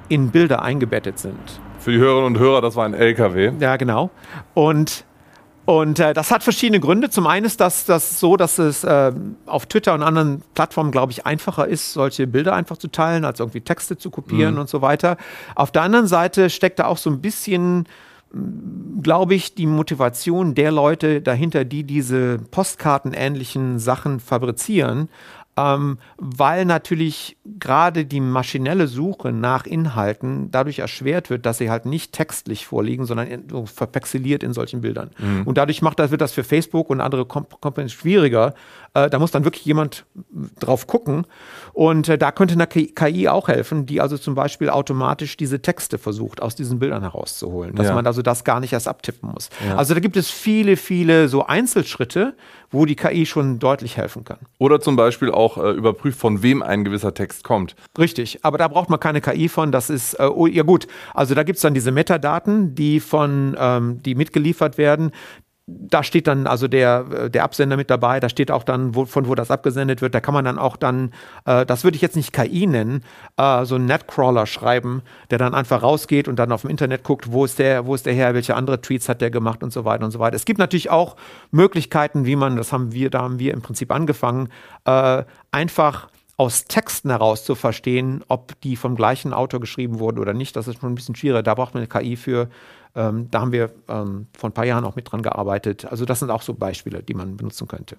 in 0.09 0.29
Bilder 0.29 0.61
eingebettet 0.61 1.19
sind. 1.19 1.39
Für 1.79 1.91
die 1.91 1.97
Hörerinnen 1.97 2.35
und 2.35 2.39
Hörer, 2.39 2.61
das 2.61 2.75
war 2.75 2.85
ein 2.85 2.93
LKW. 2.93 3.53
Ja, 3.59 3.77
genau. 3.77 4.11
Und, 4.53 5.05
und 5.65 5.99
äh, 5.99 6.13
das 6.13 6.31
hat 6.31 6.43
verschiedene 6.43 6.81
Gründe. 6.81 7.09
Zum 7.09 7.27
einen 7.27 7.45
ist 7.45 7.61
das, 7.61 7.85
das 7.85 8.19
so, 8.19 8.35
dass 8.35 8.59
es 8.59 8.83
äh, 8.83 9.13
auf 9.45 9.67
Twitter 9.67 9.93
und 9.93 10.03
anderen 10.03 10.43
Plattformen, 10.53 10.91
glaube 10.91 11.13
ich, 11.13 11.25
einfacher 11.25 11.65
ist, 11.65 11.93
solche 11.93 12.27
Bilder 12.27 12.53
einfach 12.53 12.77
zu 12.77 12.89
teilen, 12.89 13.23
als 13.23 13.39
irgendwie 13.39 13.61
Texte 13.61 13.97
zu 13.97 14.11
kopieren 14.11 14.55
mhm. 14.55 14.61
und 14.61 14.69
so 14.69 14.81
weiter. 14.81 15.15
Auf 15.55 15.71
der 15.71 15.83
anderen 15.83 16.07
Seite 16.07 16.49
steckt 16.49 16.79
da 16.79 16.85
auch 16.85 16.97
so 16.97 17.09
ein 17.09 17.21
bisschen 17.21 17.87
glaube 19.01 19.33
ich, 19.35 19.55
die 19.55 19.65
Motivation 19.65 20.55
der 20.55 20.71
Leute 20.71 21.21
dahinter, 21.21 21.65
die 21.65 21.83
diese 21.83 22.37
postkartenähnlichen 22.51 23.79
Sachen 23.79 24.19
fabrizieren, 24.19 25.09
ähm, 25.57 25.97
weil 26.17 26.65
natürlich 26.65 27.37
gerade 27.59 28.05
die 28.05 28.21
maschinelle 28.21 28.87
Suche 28.87 29.33
nach 29.33 29.65
Inhalten 29.65 30.49
dadurch 30.49 30.79
erschwert 30.79 31.29
wird, 31.29 31.45
dass 31.45 31.57
sie 31.57 31.69
halt 31.69 31.85
nicht 31.85 32.13
textlich 32.13 32.65
vorliegen, 32.65 33.05
sondern 33.05 33.27
in, 33.27 33.49
so 33.49 33.65
verpixeliert 33.65 34.43
in 34.43 34.53
solchen 34.53 34.81
Bildern. 34.81 35.11
Mhm. 35.17 35.43
Und 35.43 35.57
dadurch 35.57 35.81
macht 35.81 35.99
das, 35.99 36.11
wird 36.11 36.21
das 36.21 36.31
für 36.31 36.45
Facebook 36.45 36.89
und 36.89 37.01
andere 37.01 37.25
Companies 37.25 37.91
schwieriger. 37.91 38.53
Äh, 38.93 39.09
da 39.09 39.19
muss 39.19 39.31
dann 39.31 39.45
wirklich 39.45 39.65
jemand 39.65 40.05
drauf 40.59 40.85
gucken. 40.85 41.25
Und 41.71 42.09
äh, 42.09 42.17
da 42.17 42.31
könnte 42.31 42.55
eine 42.55 42.67
KI 42.67 43.29
auch 43.29 43.47
helfen, 43.47 43.85
die 43.85 44.01
also 44.01 44.17
zum 44.17 44.35
Beispiel 44.35 44.69
automatisch 44.69 45.37
diese 45.37 45.61
Texte 45.61 45.97
versucht, 45.97 46.41
aus 46.41 46.55
diesen 46.55 46.79
Bildern 46.79 47.01
herauszuholen. 47.01 47.75
Dass 47.75 47.87
ja. 47.87 47.93
man 47.93 48.05
also 48.05 48.21
das 48.21 48.43
gar 48.43 48.59
nicht 48.59 48.73
erst 48.73 48.89
abtippen 48.89 49.31
muss. 49.31 49.49
Ja. 49.65 49.77
Also 49.77 49.93
da 49.93 50.01
gibt 50.01 50.17
es 50.17 50.29
viele, 50.29 50.75
viele 50.75 51.29
so 51.29 51.45
Einzelschritte, 51.45 52.35
wo 52.69 52.85
die 52.85 52.95
KI 52.95 53.25
schon 53.25 53.59
deutlich 53.59 53.95
helfen 53.95 54.25
kann. 54.25 54.39
Oder 54.57 54.81
zum 54.81 54.97
Beispiel 54.97 55.31
auch 55.31 55.57
äh, 55.57 55.71
überprüft, 55.71 56.19
von 56.19 56.43
wem 56.43 56.61
ein 56.61 56.83
gewisser 56.83 57.13
Text 57.13 57.45
kommt. 57.45 57.75
Richtig, 57.97 58.43
aber 58.43 58.57
da 58.57 58.67
braucht 58.67 58.89
man 58.89 58.99
keine 58.99 59.21
KI 59.21 59.47
von. 59.47 59.71
Das 59.71 59.89
ist, 59.89 60.15
äh, 60.15 60.23
oh, 60.23 60.47
ja 60.47 60.63
gut, 60.63 60.87
also 61.13 61.33
da 61.33 61.43
gibt 61.43 61.57
es 61.57 61.61
dann 61.61 61.73
diese 61.73 61.91
Metadaten, 61.91 62.75
die 62.75 62.99
von, 62.99 63.55
ähm, 63.57 64.03
die 64.03 64.15
mitgeliefert 64.15 64.77
werden 64.77 65.11
da 65.79 66.03
steht 66.03 66.27
dann 66.27 66.47
also 66.47 66.67
der, 66.67 67.05
äh, 67.11 67.29
der 67.29 67.43
Absender 67.43 67.77
mit 67.77 67.89
dabei, 67.89 68.19
da 68.19 68.29
steht 68.29 68.51
auch 68.51 68.63
dann, 68.63 68.95
wo, 68.95 69.05
von 69.05 69.27
wo 69.27 69.35
das 69.35 69.51
abgesendet 69.51 70.01
wird. 70.01 70.13
Da 70.13 70.19
kann 70.19 70.33
man 70.33 70.45
dann 70.45 70.59
auch 70.59 70.77
dann, 70.77 71.11
äh, 71.45 71.65
das 71.65 71.83
würde 71.83 71.95
ich 71.95 72.01
jetzt 72.01 72.15
nicht 72.15 72.33
KI 72.33 72.67
nennen, 72.67 73.03
äh, 73.37 73.65
so 73.65 73.75
einen 73.75 73.85
Netcrawler 73.85 74.45
schreiben, 74.45 75.01
der 75.29 75.37
dann 75.37 75.53
einfach 75.53 75.83
rausgeht 75.83 76.27
und 76.27 76.37
dann 76.37 76.51
auf 76.51 76.61
dem 76.61 76.69
Internet 76.69 77.03
guckt, 77.03 77.31
wo 77.31 77.45
ist 77.45 77.59
der, 77.59 77.85
wo 77.85 77.95
ist 77.95 78.05
der 78.05 78.13
her, 78.13 78.33
welche 78.33 78.55
andere 78.55 78.81
Tweets 78.81 79.09
hat 79.09 79.21
der 79.21 79.31
gemacht 79.31 79.63
und 79.63 79.71
so 79.71 79.85
weiter 79.85 80.05
und 80.05 80.11
so 80.11 80.19
weiter. 80.19 80.35
Es 80.35 80.45
gibt 80.45 80.59
natürlich 80.59 80.89
auch 80.89 81.15
Möglichkeiten, 81.51 82.25
wie 82.25 82.35
man, 82.35 82.55
das 82.57 82.73
haben 82.73 82.91
wir, 82.91 83.09
da 83.09 83.21
haben 83.21 83.39
wir 83.39 83.53
im 83.53 83.61
Prinzip 83.61 83.91
angefangen, 83.91 84.49
äh, 84.85 85.23
einfach 85.51 86.09
aus 86.37 86.65
Texten 86.65 87.11
heraus 87.11 87.45
zu 87.45 87.53
verstehen, 87.53 88.23
ob 88.27 88.59
die 88.61 88.75
vom 88.75 88.95
gleichen 88.95 89.31
Autor 89.31 89.59
geschrieben 89.59 89.99
wurden 89.99 90.17
oder 90.17 90.33
nicht. 90.33 90.55
Das 90.55 90.67
ist 90.67 90.79
schon 90.79 90.91
ein 90.91 90.95
bisschen 90.95 91.15
schwieriger. 91.15 91.43
Da 91.43 91.53
braucht 91.53 91.75
man 91.75 91.83
eine 91.83 91.87
KI 91.87 92.15
für. 92.15 92.49
Ähm, 92.95 93.29
da 93.31 93.41
haben 93.41 93.51
wir 93.51 93.71
ähm, 93.87 94.27
vor 94.37 94.49
ein 94.49 94.53
paar 94.53 94.65
Jahren 94.65 94.83
auch 94.85 94.95
mit 94.95 95.11
dran 95.11 95.21
gearbeitet. 95.21 95.85
Also 95.85 96.05
das 96.05 96.19
sind 96.19 96.29
auch 96.29 96.41
so 96.41 96.53
Beispiele, 96.53 97.01
die 97.03 97.13
man 97.13 97.37
benutzen 97.37 97.67
könnte. 97.67 97.97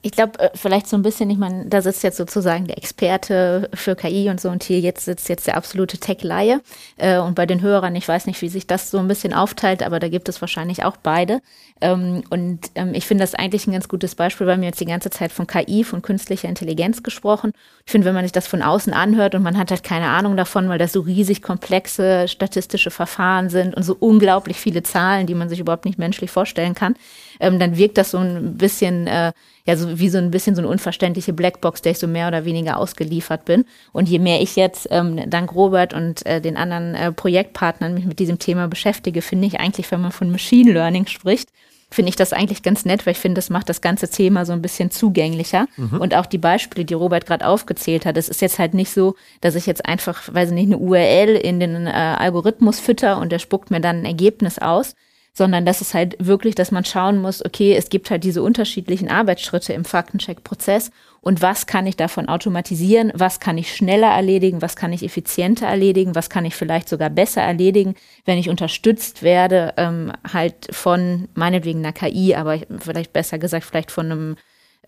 Ich 0.00 0.12
glaube, 0.12 0.38
äh, 0.38 0.50
vielleicht 0.54 0.86
so 0.86 0.96
ein 0.96 1.02
bisschen, 1.02 1.28
ich 1.28 1.38
meine, 1.38 1.66
da 1.66 1.82
sitzt 1.82 2.04
jetzt 2.04 2.18
sozusagen 2.18 2.68
der 2.68 2.78
Experte 2.78 3.68
für 3.74 3.96
KI 3.96 4.30
und 4.30 4.40
so 4.40 4.48
und 4.48 4.62
hier 4.62 4.78
jetzt 4.78 5.04
sitzt 5.04 5.28
jetzt 5.28 5.48
der 5.48 5.56
absolute 5.56 5.98
Tech-Laie. 5.98 6.60
Äh, 6.98 7.18
und 7.18 7.34
bei 7.34 7.46
den 7.46 7.62
Hörern, 7.62 7.96
ich 7.96 8.06
weiß 8.06 8.26
nicht, 8.26 8.40
wie 8.40 8.48
sich 8.48 8.68
das 8.68 8.92
so 8.92 8.98
ein 8.98 9.08
bisschen 9.08 9.34
aufteilt, 9.34 9.82
aber 9.82 9.98
da 9.98 10.08
gibt 10.08 10.28
es 10.28 10.40
wahrscheinlich 10.40 10.84
auch 10.84 10.96
beide. 10.98 11.40
Ähm, 11.80 12.22
und 12.30 12.60
ähm, 12.76 12.94
ich 12.94 13.06
finde 13.06 13.24
das 13.24 13.34
eigentlich 13.34 13.66
ein 13.66 13.72
ganz 13.72 13.88
gutes 13.88 14.14
Beispiel, 14.14 14.46
weil 14.46 14.60
wir 14.60 14.68
jetzt 14.68 14.80
die 14.80 14.86
ganze 14.86 15.10
Zeit 15.10 15.32
von 15.32 15.48
KI, 15.48 15.82
von 15.82 16.00
künstlicher 16.00 16.48
Intelligenz 16.48 17.02
gesprochen. 17.02 17.50
Ich 17.84 17.90
finde, 17.90 18.06
wenn 18.06 18.14
man 18.14 18.24
sich 18.24 18.32
das 18.32 18.46
von 18.46 18.62
außen 18.62 18.92
anhört 18.92 19.34
und 19.34 19.42
man 19.42 19.58
hat 19.58 19.72
halt 19.72 19.82
keine 19.82 20.08
Ahnung 20.08 20.36
davon, 20.36 20.68
weil 20.68 20.78
das 20.78 20.92
so 20.92 21.00
riesig 21.00 21.42
komplexe 21.42 22.28
statistische 22.28 22.92
Verfahren 22.92 23.50
sind 23.50 23.74
und 23.74 23.82
so 23.82 23.96
unglaublich 23.98 24.58
viele 24.58 24.84
Zahlen, 24.84 25.26
die 25.26 25.34
man 25.34 25.48
sich 25.48 25.58
überhaupt 25.58 25.86
nicht 25.86 25.98
menschlich 25.98 26.30
vorstellen 26.30 26.74
kann, 26.74 26.94
ähm, 27.40 27.58
dann 27.58 27.76
wirkt 27.76 27.98
das 27.98 28.10
so 28.10 28.18
ein 28.18 28.56
bisschen, 28.56 29.06
äh, 29.06 29.32
ja, 29.64 29.76
so 29.76 29.98
wie 29.98 30.08
so 30.08 30.18
ein 30.18 30.30
bisschen 30.30 30.54
so 30.54 30.62
eine 30.62 30.68
unverständliche 30.68 31.32
Blackbox, 31.32 31.82
der 31.82 31.92
ich 31.92 31.98
so 31.98 32.06
mehr 32.06 32.28
oder 32.28 32.44
weniger 32.44 32.78
ausgeliefert 32.78 33.44
bin. 33.44 33.64
Und 33.92 34.08
je 34.08 34.18
mehr 34.18 34.40
ich 34.40 34.56
jetzt 34.56 34.88
ähm, 34.90 35.28
dank 35.28 35.54
Robert 35.54 35.94
und 35.94 36.24
äh, 36.26 36.40
den 36.40 36.56
anderen 36.56 36.94
äh, 36.94 37.12
Projektpartnern 37.12 37.94
mich 37.94 38.06
mit 38.06 38.18
diesem 38.18 38.38
Thema 38.38 38.68
beschäftige, 38.68 39.22
finde 39.22 39.46
ich 39.46 39.60
eigentlich, 39.60 39.90
wenn 39.90 40.00
man 40.00 40.12
von 40.12 40.30
Machine 40.30 40.72
Learning 40.72 41.06
spricht, 41.06 41.50
finde 41.90 42.10
ich 42.10 42.16
das 42.16 42.32
eigentlich 42.32 42.62
ganz 42.62 42.84
nett, 42.84 43.06
weil 43.06 43.12
ich 43.12 43.18
finde, 43.18 43.38
das 43.38 43.50
macht 43.50 43.68
das 43.68 43.80
ganze 43.80 44.10
Thema 44.10 44.44
so 44.44 44.52
ein 44.52 44.60
bisschen 44.60 44.90
zugänglicher. 44.90 45.66
Mhm. 45.76 46.00
Und 46.00 46.14
auch 46.14 46.26
die 46.26 46.38
Beispiele, 46.38 46.84
die 46.84 46.94
Robert 46.94 47.26
gerade 47.26 47.46
aufgezählt 47.46 48.04
hat, 48.04 48.16
es 48.16 48.28
ist 48.28 48.42
jetzt 48.42 48.58
halt 48.58 48.74
nicht 48.74 48.90
so, 48.90 49.14
dass 49.40 49.54
ich 49.54 49.66
jetzt 49.66 49.86
einfach, 49.86 50.32
weiß 50.32 50.50
ich 50.50 50.54
nicht, 50.54 50.66
eine 50.66 50.78
URL 50.78 51.36
in 51.36 51.60
den 51.60 51.86
äh, 51.86 51.90
Algorithmus 51.90 52.78
fütter 52.78 53.18
und 53.18 53.32
der 53.32 53.38
spuckt 53.38 53.70
mir 53.70 53.80
dann 53.80 54.00
ein 54.00 54.04
Ergebnis 54.04 54.58
aus, 54.58 54.94
sondern 55.38 55.64
das 55.64 55.80
ist 55.80 55.94
halt 55.94 56.16
wirklich, 56.18 56.54
dass 56.56 56.72
man 56.72 56.84
schauen 56.84 57.22
muss, 57.22 57.44
okay, 57.44 57.74
es 57.74 57.88
gibt 57.88 58.10
halt 58.10 58.24
diese 58.24 58.42
unterschiedlichen 58.42 59.08
Arbeitsschritte 59.08 59.72
im 59.72 59.84
Faktencheck-Prozess 59.84 60.90
und 61.20 61.40
was 61.40 61.66
kann 61.66 61.86
ich 61.86 61.96
davon 61.96 62.28
automatisieren, 62.28 63.12
was 63.14 63.38
kann 63.38 63.56
ich 63.56 63.74
schneller 63.74 64.08
erledigen, 64.08 64.60
was 64.62 64.74
kann 64.76 64.92
ich 64.92 65.04
effizienter 65.04 65.66
erledigen, 65.66 66.16
was 66.16 66.28
kann 66.28 66.44
ich 66.44 66.56
vielleicht 66.56 66.88
sogar 66.88 67.08
besser 67.08 67.40
erledigen, 67.40 67.94
wenn 68.24 68.36
ich 68.36 68.50
unterstützt 68.50 69.22
werde, 69.22 69.74
ähm, 69.76 70.12
halt 70.30 70.68
von 70.70 71.28
meinetwegen 71.34 71.78
einer 71.78 71.92
KI, 71.92 72.34
aber 72.34 72.58
vielleicht 72.80 73.12
besser 73.12 73.38
gesagt, 73.38 73.64
vielleicht 73.64 73.92
von 73.92 74.06
einem 74.06 74.36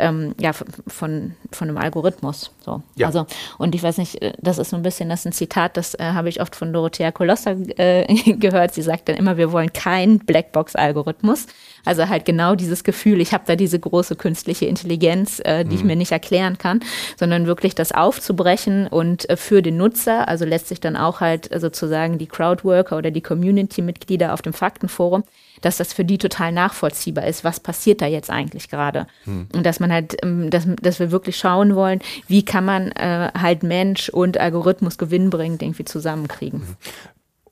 ähm, 0.01 0.35
ja, 0.41 0.53
von, 0.53 1.35
von 1.53 1.69
einem 1.69 1.79
Algorithmus. 1.79 2.51
So. 2.65 2.83
Ja. 2.97 3.07
Also, 3.07 3.27
und 3.59 3.75
ich 3.75 3.83
weiß 3.83 3.99
nicht, 3.99 4.21
äh, 4.23 4.33
das 4.39 4.59
ist 4.59 4.71
so 4.71 4.77
ein 4.77 4.83
bisschen, 4.83 5.09
das 5.09 5.21
ist 5.21 5.27
ein 5.27 5.33
Zitat, 5.33 5.77
das 5.77 5.95
äh, 5.95 6.03
habe 6.03 6.29
ich 6.29 6.41
oft 6.41 6.57
von 6.57 6.73
Dorothea 6.73 7.13
Kolosser 7.13 7.57
äh, 7.79 8.13
gehört. 8.35 8.75
Sie 8.75 8.83
sagt 8.83 9.09
dann 9.09 9.17
immer, 9.17 9.37
wir 9.37 9.53
wollen 9.53 9.73
keinen 9.73 10.19
Blackbox-Algorithmus. 10.21 11.47
Also 11.85 12.09
halt 12.09 12.25
genau 12.25 12.55
dieses 12.55 12.85
Gefühl, 12.85 13.21
ich 13.21 13.33
habe 13.33 13.45
da 13.47 13.57
diese 13.57 13.79
große 13.79 14.17
künstliche 14.17 14.67
Intelligenz, 14.67 15.41
äh, 15.45 15.65
die 15.65 15.71
mhm. 15.71 15.77
ich 15.77 15.85
mir 15.85 15.97
nicht 15.97 16.13
erklären 16.13 16.59
kann, 16.59 16.81
sondern 17.19 17.47
wirklich 17.47 17.75
das 17.75 17.93
aufzubrechen 17.93 18.87
und 18.87 19.29
äh, 19.29 19.37
für 19.37 19.63
den 19.63 19.77
Nutzer, 19.77 20.29
also 20.29 20.45
letztlich 20.45 20.81
dann 20.81 20.97
auch 20.97 21.21
halt 21.21 21.51
sozusagen 21.61 22.19
die 22.19 22.27
Crowdworker 22.27 22.97
oder 22.97 23.11
die 23.11 23.23
Community-Mitglieder 23.23 24.35
auf 24.35 24.43
dem 24.43 24.53
Faktenforum, 24.53 25.25
dass 25.61 25.77
das 25.77 25.93
für 25.93 26.05
die 26.05 26.19
total 26.19 26.53
nachvollziehbar 26.53 27.27
ist, 27.27 27.45
was 27.45 27.61
passiert 27.61 28.01
da 28.01 28.07
jetzt 28.07 28.31
eigentlich 28.31 28.69
gerade. 28.69 29.07
Hm. 29.25 29.49
Und 29.55 29.65
dass 29.65 29.81
man 29.81 29.93
halt, 29.93 30.17
ähm, 30.23 30.51
dass, 30.51 30.67
dass 30.81 30.99
wir 30.99 31.11
wirklich 31.11 31.37
schauen 31.37 31.75
wollen, 31.75 32.01
wie 32.29 32.45
kann 32.45 32.65
man 32.65 32.93
äh, 32.93 33.31
halt 33.39 33.63
Mensch 33.63 34.09
und 34.09 34.39
Algorithmus 34.39 34.99
gewinnbringend 34.99 35.63
irgendwie 35.63 35.85
zusammenkriegen. 35.85 36.63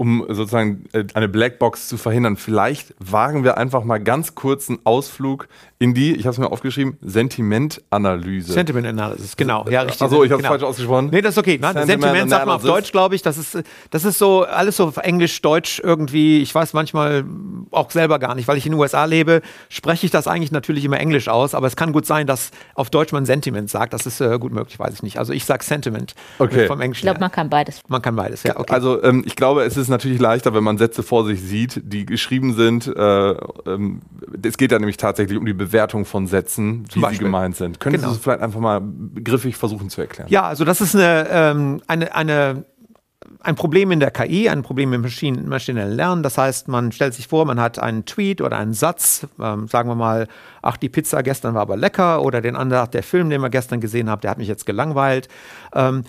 Um 0.01 0.25
sozusagen 0.29 0.85
äh, 0.93 1.05
eine 1.15 1.29
Blackbox 1.29 1.89
zu 1.89 1.97
verhindern, 1.97 2.37
vielleicht 2.37 2.95
wagen 3.01 3.43
wir 3.43 3.59
einfach 3.59 3.83
mal 3.83 3.99
ganz 3.99 4.37
kurzen 4.37 4.79
Ausflug 4.85 5.49
in 5.81 5.95
die, 5.95 6.15
ich 6.15 6.25
habe 6.25 6.33
es 6.33 6.39
mir 6.39 6.51
aufgeschrieben, 6.51 6.99
Sentimentanalyse. 7.03 8.53
Sentimentanalyse, 8.53 9.35
genau. 9.37 9.65
Ja, 9.69 9.83
richtig. 9.83 10.03
Achso, 10.03 10.25
ich 10.25 10.31
habe 10.33 10.43
genau. 10.43 10.51
falsch 10.51 10.65
ausgesprochen. 10.65 11.11
Nee, 11.13 11.21
das 11.21 11.35
ist 11.35 11.39
okay. 11.39 11.59
Sentiment, 11.61 11.87
Sentiment 11.87 12.31
sagt 12.31 12.47
man 12.47 12.57
auf 12.57 12.63
Deutsch, 12.63 12.91
glaube 12.91 13.15
ich. 13.15 13.23
Das 13.23 13.39
ist, 13.39 13.59
das 13.91 14.05
ist 14.05 14.19
so 14.19 14.45
alles 14.45 14.77
so 14.77 14.87
auf 14.87 14.97
Englisch, 14.97 15.41
Deutsch 15.41 15.81
irgendwie. 15.83 16.41
Ich 16.43 16.53
weiß 16.53 16.73
manchmal 16.73 17.25
auch 17.71 17.91
selber 17.91 18.19
gar 18.19 18.35
nicht, 18.35 18.49
weil 18.49 18.57
ich 18.57 18.67
in 18.67 18.73
den 18.73 18.81
USA 18.81 19.05
lebe, 19.05 19.41
spreche 19.69 20.07
ich 20.07 20.11
das 20.11 20.27
eigentlich 20.27 20.51
natürlich 20.51 20.85
immer 20.85 20.99
Englisch 20.99 21.29
aus, 21.29 21.55
aber 21.55 21.69
es 21.69 21.77
kann 21.77 21.93
gut 21.93 22.07
sein, 22.07 22.27
dass 22.27 22.51
auf 22.75 22.91
Deutsch 22.91 23.13
man 23.13 23.25
Sentiment 23.25 23.71
sagt. 23.71 23.93
Das 23.93 24.07
ist 24.07 24.21
äh, 24.21 24.39
gut 24.39 24.53
möglich, 24.53 24.79
weiß 24.79 24.95
ich 24.95 25.03
nicht. 25.03 25.19
Also 25.19 25.33
ich 25.33 25.45
sage 25.45 25.65
Sentiment 25.65 26.15
okay. 26.39 26.67
vom 26.67 26.81
Englischen. 26.81 27.01
Ich 27.01 27.11
glaube, 27.11 27.21
man 27.21 27.31
kann 27.31 27.51
beides. 27.51 27.83
Man 27.87 28.03
kann 28.03 28.17
beides, 28.17 28.43
ja. 28.43 28.59
Okay. 28.59 28.73
Also 28.73 29.03
ähm, 29.05 29.23
ich 29.27 29.37
glaube, 29.37 29.63
es 29.63 29.77
ist 29.77 29.88
natürlich 29.89 30.21
leichter, 30.21 30.55
wenn 30.55 30.65
man 30.65 30.79
Sätze 30.79 31.03
vor 31.03 31.25
sich 31.25 31.41
sieht, 31.41 31.81
die 31.85 32.07
geschrieben 32.07 32.55
sind. 32.55 32.87
Äh, 32.87 33.31
ähm, 33.67 34.01
es 34.43 34.57
geht 34.57 34.73
ja 34.73 34.79
nämlich 34.79 34.97
tatsächlich 34.97 35.39
um 35.39 35.47
die 35.47 35.53
Bewertung 35.53 36.05
von 36.05 36.27
Sätzen, 36.27 36.85
wie 36.93 37.05
sie 37.11 37.19
gemeint 37.19 37.57
sind. 37.57 37.81
Könntest 37.81 38.03
genau. 38.03 38.13
du 38.13 38.19
es 38.19 38.23
vielleicht 38.23 38.41
einfach 38.41 38.61
mal 38.61 38.81
begriffig 38.81 39.57
versuchen 39.57 39.91
zu 39.91 40.01
erklären? 40.01 40.29
Ja, 40.31 40.43
also 40.43 40.65
das 40.65 40.81
ist 40.81 40.95
eine, 40.95 41.27
ähm, 41.31 41.83
eine, 41.87 42.15
eine 42.15 42.65
ein 43.41 43.55
Problem 43.55 43.91
in 43.93 44.01
der 44.01 44.11
KI, 44.11 44.49
ein 44.49 44.63
Problem 44.63 44.93
im 44.93 45.03
Maschinen, 45.03 45.49
maschinellen 45.49 45.95
Lernen. 45.95 46.23
Das 46.23 46.39
heißt, 46.39 46.69
man 46.69 46.93
stellt 46.93 47.15
sich 47.15 47.29
vor, 47.29 47.45
man 47.45 47.61
hat 47.61 47.79
einen 47.79 48.05
Tweet 48.05 48.41
oder 48.41 48.57
einen 48.59 48.75
Satz, 48.75 49.27
ähm, 49.41 49.69
sagen 49.69 49.89
wir 49.89 49.95
mal, 49.95 50.29
ach, 50.63 50.77
die 50.77 50.89
Pizza 50.89 51.23
gestern 51.23 51.55
war 51.55 51.63
aber 51.63 51.77
lecker 51.77 52.23
oder 52.23 52.41
den 52.41 52.57
anderen, 52.57 52.91
der 52.91 53.03
Film, 53.03 53.31
den 53.31 53.41
wir 53.41 53.51
gestern 53.51 53.81
gesehen 53.81 54.11
haben, 54.11 54.21
der 54.21 54.31
hat 54.31 54.39
mich 54.39 54.49
jetzt 54.49 54.67
gelangweilt. 54.67 55.29
Ähm, 55.73 56.05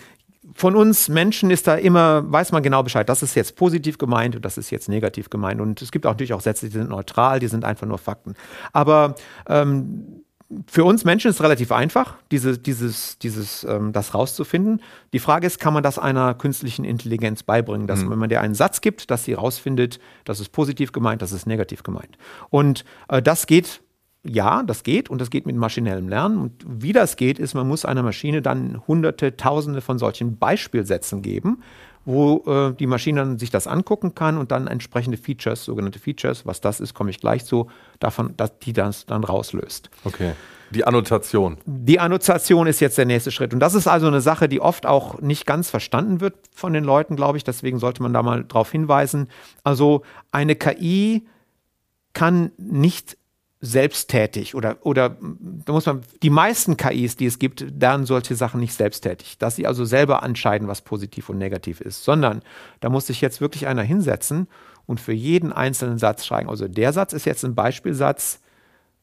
von 0.55 0.75
uns 0.75 1.09
Menschen 1.09 1.51
ist 1.51 1.67
da 1.67 1.75
immer, 1.75 2.29
weiß 2.31 2.51
man 2.51 2.63
genau 2.63 2.83
Bescheid, 2.83 3.07
das 3.07 3.23
ist 3.23 3.35
jetzt 3.35 3.55
positiv 3.55 3.97
gemeint 3.97 4.35
und 4.35 4.45
das 4.45 4.57
ist 4.57 4.69
jetzt 4.69 4.89
negativ 4.89 5.29
gemeint. 5.29 5.61
Und 5.61 5.81
es 5.81 5.91
gibt 5.91 6.05
auch 6.05 6.11
natürlich 6.11 6.33
auch 6.33 6.41
Sätze, 6.41 6.67
die 6.67 6.71
sind 6.71 6.89
neutral, 6.89 7.39
die 7.39 7.47
sind 7.47 7.65
einfach 7.65 7.87
nur 7.87 7.97
Fakten. 7.97 8.35
Aber 8.73 9.15
ähm, 9.47 10.23
für 10.67 10.83
uns 10.83 11.05
Menschen 11.05 11.29
ist 11.29 11.35
es 11.35 11.43
relativ 11.43 11.71
einfach, 11.71 12.15
diese, 12.31 12.57
dieses, 12.57 13.19
dieses, 13.19 13.63
ähm, 13.63 13.93
das 13.93 14.15
rauszufinden. 14.15 14.81
Die 15.13 15.19
Frage 15.19 15.45
ist, 15.45 15.59
kann 15.59 15.73
man 15.73 15.83
das 15.83 15.99
einer 15.99 16.33
künstlichen 16.33 16.85
Intelligenz 16.85 17.43
beibringen, 17.43 17.85
dass 17.85 18.03
mhm. 18.03 18.11
wenn 18.11 18.19
man 18.19 18.29
dir 18.29 18.41
einen 18.41 18.55
Satz 18.55 18.81
gibt, 18.81 19.11
dass 19.11 19.25
sie 19.25 19.33
rausfindet, 19.33 19.99
das 20.25 20.39
ist 20.39 20.49
positiv 20.51 20.91
gemeint, 20.91 21.21
das 21.21 21.33
ist 21.33 21.45
negativ 21.45 21.83
gemeint. 21.83 22.17
Und 22.49 22.83
äh, 23.09 23.21
das 23.21 23.45
geht 23.45 23.81
ja, 24.23 24.63
das 24.63 24.83
geht 24.83 25.09
und 25.09 25.21
das 25.21 25.29
geht 25.29 25.45
mit 25.45 25.55
maschinellem 25.55 26.09
Lernen. 26.09 26.37
Und 26.37 26.65
wie 26.67 26.91
das 26.91 27.15
geht, 27.15 27.39
ist, 27.39 27.53
man 27.53 27.67
muss 27.67 27.85
einer 27.85 28.03
Maschine 28.03 28.41
dann 28.41 28.81
hunderte, 28.87 29.37
tausende 29.37 29.81
von 29.81 29.97
solchen 29.97 30.37
Beispielsätzen 30.37 31.21
geben, 31.21 31.63
wo 32.05 32.43
äh, 32.45 32.73
die 32.73 32.87
Maschine 32.87 33.21
dann 33.21 33.39
sich 33.39 33.49
das 33.49 33.67
angucken 33.67 34.15
kann 34.15 34.37
und 34.37 34.51
dann 34.51 34.67
entsprechende 34.67 35.17
Features, 35.17 35.63
sogenannte 35.63 35.99
Features, 35.99 36.45
was 36.45 36.59
das 36.59 36.79
ist, 36.79 36.93
komme 36.93 37.11
ich 37.11 37.19
gleich 37.19 37.45
zu, 37.45 37.67
davon, 37.99 38.35
dass 38.35 38.59
die 38.59 38.73
das 38.73 39.05
dann 39.05 39.23
rauslöst. 39.23 39.89
Okay. 40.03 40.33
Die 40.71 40.85
Annotation. 40.85 41.57
Die 41.65 41.99
Annotation 41.99 42.67
ist 42.67 42.79
jetzt 42.79 42.97
der 42.97 43.05
nächste 43.05 43.31
Schritt. 43.31 43.53
Und 43.53 43.59
das 43.59 43.73
ist 43.73 43.87
also 43.87 44.05
eine 44.05 44.21
Sache, 44.21 44.47
die 44.47 44.61
oft 44.61 44.85
auch 44.85 45.19
nicht 45.19 45.47
ganz 45.47 45.69
verstanden 45.69 46.21
wird 46.21 46.35
von 46.53 46.73
den 46.73 46.83
Leuten, 46.83 47.15
glaube 47.15 47.37
ich. 47.37 47.43
Deswegen 47.43 47.79
sollte 47.79 48.03
man 48.03 48.13
da 48.13 48.21
mal 48.21 48.45
drauf 48.45 48.71
hinweisen. 48.71 49.29
Also 49.63 50.03
eine 50.31 50.55
KI 50.55 51.25
kann 52.13 52.51
nicht 52.57 53.17
selbsttätig 53.61 54.55
oder, 54.55 54.77
oder 54.81 55.17
da 55.19 55.73
muss 55.73 55.85
man, 55.85 56.01
die 56.23 56.29
meisten 56.29 56.77
KIs, 56.77 57.17
die 57.17 57.25
es 57.25 57.39
gibt, 57.39 57.65
lernen 57.79 58.05
solche 58.05 58.35
Sachen 58.35 58.61
nicht 58.61 58.73
selbsttätig, 58.73 59.37
dass 59.37 59.57
sie 59.57 59.67
also 59.67 59.83
selber 59.83 60.23
entscheiden, 60.23 60.69
was 60.69 60.81
positiv 60.81 61.29
und 61.29 61.37
negativ 61.37 61.81
ist, 61.81 62.03
sondern 62.05 62.41
da 62.79 62.89
muss 62.89 63.07
sich 63.07 63.19
jetzt 63.19 63.41
wirklich 63.41 63.67
einer 63.67 63.83
hinsetzen 63.83 64.47
und 64.85 65.01
für 65.01 65.13
jeden 65.13 65.51
einzelnen 65.51 65.97
Satz 65.97 66.25
schreiben. 66.25 66.49
Also 66.49 66.67
der 66.67 66.93
Satz 66.93 67.11
ist 67.11 67.25
jetzt 67.25 67.43
ein 67.43 67.53
Beispielsatz, 67.53 68.39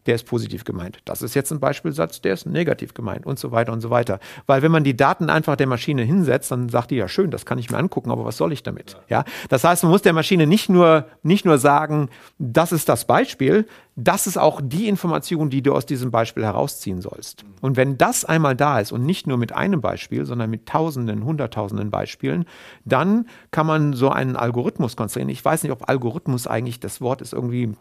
der 0.06 0.14
ist 0.14 0.26
positiv 0.26 0.64
gemeint. 0.64 0.98
Das 1.04 1.22
ist 1.22 1.34
jetzt 1.34 1.50
ein 1.52 1.60
Beispielsatz, 1.60 2.20
der 2.20 2.34
ist 2.34 2.46
negativ 2.46 2.94
gemeint 2.94 3.26
und 3.26 3.38
so 3.38 3.52
weiter 3.52 3.72
und 3.72 3.80
so 3.80 3.90
weiter. 3.90 4.20
Weil 4.46 4.62
wenn 4.62 4.72
man 4.72 4.84
die 4.84 4.96
Daten 4.96 5.30
einfach 5.30 5.56
der 5.56 5.66
Maschine 5.66 6.02
hinsetzt, 6.02 6.50
dann 6.50 6.68
sagt 6.68 6.90
die 6.90 6.96
ja 6.96 7.08
schön, 7.08 7.30
das 7.30 7.46
kann 7.46 7.58
ich 7.58 7.70
mir 7.70 7.78
angucken, 7.78 8.10
aber 8.10 8.24
was 8.24 8.36
soll 8.36 8.52
ich 8.52 8.62
damit? 8.62 8.96
Ja. 9.08 9.24
Das 9.48 9.64
heißt, 9.64 9.82
man 9.82 9.92
muss 9.92 10.02
der 10.02 10.12
Maschine 10.12 10.46
nicht 10.46 10.68
nur, 10.68 11.06
nicht 11.22 11.44
nur 11.44 11.58
sagen, 11.58 12.08
das 12.38 12.72
ist 12.72 12.88
das 12.88 13.06
Beispiel, 13.06 13.66
das 13.96 14.26
ist 14.26 14.36
auch 14.36 14.60
die 14.62 14.88
Information, 14.88 15.48
die 15.48 15.62
du 15.62 15.72
aus 15.72 15.86
diesem 15.86 16.10
Beispiel 16.10 16.44
herausziehen 16.44 17.00
sollst. 17.00 17.44
Und 17.62 17.76
wenn 17.76 17.96
das 17.96 18.26
einmal 18.26 18.54
da 18.54 18.78
ist 18.78 18.92
und 18.92 19.04
nicht 19.06 19.26
nur 19.26 19.38
mit 19.38 19.52
einem 19.52 19.80
Beispiel, 19.80 20.26
sondern 20.26 20.50
mit 20.50 20.66
Tausenden, 20.66 21.24
Hunderttausenden 21.24 21.90
Beispielen, 21.90 22.44
dann 22.84 23.26
kann 23.50 23.66
man 23.66 23.94
so 23.94 24.10
einen 24.10 24.36
Algorithmus 24.36 24.96
konstruieren. 24.96 25.30
Ich 25.30 25.42
weiß 25.42 25.62
nicht, 25.62 25.72
ob 25.72 25.88
Algorithmus 25.88 26.46
eigentlich 26.46 26.78
das 26.78 27.00
Wort 27.00 27.22
ist 27.22 27.32
irgendwie 27.32 27.72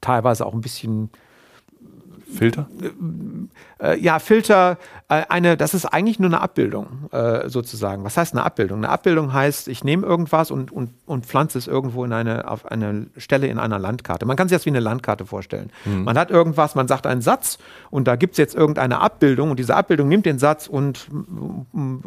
teilweise 0.00 0.46
auch 0.46 0.54
ein 0.54 0.60
bisschen 0.62 1.10
Filter? 2.32 2.68
Äh, 3.82 3.98
ja, 3.98 4.18
Filter, 4.18 4.78
äh, 5.08 5.22
eine, 5.28 5.56
das 5.56 5.74
ist 5.74 5.86
eigentlich 5.86 6.18
nur 6.18 6.28
eine 6.28 6.40
Abbildung, 6.40 7.08
äh, 7.12 7.48
sozusagen. 7.48 8.04
Was 8.04 8.16
heißt 8.16 8.34
eine 8.34 8.44
Abbildung? 8.44 8.78
Eine 8.78 8.90
Abbildung 8.90 9.32
heißt, 9.32 9.68
ich 9.68 9.84
nehme 9.84 10.06
irgendwas 10.06 10.50
und, 10.50 10.70
und, 10.70 10.90
und 11.06 11.26
pflanze 11.26 11.58
es 11.58 11.66
irgendwo 11.66 12.04
in 12.04 12.12
eine, 12.12 12.48
auf 12.48 12.70
eine 12.70 13.06
Stelle 13.16 13.46
in 13.48 13.58
einer 13.58 13.78
Landkarte. 13.78 14.26
Man 14.26 14.36
kann 14.36 14.48
sich 14.48 14.56
das 14.56 14.66
wie 14.66 14.70
eine 14.70 14.80
Landkarte 14.80 15.26
vorstellen. 15.26 15.70
Mhm. 15.84 16.04
Man 16.04 16.18
hat 16.18 16.30
irgendwas, 16.30 16.74
man 16.74 16.88
sagt 16.88 17.06
einen 17.06 17.22
Satz 17.22 17.58
und 17.90 18.06
da 18.06 18.16
gibt 18.16 18.32
es 18.32 18.38
jetzt 18.38 18.54
irgendeine 18.54 19.00
Abbildung 19.00 19.50
und 19.50 19.58
diese 19.58 19.74
Abbildung 19.74 20.08
nimmt 20.08 20.26
den 20.26 20.38
Satz 20.38 20.66
und 20.66 21.08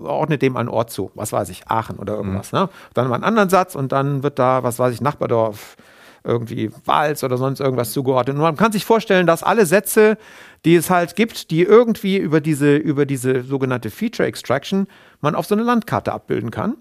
ordnet 0.01 0.41
dem 0.41 0.57
einen 0.57 0.69
Ort 0.69 0.91
zu. 0.91 1.11
Was 1.15 1.33
weiß 1.33 1.49
ich, 1.49 1.67
Aachen 1.67 1.97
oder 1.97 2.15
irgendwas. 2.15 2.51
Mhm. 2.51 2.59
Ne? 2.59 2.69
Dann 2.93 3.07
mal 3.07 3.15
einen 3.15 3.23
anderen 3.23 3.49
Satz 3.49 3.75
und 3.75 3.91
dann 3.91 4.23
wird 4.23 4.39
da, 4.39 4.63
was 4.63 4.79
weiß 4.79 4.93
ich, 4.93 5.01
Nachbardorf 5.01 5.75
irgendwie 6.23 6.71
Wals 6.85 7.23
oder 7.23 7.37
sonst 7.37 7.59
irgendwas 7.59 7.91
zugeordnet. 7.91 8.35
Und 8.35 8.41
man 8.41 8.55
kann 8.55 8.71
sich 8.71 8.85
vorstellen, 8.85 9.27
dass 9.27 9.43
alle 9.43 9.65
Sätze, 9.65 10.17
die 10.65 10.75
es 10.75 10.89
halt 10.89 11.15
gibt, 11.15 11.51
die 11.51 11.63
irgendwie 11.63 12.17
über 12.17 12.39
diese, 12.41 12.75
über 12.75 13.05
diese 13.05 13.43
sogenannte 13.43 13.89
Feature 13.89 14.27
Extraction 14.27 14.87
man 15.21 15.35
auf 15.35 15.45
so 15.45 15.55
eine 15.55 15.63
Landkarte 15.63 16.13
abbilden 16.13 16.51
kann. 16.51 16.77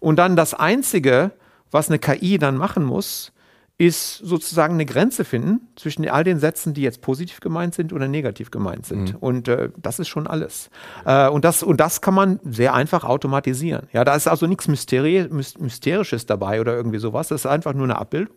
Und 0.00 0.16
dann 0.16 0.34
das 0.34 0.54
Einzige, 0.54 1.30
was 1.70 1.88
eine 1.88 1.98
KI 1.98 2.38
dann 2.38 2.56
machen 2.56 2.84
muss, 2.84 3.32
ist 3.78 4.18
sozusagen 4.18 4.74
eine 4.74 4.84
Grenze 4.84 5.24
finden 5.24 5.68
zwischen 5.74 6.06
all 6.06 6.22
den 6.22 6.38
Sätzen, 6.38 6.74
die 6.74 6.82
jetzt 6.82 7.00
positiv 7.00 7.40
gemeint 7.40 7.74
sind 7.74 7.94
oder 7.94 8.08
negativ 8.08 8.50
gemeint 8.50 8.84
sind. 8.84 9.14
Mhm. 9.14 9.18
Und 9.20 9.48
äh, 9.48 9.70
das 9.78 9.98
ist 9.98 10.08
schon 10.08 10.26
alles. 10.26 10.68
Äh, 11.06 11.28
und, 11.28 11.46
das, 11.46 11.62
und 11.62 11.80
das 11.80 12.02
kann 12.02 12.12
man 12.12 12.40
sehr 12.44 12.74
einfach 12.74 13.04
automatisieren. 13.04 13.88
Ja, 13.94 14.04
da 14.04 14.14
ist 14.14 14.28
also 14.28 14.46
nichts 14.46 14.68
Mysteri 14.68 15.28
Mysterisches 15.30 16.26
dabei 16.26 16.60
oder 16.60 16.76
irgendwie 16.76 16.98
sowas. 16.98 17.28
Das 17.28 17.42
ist 17.42 17.46
einfach 17.46 17.72
nur 17.72 17.84
eine 17.84 17.96
Abbildung 17.96 18.34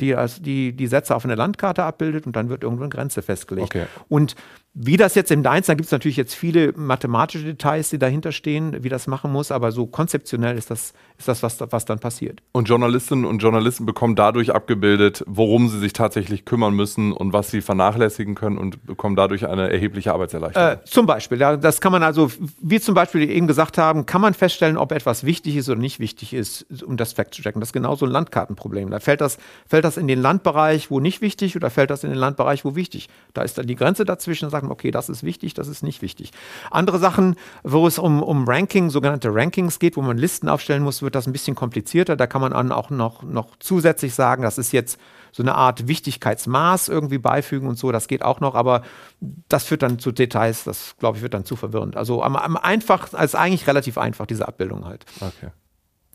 die 0.00 0.14
die, 0.40 0.72
die 0.72 0.86
Sätze 0.86 1.14
auf 1.14 1.24
einer 1.24 1.36
Landkarte 1.36 1.84
abbildet 1.84 2.26
und 2.26 2.36
dann 2.36 2.48
wird 2.48 2.62
irgendwo 2.62 2.84
eine 2.84 2.90
Grenze 2.90 3.22
festgelegt. 3.22 3.74
Okay. 3.74 3.86
Und 4.08 4.34
wie 4.78 4.98
das 4.98 5.14
jetzt 5.14 5.30
im 5.30 5.38
Einzelnen, 5.46 5.62
da 5.62 5.74
gibt 5.74 5.86
es 5.86 5.92
natürlich 5.92 6.18
jetzt 6.18 6.34
viele 6.34 6.74
mathematische 6.76 7.46
Details, 7.46 7.88
die 7.88 7.98
dahinter 7.98 8.30
stehen, 8.30 8.84
wie 8.84 8.90
das 8.90 9.06
machen 9.06 9.32
muss, 9.32 9.50
aber 9.50 9.72
so 9.72 9.86
konzeptionell 9.86 10.58
ist 10.58 10.70
das, 10.70 10.92
ist 11.16 11.28
das 11.28 11.42
was, 11.42 11.58
was 11.70 11.86
dann 11.86 11.98
passiert. 11.98 12.42
Und 12.52 12.68
Journalistinnen 12.68 13.24
und 13.24 13.38
Journalisten 13.38 13.86
bekommen 13.86 14.16
dadurch 14.16 14.54
abgebildet, 14.54 15.24
worum 15.26 15.70
sie 15.70 15.78
sich 15.78 15.94
tatsächlich 15.94 16.44
kümmern 16.44 16.74
müssen 16.74 17.12
und 17.12 17.32
was 17.32 17.50
sie 17.50 17.62
vernachlässigen 17.62 18.34
können 18.34 18.58
und 18.58 18.84
bekommen 18.84 19.16
dadurch 19.16 19.46
eine 19.46 19.72
erhebliche 19.72 20.12
Arbeitserleichterung. 20.12 20.72
Äh, 20.72 20.84
zum 20.84 21.06
Beispiel, 21.06 21.40
ja, 21.40 21.56
das 21.56 21.80
kann 21.80 21.92
man 21.92 22.02
also, 22.02 22.30
wie 22.60 22.78
zum 22.78 22.94
Beispiel 22.94 23.30
eben 23.30 23.46
gesagt 23.46 23.78
haben, 23.78 24.04
kann 24.04 24.20
man 24.20 24.34
feststellen, 24.34 24.76
ob 24.76 24.92
etwas 24.92 25.24
wichtig 25.24 25.56
ist 25.56 25.70
oder 25.70 25.80
nicht 25.80 26.00
wichtig 26.00 26.34
ist, 26.34 26.66
um 26.82 26.98
das 26.98 27.14
Fact 27.14 27.34
zu 27.34 27.40
checken. 27.40 27.60
Das 27.60 27.70
ist 27.70 27.72
genauso 27.72 28.04
ein 28.04 28.12
Landkartenproblem. 28.12 28.90
Da 28.90 29.00
fällt 29.00 29.22
das, 29.22 29.38
fällt 29.66 29.86
das 29.86 29.96
in 29.96 30.06
den 30.06 30.20
Landbereich, 30.20 30.90
wo 30.90 31.00
nicht 31.00 31.22
wichtig, 31.22 31.56
oder 31.56 31.70
fällt 31.70 31.88
das 31.88 32.04
in 32.04 32.10
den 32.10 32.18
Landbereich, 32.18 32.66
wo 32.66 32.76
wichtig. 32.76 33.08
Da 33.32 33.40
ist 33.40 33.56
dann 33.56 33.66
die 33.66 33.74
Grenze 33.74 34.04
dazwischen, 34.04 34.50
sagt 34.50 34.65
man, 34.66 34.72
okay, 34.72 34.90
das 34.90 35.08
ist 35.08 35.22
wichtig, 35.22 35.54
das 35.54 35.68
ist 35.68 35.82
nicht 35.82 36.02
wichtig. 36.02 36.30
Andere 36.70 36.98
Sachen, 36.98 37.36
wo 37.62 37.86
es 37.86 37.98
um, 37.98 38.22
um 38.22 38.46
Ranking, 38.46 38.90
sogenannte 38.90 39.34
Rankings 39.34 39.78
geht, 39.78 39.96
wo 39.96 40.02
man 40.02 40.18
Listen 40.18 40.48
aufstellen 40.48 40.82
muss, 40.82 41.02
wird 41.02 41.14
das 41.14 41.26
ein 41.26 41.32
bisschen 41.32 41.54
komplizierter. 41.54 42.16
Da 42.16 42.26
kann 42.26 42.40
man 42.40 42.52
dann 42.52 42.72
auch 42.72 42.90
noch, 42.90 43.22
noch 43.22 43.56
zusätzlich 43.58 44.14
sagen, 44.14 44.42
das 44.42 44.58
ist 44.58 44.72
jetzt 44.72 44.98
so 45.32 45.42
eine 45.42 45.54
Art 45.54 45.86
Wichtigkeitsmaß 45.86 46.88
irgendwie 46.88 47.18
beifügen 47.18 47.68
und 47.68 47.78
so, 47.78 47.92
das 47.92 48.08
geht 48.08 48.22
auch 48.22 48.40
noch, 48.40 48.54
aber 48.54 48.82
das 49.20 49.64
führt 49.64 49.82
dann 49.82 49.98
zu 49.98 50.10
Details, 50.10 50.64
das 50.64 50.96
glaube 50.98 51.18
ich 51.18 51.22
wird 51.22 51.34
dann 51.34 51.44
zu 51.44 51.56
verwirrend. 51.56 51.94
Also 51.94 52.22
am, 52.22 52.36
am 52.36 52.56
einfachsten, 52.56 53.16
also 53.16 53.36
eigentlich 53.36 53.66
relativ 53.66 53.98
einfach, 53.98 54.24
diese 54.24 54.48
Abbildung 54.48 54.86
halt. 54.86 55.04
Okay. 55.20 55.50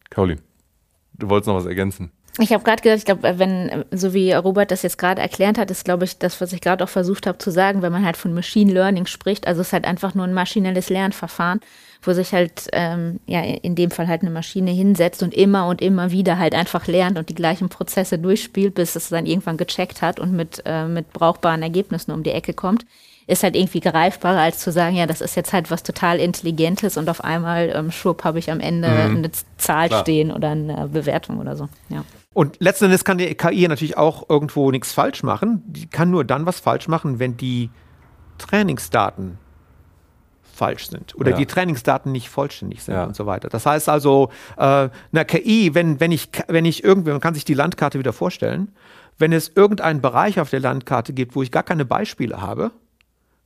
Caroline, 0.10 0.42
du 1.14 1.30
wolltest 1.30 1.48
noch 1.48 1.56
was 1.56 1.66
ergänzen. 1.66 2.12
Ich 2.40 2.54
habe 2.54 2.64
gerade 2.64 2.82
gedacht, 2.82 3.00
ich 3.00 3.06
glaube, 3.06 3.40
wenn, 3.40 3.84
so 3.92 4.14
wie 4.14 4.32
Robert 4.32 4.72
das 4.72 4.84
jetzt 4.84 4.98
gerade 4.98 5.22
erklärt 5.22 5.58
hat, 5.58 5.70
ist, 5.70 5.84
glaube 5.84 6.06
ich, 6.06 6.18
das, 6.18 6.40
was 6.40 6.54
ich 6.54 6.62
gerade 6.62 6.84
auch 6.84 6.90
versucht 6.90 7.28
habe 7.28 7.38
zu 7.40 7.52
sagen, 7.52 7.82
wenn 7.82 7.92
man 7.92 8.06
halt 8.06 8.16
von 8.16 8.34
Machine 8.34 8.72
Learning 8.72 9.06
spricht, 9.06 9.48
also 9.48 9.62
es 9.62 9.68
ist 9.68 9.74
halt 9.74 9.86
einfach 9.86 10.16
nur 10.16 10.26
ein 10.26 10.34
maschinelles 10.34 10.90
Lernverfahren, 10.90 11.60
wo 12.02 12.14
sich 12.14 12.32
halt, 12.32 12.70
ähm, 12.72 13.20
ja, 13.28 13.42
in 13.42 13.76
dem 13.76 13.92
Fall 13.92 14.08
halt 14.08 14.22
eine 14.22 14.32
Maschine 14.32 14.72
hinsetzt 14.72 15.24
und 15.24 15.34
immer 15.34 15.68
und 15.68 15.82
immer 15.82 16.12
wieder 16.12 16.40
halt 16.40 16.56
einfach 16.56 16.88
lernt 16.88 17.18
und 17.18 17.28
die 17.28 17.36
gleichen 17.36 17.68
Prozesse 17.68 18.18
durchspielt, 18.18 18.76
bis 18.76 18.96
es 18.96 19.10
dann 19.10 19.26
irgendwann 19.26 19.58
gecheckt 19.58 20.02
hat 20.02 20.20
und 20.20 20.32
mit, 20.32 20.64
äh, 20.66 20.86
mit 20.86 21.12
brauchbaren 21.12 21.62
Ergebnissen 21.62 22.12
um 22.12 22.24
die 22.24 22.32
Ecke 22.32 22.54
kommt 22.54 22.86
ist 23.28 23.44
halt 23.44 23.56
irgendwie 23.56 23.80
greifbarer, 23.80 24.42
als 24.42 24.60
zu 24.60 24.72
sagen, 24.72 24.96
ja, 24.96 25.06
das 25.06 25.22
ist 25.22 25.36
jetzt 25.36 25.54
halt 25.54 25.72
was 25.72 25.84
total 25.84 26.20
Intelligentes 26.20 26.98
und 26.98 27.10
auf 27.10 27.24
einmal, 27.24 27.72
ähm, 27.74 27.92
schwupp, 27.92 28.26
habe 28.26 28.40
ich 28.40 28.52
am 28.52 28.60
Ende 28.60 28.90
mhm. 28.90 29.18
eine 29.18 29.32
Zahl 29.58 29.88
Klar. 29.88 30.02
stehen 30.02 30.32
oder 30.32 30.50
eine 30.50 30.90
Bewertung 30.90 31.40
oder 31.40 31.56
so. 31.56 31.70
Ja. 31.88 32.04
Und 32.34 32.58
letzten 32.60 32.86
Endes 32.86 33.04
kann 33.04 33.18
die 33.18 33.34
KI 33.36 33.68
natürlich 33.68 33.98
auch 33.98 34.30
irgendwo 34.30 34.72
nichts 34.72 34.94
falsch 34.94 35.22
machen. 35.24 35.64
Die 35.66 35.88
kann 35.88 36.10
nur 36.10 36.24
dann 36.24 36.46
was 36.46 36.60
falsch 36.60 36.88
machen, 36.88 37.20
wenn 37.20 37.36
die 37.36 37.70
Trainingsdaten 38.38 39.38
falsch 40.54 40.90
sind 40.90 41.16
oder 41.16 41.32
ja. 41.32 41.38
die 41.38 41.46
Trainingsdaten 41.46 42.12
nicht 42.12 42.30
vollständig 42.30 42.84
sind 42.84 42.94
ja. 42.94 43.06
und 43.06 43.16
so 43.16 43.26
weiter. 43.26 43.50
Das 43.50 43.66
heißt 43.66 43.90
also, 43.90 44.30
äh, 44.58 44.90
eine 45.12 45.26
KI, 45.26 45.74
wenn, 45.74 46.00
wenn 46.00 46.12
ich, 46.12 46.30
wenn 46.48 46.66
ich 46.66 46.84
irgendwie, 46.84 47.12
man 47.12 47.20
kann 47.20 47.34
sich 47.34 47.46
die 47.46 47.54
Landkarte 47.54 48.00
wieder 48.00 48.14
vorstellen, 48.14 48.72
wenn 49.18 49.34
es 49.34 49.52
irgendeinen 49.56 50.02
Bereich 50.02 50.40
auf 50.40 50.50
der 50.50 50.60
Landkarte 50.60 51.14
gibt, 51.14 51.36
wo 51.36 51.42
ich 51.42 51.52
gar 51.52 51.64
keine 51.64 51.86
Beispiele 51.86 52.42
habe, 52.42 52.72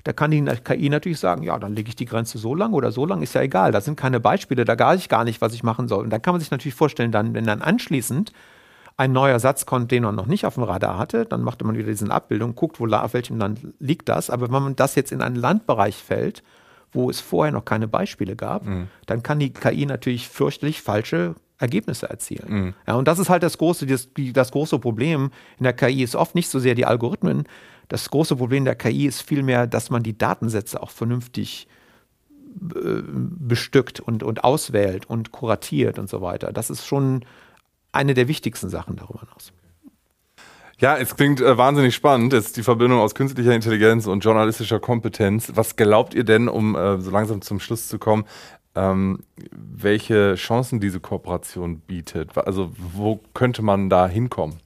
da 0.04 0.14
kann 0.14 0.30
die 0.30 0.44
KI 0.44 0.90
natürlich 0.90 1.20
sagen, 1.20 1.42
ja, 1.42 1.58
dann 1.58 1.74
lege 1.74 1.90
ich 1.90 1.96
die 1.96 2.06
Grenze 2.06 2.38
so 2.38 2.54
lang 2.54 2.74
oder 2.74 2.92
so 2.92 3.06
lang, 3.06 3.24
ist 3.24 3.34
ja 3.34 3.42
egal. 3.42 3.72
Da 3.72 3.82
sind 3.82 3.98
keine 3.98 4.20
Beispiele, 4.20 4.64
da 4.64 4.78
weiß 4.78 5.00
ich 5.00 5.10
gar 5.10 5.24
nicht, 5.24 5.42
was 5.42 5.54
ich 5.54 5.64
machen 5.64 5.88
soll. 5.88 6.04
Und 6.04 6.12
dann 6.12 6.22
kann 6.22 6.34
man 6.34 6.42
sich 6.42 6.52
natürlich 6.52 6.76
vorstellen, 6.76 7.12
dann, 7.12 7.34
wenn 7.34 7.46
dann 7.46 7.62
anschließend 7.62 8.32
ein 8.98 9.12
neuer 9.12 9.40
Satz 9.40 9.66
kommt, 9.66 9.92
den 9.92 10.04
man 10.04 10.16
noch 10.16 10.26
nicht 10.26 10.46
auf 10.46 10.56
dem 10.56 10.64
Radar 10.64 10.98
hatte, 10.98 11.26
dann 11.26 11.42
macht 11.42 11.64
man 11.64 11.76
wieder 11.76 11.88
diese 11.88 12.10
Abbildung, 12.10 12.56
guckt, 12.56 12.80
wo, 12.80 12.88
auf 12.88 13.14
welchem 13.14 13.38
Land 13.38 13.60
liegt 13.80 14.08
das. 14.08 14.30
Aber 14.30 14.46
wenn 14.46 14.64
man 14.64 14.76
das 14.76 14.96
jetzt 14.96 15.12
in 15.12 15.22
einen 15.22 15.36
Landbereich 15.36 15.98
fällt, 15.98 16.44
wo 16.94 17.10
es 17.10 17.20
vorher 17.20 17.52
noch 17.52 17.66
keine 17.66 17.88
Beispiele 17.88 18.36
gab, 18.36 18.66
mhm. 18.66 18.88
dann 19.06 19.22
kann 19.22 19.40
die 19.40 19.52
KI 19.52 19.86
natürlich 19.86 20.30
fürchterlich 20.30 20.82
falsche 20.82 21.36
Ergebnisse 21.58 22.10
erzielen. 22.10 22.46
Mhm. 22.48 22.74
Ja, 22.88 22.96
und 22.96 23.08
das 23.08 23.20
ist 23.20 23.30
halt 23.30 23.44
das 23.44 23.58
große, 23.58 23.86
das, 23.86 24.10
das 24.34 24.52
große 24.52 24.80
Problem 24.80 25.32
in 25.58 25.64
der 25.64 25.74
KI 25.74 26.04
ist 26.04 26.16
oft 26.16 26.36
nicht 26.36 26.50
so 26.50 26.60
sehr 26.60 26.76
die 26.76 26.86
Algorithmen. 26.86 27.44
Das 27.90 28.10
große 28.10 28.38
Problem 28.38 28.64
der 28.64 28.76
KI 28.76 29.06
ist 29.06 29.22
vielmehr, 29.22 29.68
dass 29.68 29.90
man 29.90 30.04
die 30.04 30.18
Datensätze 30.18 30.82
auch 30.82 30.90
vernünftig 30.90 31.68
äh, 32.74 33.02
bestückt 33.06 34.00
und, 34.00 34.24
und 34.24 34.44
auswählt 34.44 35.06
und 35.06 35.32
kuratiert 35.34 36.00
und 36.00 36.10
so 36.10 36.22
weiter. 36.22 36.54
Das 36.54 36.70
ist 36.70 36.86
schon 36.86 37.26
eine 37.96 38.14
der 38.14 38.28
wichtigsten 38.28 38.70
Sachen 38.70 38.96
darüber 38.96 39.22
hinaus. 39.22 39.52
Ja, 40.78 40.98
es 40.98 41.16
klingt 41.16 41.40
äh, 41.40 41.58
wahnsinnig 41.58 41.96
spannend. 41.96 42.34
Jetzt 42.34 42.58
die 42.58 42.64
Verbindung 42.64 43.00
aus 43.00 43.16
künstlicher 43.16 43.54
Intelligenz 43.54 44.08
und 44.08 44.26
journalistischer 44.26 44.80
Kompetenz. 44.80 45.54
Was 45.56 45.78
glaubt 45.78 46.14
ihr 46.14 46.26
denn, 46.26 46.50
um 46.50 46.76
äh, 46.76 47.00
so 47.00 47.12
langsam 47.12 47.42
zum 47.42 47.62
Schluss 47.62 47.88
zu 47.88 47.98
kommen, 47.98 48.26
ähm, 48.76 49.20
welche 49.52 50.36
Chancen 50.36 50.82
diese 50.82 51.00
Kooperation 51.00 51.80
bietet? 51.80 52.38
Also 52.38 52.72
wo 52.78 53.22
könnte 53.34 53.62
man 53.62 53.90
da 53.90 54.08
hinkommen? 54.08 54.58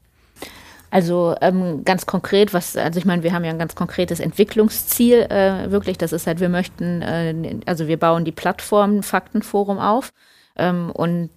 Also 0.92 1.36
ähm, 1.42 1.86
ganz 1.86 2.08
konkret, 2.08 2.54
was, 2.56 2.76
also 2.76 2.98
ich 2.98 3.06
meine, 3.06 3.22
wir 3.22 3.32
haben 3.32 3.44
ja 3.44 3.52
ein 3.52 3.60
ganz 3.60 3.76
konkretes 3.76 4.20
Entwicklungsziel 4.20 5.28
äh, 5.30 5.70
wirklich. 5.70 6.00
Das 6.00 6.12
ist 6.12 6.26
halt, 6.26 6.40
wir 6.40 6.50
möchten, 6.50 7.04
äh, 7.04 7.60
also 7.68 7.88
wir 7.88 7.98
bauen 7.98 8.26
die 8.26 8.32
Plattform 8.32 9.04
Faktenforum 9.04 9.78
auf 9.78 10.12
ähm, 10.56 10.90
und 10.90 11.30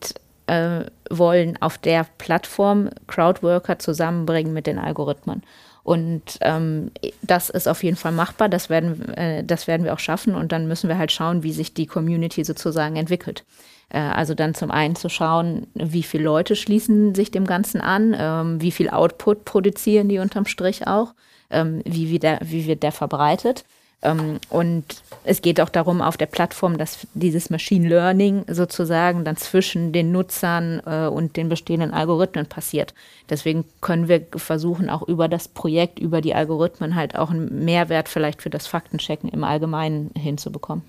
äh, 0.46 0.84
wollen 1.10 1.60
auf 1.60 1.78
der 1.78 2.06
Plattform 2.18 2.90
Crowdworker 3.06 3.78
zusammenbringen 3.78 4.52
mit 4.52 4.66
den 4.66 4.78
Algorithmen. 4.78 5.42
Und 5.84 6.38
ähm, 6.42 6.92
das 7.22 7.50
ist 7.50 7.66
auf 7.66 7.82
jeden 7.82 7.96
Fall 7.96 8.12
machbar, 8.12 8.48
das 8.48 8.70
werden, 8.70 9.08
äh, 9.14 9.42
das 9.42 9.66
werden 9.66 9.84
wir 9.84 9.92
auch 9.92 9.98
schaffen 9.98 10.34
und 10.34 10.52
dann 10.52 10.68
müssen 10.68 10.88
wir 10.88 10.96
halt 10.96 11.10
schauen, 11.10 11.42
wie 11.42 11.52
sich 11.52 11.74
die 11.74 11.86
Community 11.86 12.44
sozusagen 12.44 12.94
entwickelt. 12.94 13.44
Äh, 13.88 13.98
also 13.98 14.34
dann 14.34 14.54
zum 14.54 14.70
einen 14.70 14.94
zu 14.94 15.08
schauen, 15.08 15.66
wie 15.74 16.04
viele 16.04 16.24
Leute 16.24 16.54
schließen 16.54 17.16
sich 17.16 17.32
dem 17.32 17.46
Ganzen 17.46 17.80
an, 17.80 18.14
ähm, 18.16 18.60
wie 18.60 18.70
viel 18.70 18.90
Output 18.90 19.44
produzieren 19.44 20.08
die 20.08 20.20
unterm 20.20 20.46
Strich 20.46 20.86
auch, 20.86 21.14
ähm, 21.50 21.82
wie, 21.84 22.10
wie, 22.10 22.20
der, 22.20 22.38
wie 22.42 22.66
wird 22.66 22.84
der 22.84 22.92
verbreitet. 22.92 23.64
Ähm, 24.02 24.38
und 24.50 24.84
es 25.24 25.42
geht 25.42 25.60
auch 25.60 25.68
darum, 25.68 26.02
auf 26.02 26.16
der 26.16 26.26
Plattform, 26.26 26.76
dass 26.76 27.06
dieses 27.14 27.50
Machine 27.50 27.88
Learning 27.88 28.44
sozusagen 28.48 29.24
dann 29.24 29.36
zwischen 29.36 29.92
den 29.92 30.12
Nutzern 30.12 30.82
äh, 30.84 31.06
und 31.06 31.36
den 31.36 31.48
bestehenden 31.48 31.92
Algorithmen 31.92 32.46
passiert. 32.46 32.94
Deswegen 33.30 33.64
können 33.80 34.08
wir 34.08 34.26
versuchen, 34.36 34.90
auch 34.90 35.02
über 35.02 35.28
das 35.28 35.48
Projekt, 35.48 35.98
über 35.98 36.20
die 36.20 36.34
Algorithmen 36.34 36.96
halt 36.96 37.16
auch 37.16 37.30
einen 37.30 37.64
Mehrwert 37.64 38.08
vielleicht 38.08 38.42
für 38.42 38.50
das 38.50 38.66
Faktenchecken 38.66 39.30
im 39.30 39.44
Allgemeinen 39.44 40.10
hinzubekommen. 40.16 40.82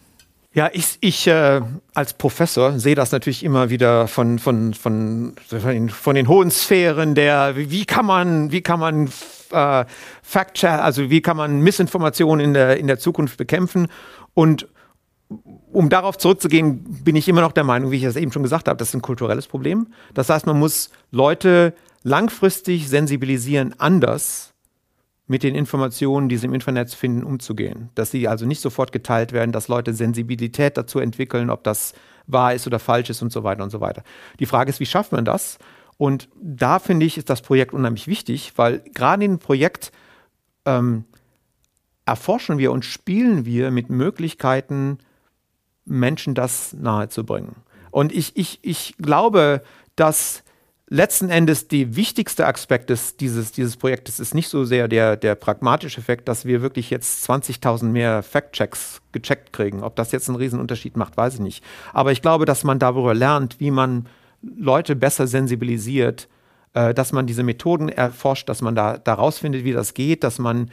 Ja, 0.55 0.69
ich, 0.71 0.97
ich 1.01 1.25
äh, 1.25 1.61
als 1.95 2.13
Professor 2.13 2.77
sehe 2.79 2.93
das 2.93 3.11
natürlich 3.11 3.43
immer 3.43 3.71
wieder 3.71 4.07
von, 4.07 4.37
von, 4.37 4.75
von, 4.75 5.33
von, 5.47 5.61
den, 5.71 5.89
von 5.89 6.15
den 6.15 6.27
hohen 6.27 6.51
Sphären 6.51 7.15
der, 7.15 7.55
wie 7.55 7.85
kann 7.85 8.05
man, 8.05 8.51
wie 8.51 8.61
kann 8.61 8.79
man 8.79 9.09
äh, 9.51 9.85
Fact 10.21 10.63
also 10.63 11.09
wie 11.09 11.21
kann 11.21 11.37
man 11.37 11.61
Missinformationen 11.61 12.45
in 12.45 12.53
der, 12.53 12.77
in 12.77 12.85
der 12.85 12.99
Zukunft 12.99 13.37
bekämpfen 13.37 13.87
und 14.35 14.67
um 15.71 15.89
darauf 15.89 16.19
zurückzugehen, 16.19 16.83
bin 17.03 17.15
ich 17.15 17.27
immer 17.27 17.41
noch 17.41 17.53
der 17.53 17.63
Meinung, 17.63 17.89
wie 17.89 17.97
ich 17.97 18.03
das 18.03 18.15
eben 18.15 18.31
schon 18.31 18.43
gesagt 18.43 18.67
habe, 18.67 18.77
das 18.77 18.89
ist 18.89 18.93
ein 18.93 19.01
kulturelles 19.01 19.47
Problem. 19.47 19.87
Das 20.13 20.29
heißt, 20.29 20.45
man 20.45 20.59
muss 20.59 20.91
Leute 21.09 21.73
langfristig 22.03 22.87
sensibilisieren, 22.87 23.73
anders 23.79 24.52
mit 25.27 25.43
den 25.43 25.55
Informationen, 25.55 26.27
die 26.29 26.37
sie 26.37 26.47
im 26.47 26.53
Internet 26.53 26.93
finden, 26.93 27.23
umzugehen. 27.23 27.89
Dass 27.95 28.11
sie 28.11 28.27
also 28.27 28.45
nicht 28.45 28.61
sofort 28.61 28.91
geteilt 28.91 29.31
werden, 29.31 29.51
dass 29.51 29.67
Leute 29.67 29.93
Sensibilität 29.93 30.77
dazu 30.77 30.99
entwickeln, 30.99 31.49
ob 31.49 31.63
das 31.63 31.93
wahr 32.27 32.53
ist 32.53 32.67
oder 32.67 32.79
falsch 32.79 33.09
ist 33.09 33.21
und 33.21 33.31
so 33.31 33.43
weiter 33.43 33.63
und 33.63 33.69
so 33.69 33.81
weiter. 33.81 34.03
Die 34.39 34.45
Frage 34.45 34.69
ist, 34.69 34.79
wie 34.79 34.85
schafft 34.85 35.11
man 35.11 35.25
das? 35.25 35.59
Und 35.97 36.27
da 36.41 36.79
finde 36.79 37.05
ich, 37.05 37.17
ist 37.17 37.29
das 37.29 37.41
Projekt 37.41 37.73
unheimlich 37.73 38.07
wichtig, 38.07 38.53
weil 38.55 38.79
gerade 38.93 39.23
in 39.23 39.31
dem 39.31 39.39
Projekt 39.39 39.91
ähm, 40.65 41.05
erforschen 42.05 42.57
wir 42.57 42.71
und 42.71 42.83
spielen 42.83 43.45
wir 43.45 43.71
mit 43.71 43.89
Möglichkeiten, 43.89 44.97
Menschen 45.85 46.33
das 46.33 46.73
nahezubringen. 46.73 47.55
Und 47.91 48.11
ich, 48.11 48.35
ich, 48.35 48.59
ich 48.61 48.95
glaube, 48.97 49.61
dass 49.95 50.42
letzten 50.93 51.29
Endes 51.29 51.67
der 51.67 51.95
wichtigste 51.95 52.45
Aspekt 52.45 52.91
des, 52.91 53.17
dieses, 53.17 53.51
dieses 53.51 53.77
Projektes 53.77 54.19
ist 54.19 54.35
nicht 54.35 54.47
so 54.47 54.63
sehr 54.63 54.87
der, 54.87 55.17
der 55.17 55.33
pragmatische 55.33 55.99
Effekt, 55.99 56.27
dass 56.27 56.45
wir 56.45 56.61
wirklich 56.61 56.91
jetzt 56.91 57.27
20.000 57.27 57.85
mehr 57.85 58.21
Fact-Checks 58.21 59.01
gecheckt 59.11 59.53
kriegen. 59.53 59.81
Ob 59.81 59.95
das 59.95 60.11
jetzt 60.11 60.29
einen 60.29 60.37
Riesenunterschied 60.37 60.95
macht, 60.95 61.17
weiß 61.17 61.35
ich 61.35 61.39
nicht. 61.39 61.63
Aber 61.93 62.11
ich 62.11 62.21
glaube, 62.21 62.45
dass 62.45 62.63
man 62.63 62.77
darüber 62.77 63.15
lernt, 63.15 63.59
wie 63.59 63.71
man 63.71 64.07
Leute 64.43 64.95
besser 64.95 65.25
sensibilisiert, 65.25 66.29
äh, 66.75 66.93
dass 66.93 67.11
man 67.11 67.25
diese 67.25 67.41
Methoden 67.41 67.89
erforscht, 67.89 68.47
dass 68.47 68.61
man 68.61 68.75
da, 68.75 68.99
da 68.99 69.15
rausfindet, 69.15 69.63
wie 69.63 69.73
das 69.73 69.95
geht, 69.95 70.23
dass 70.23 70.37
man 70.37 70.69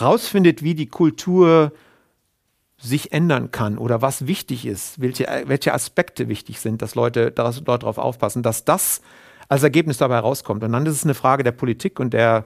rausfindet, 0.00 0.62
wie 0.62 0.74
die 0.74 0.86
Kultur 0.86 1.72
sich 2.80 3.12
ändern 3.12 3.50
kann 3.50 3.78
oder 3.78 4.00
was 4.02 4.26
wichtig 4.26 4.66
ist, 4.66 5.00
welche, 5.00 5.26
welche 5.46 5.74
Aspekte 5.74 6.28
wichtig 6.28 6.60
sind, 6.60 6.82
dass 6.82 6.94
Leute 6.94 7.30
darauf 7.30 7.98
aufpassen, 7.98 8.42
dass 8.42 8.64
das 8.64 9.02
als 9.48 9.62
Ergebnis 9.62 9.98
dabei 9.98 10.18
rauskommt. 10.18 10.64
Und 10.64 10.72
dann 10.72 10.86
ist 10.86 10.94
es 10.94 11.04
eine 11.04 11.14
Frage 11.14 11.42
der 11.42 11.52
Politik 11.52 12.00
und 12.00 12.14
der, 12.14 12.44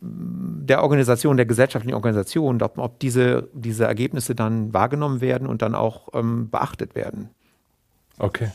der 0.00 0.82
Organisation, 0.82 1.36
der 1.36 1.46
gesellschaftlichen 1.46 1.94
Organisation, 1.94 2.62
ob, 2.62 2.78
ob 2.78 2.98
diese, 3.00 3.48
diese 3.52 3.84
Ergebnisse 3.84 4.34
dann 4.34 4.72
wahrgenommen 4.72 5.20
werden 5.20 5.46
und 5.46 5.60
dann 5.60 5.74
auch 5.74 6.08
ähm, 6.14 6.48
beachtet 6.50 6.94
werden. 6.94 7.30
Okay. 8.18 8.48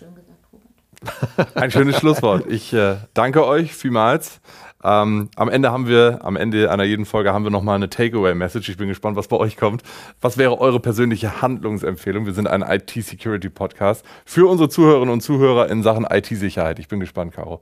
Ein 1.55 1.71
schönes 1.71 1.97
Schlusswort. 1.97 2.45
Ich 2.47 2.73
äh, 2.73 2.97
danke 3.13 3.45
euch 3.45 3.73
vielmals. 3.73 4.41
Ähm, 4.83 5.29
am 5.35 5.49
Ende 5.49 5.71
haben 5.71 5.87
wir, 5.87 6.19
am 6.23 6.35
Ende 6.35 6.71
einer 6.71 6.83
jeden 6.83 7.05
Folge 7.05 7.33
haben 7.33 7.43
wir 7.43 7.51
nochmal 7.51 7.75
eine 7.75 7.89
Takeaway-Message. 7.89 8.69
Ich 8.69 8.77
bin 8.77 8.87
gespannt, 8.87 9.17
was 9.17 9.27
bei 9.27 9.35
euch 9.35 9.57
kommt. 9.57 9.83
Was 10.21 10.37
wäre 10.37 10.59
eure 10.59 10.79
persönliche 10.79 11.41
Handlungsempfehlung? 11.41 12.25
Wir 12.25 12.33
sind 12.33 12.47
ein 12.47 12.61
IT-Security-Podcast 12.61 14.05
für 14.25 14.49
unsere 14.49 14.69
Zuhörerinnen 14.69 15.11
und 15.11 15.21
Zuhörer 15.21 15.69
in 15.69 15.83
Sachen 15.83 16.05
IT-Sicherheit. 16.09 16.79
Ich 16.79 16.87
bin 16.87 16.99
gespannt, 16.99 17.33
Caro. 17.33 17.61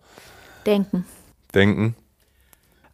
Denken. 0.65 1.05
Denken. 1.55 1.95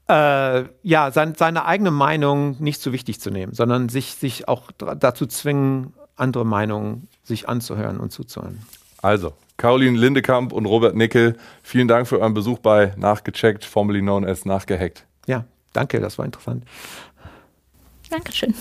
Äh, 0.08 0.66
ja, 0.84 1.12
sein, 1.12 1.36
seine 1.36 1.66
eigene 1.66 1.92
Meinung 1.92 2.58
nicht 2.62 2.82
so 2.82 2.94
wichtig 2.94 3.20
zu 3.20 3.30
nehmen, 3.30 3.54
sondern 3.54 3.90
sich, 3.90 4.16
sich 4.16 4.48
auch 4.48 4.72
dazu 4.72 5.26
zwingen, 5.26 5.94
andere 6.16 6.46
Meinungen 6.46 7.08
sich 7.24 7.50
anzuhören 7.50 8.00
und 8.00 8.12
zuzuhören. 8.12 8.62
Also, 9.02 9.34
Caroline 9.58 9.98
Lindekamp 9.98 10.52
und 10.52 10.66
Robert 10.66 10.96
Nickel, 10.96 11.38
vielen 11.62 11.88
Dank 11.88 12.08
für 12.08 12.20
euren 12.20 12.34
Besuch 12.34 12.60
bei 12.60 12.94
Nachgecheckt, 12.98 13.64
formerly 13.66 14.02
known 14.02 14.26
as 14.26 14.46
Nachgehackt. 14.46 15.06
Ja, 15.28 15.46
danke, 15.74 16.00
das 16.00 16.18
war 16.18 16.26
interessant. 16.26 16.66
Dankeschön. 18.10 18.54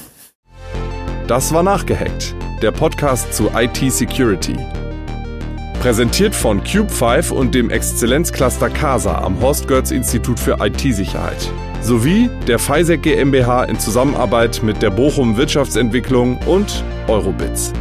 Das 1.26 1.52
war 1.52 1.62
Nachgehackt, 1.62 2.34
der 2.62 2.72
Podcast 2.72 3.32
zu 3.32 3.50
IT-Security. 3.54 4.56
Präsentiert 5.80 6.34
von 6.34 6.62
Cube5 6.62 7.32
und 7.32 7.54
dem 7.54 7.70
Exzellenzcluster 7.70 8.70
CASA 8.70 9.18
am 9.18 9.40
Horst 9.40 9.66
Götz 9.66 9.90
Institut 9.90 10.38
für 10.38 10.58
IT-Sicherheit. 10.60 11.50
Sowie 11.80 12.30
der 12.46 12.60
FISEC 12.60 13.02
GmbH 13.02 13.64
in 13.64 13.80
Zusammenarbeit 13.80 14.62
mit 14.62 14.80
der 14.80 14.90
Bochum 14.90 15.36
Wirtschaftsentwicklung 15.36 16.38
und 16.46 16.84
Eurobits. 17.08 17.72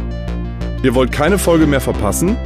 Ihr 0.82 0.96
wollt 0.96 1.12
keine 1.12 1.38
Folge 1.38 1.68
mehr 1.68 1.80
verpassen? 1.80 2.36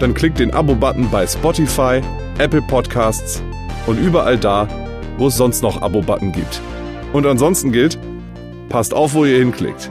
Dann 0.00 0.14
klickt 0.14 0.38
den 0.38 0.52
Abo-Button 0.52 1.10
bei 1.10 1.26
Spotify, 1.26 2.00
Apple 2.38 2.62
Podcasts 2.62 3.42
und 3.86 3.98
überall 3.98 4.38
da, 4.38 4.66
wo 5.18 5.28
es 5.28 5.36
sonst 5.36 5.62
noch 5.62 5.82
Abo-Button 5.82 6.32
gibt. 6.32 6.60
Und 7.12 7.26
ansonsten 7.26 7.70
gilt, 7.70 7.98
passt 8.70 8.94
auf, 8.94 9.12
wo 9.12 9.26
ihr 9.26 9.38
hinklickt. 9.38 9.90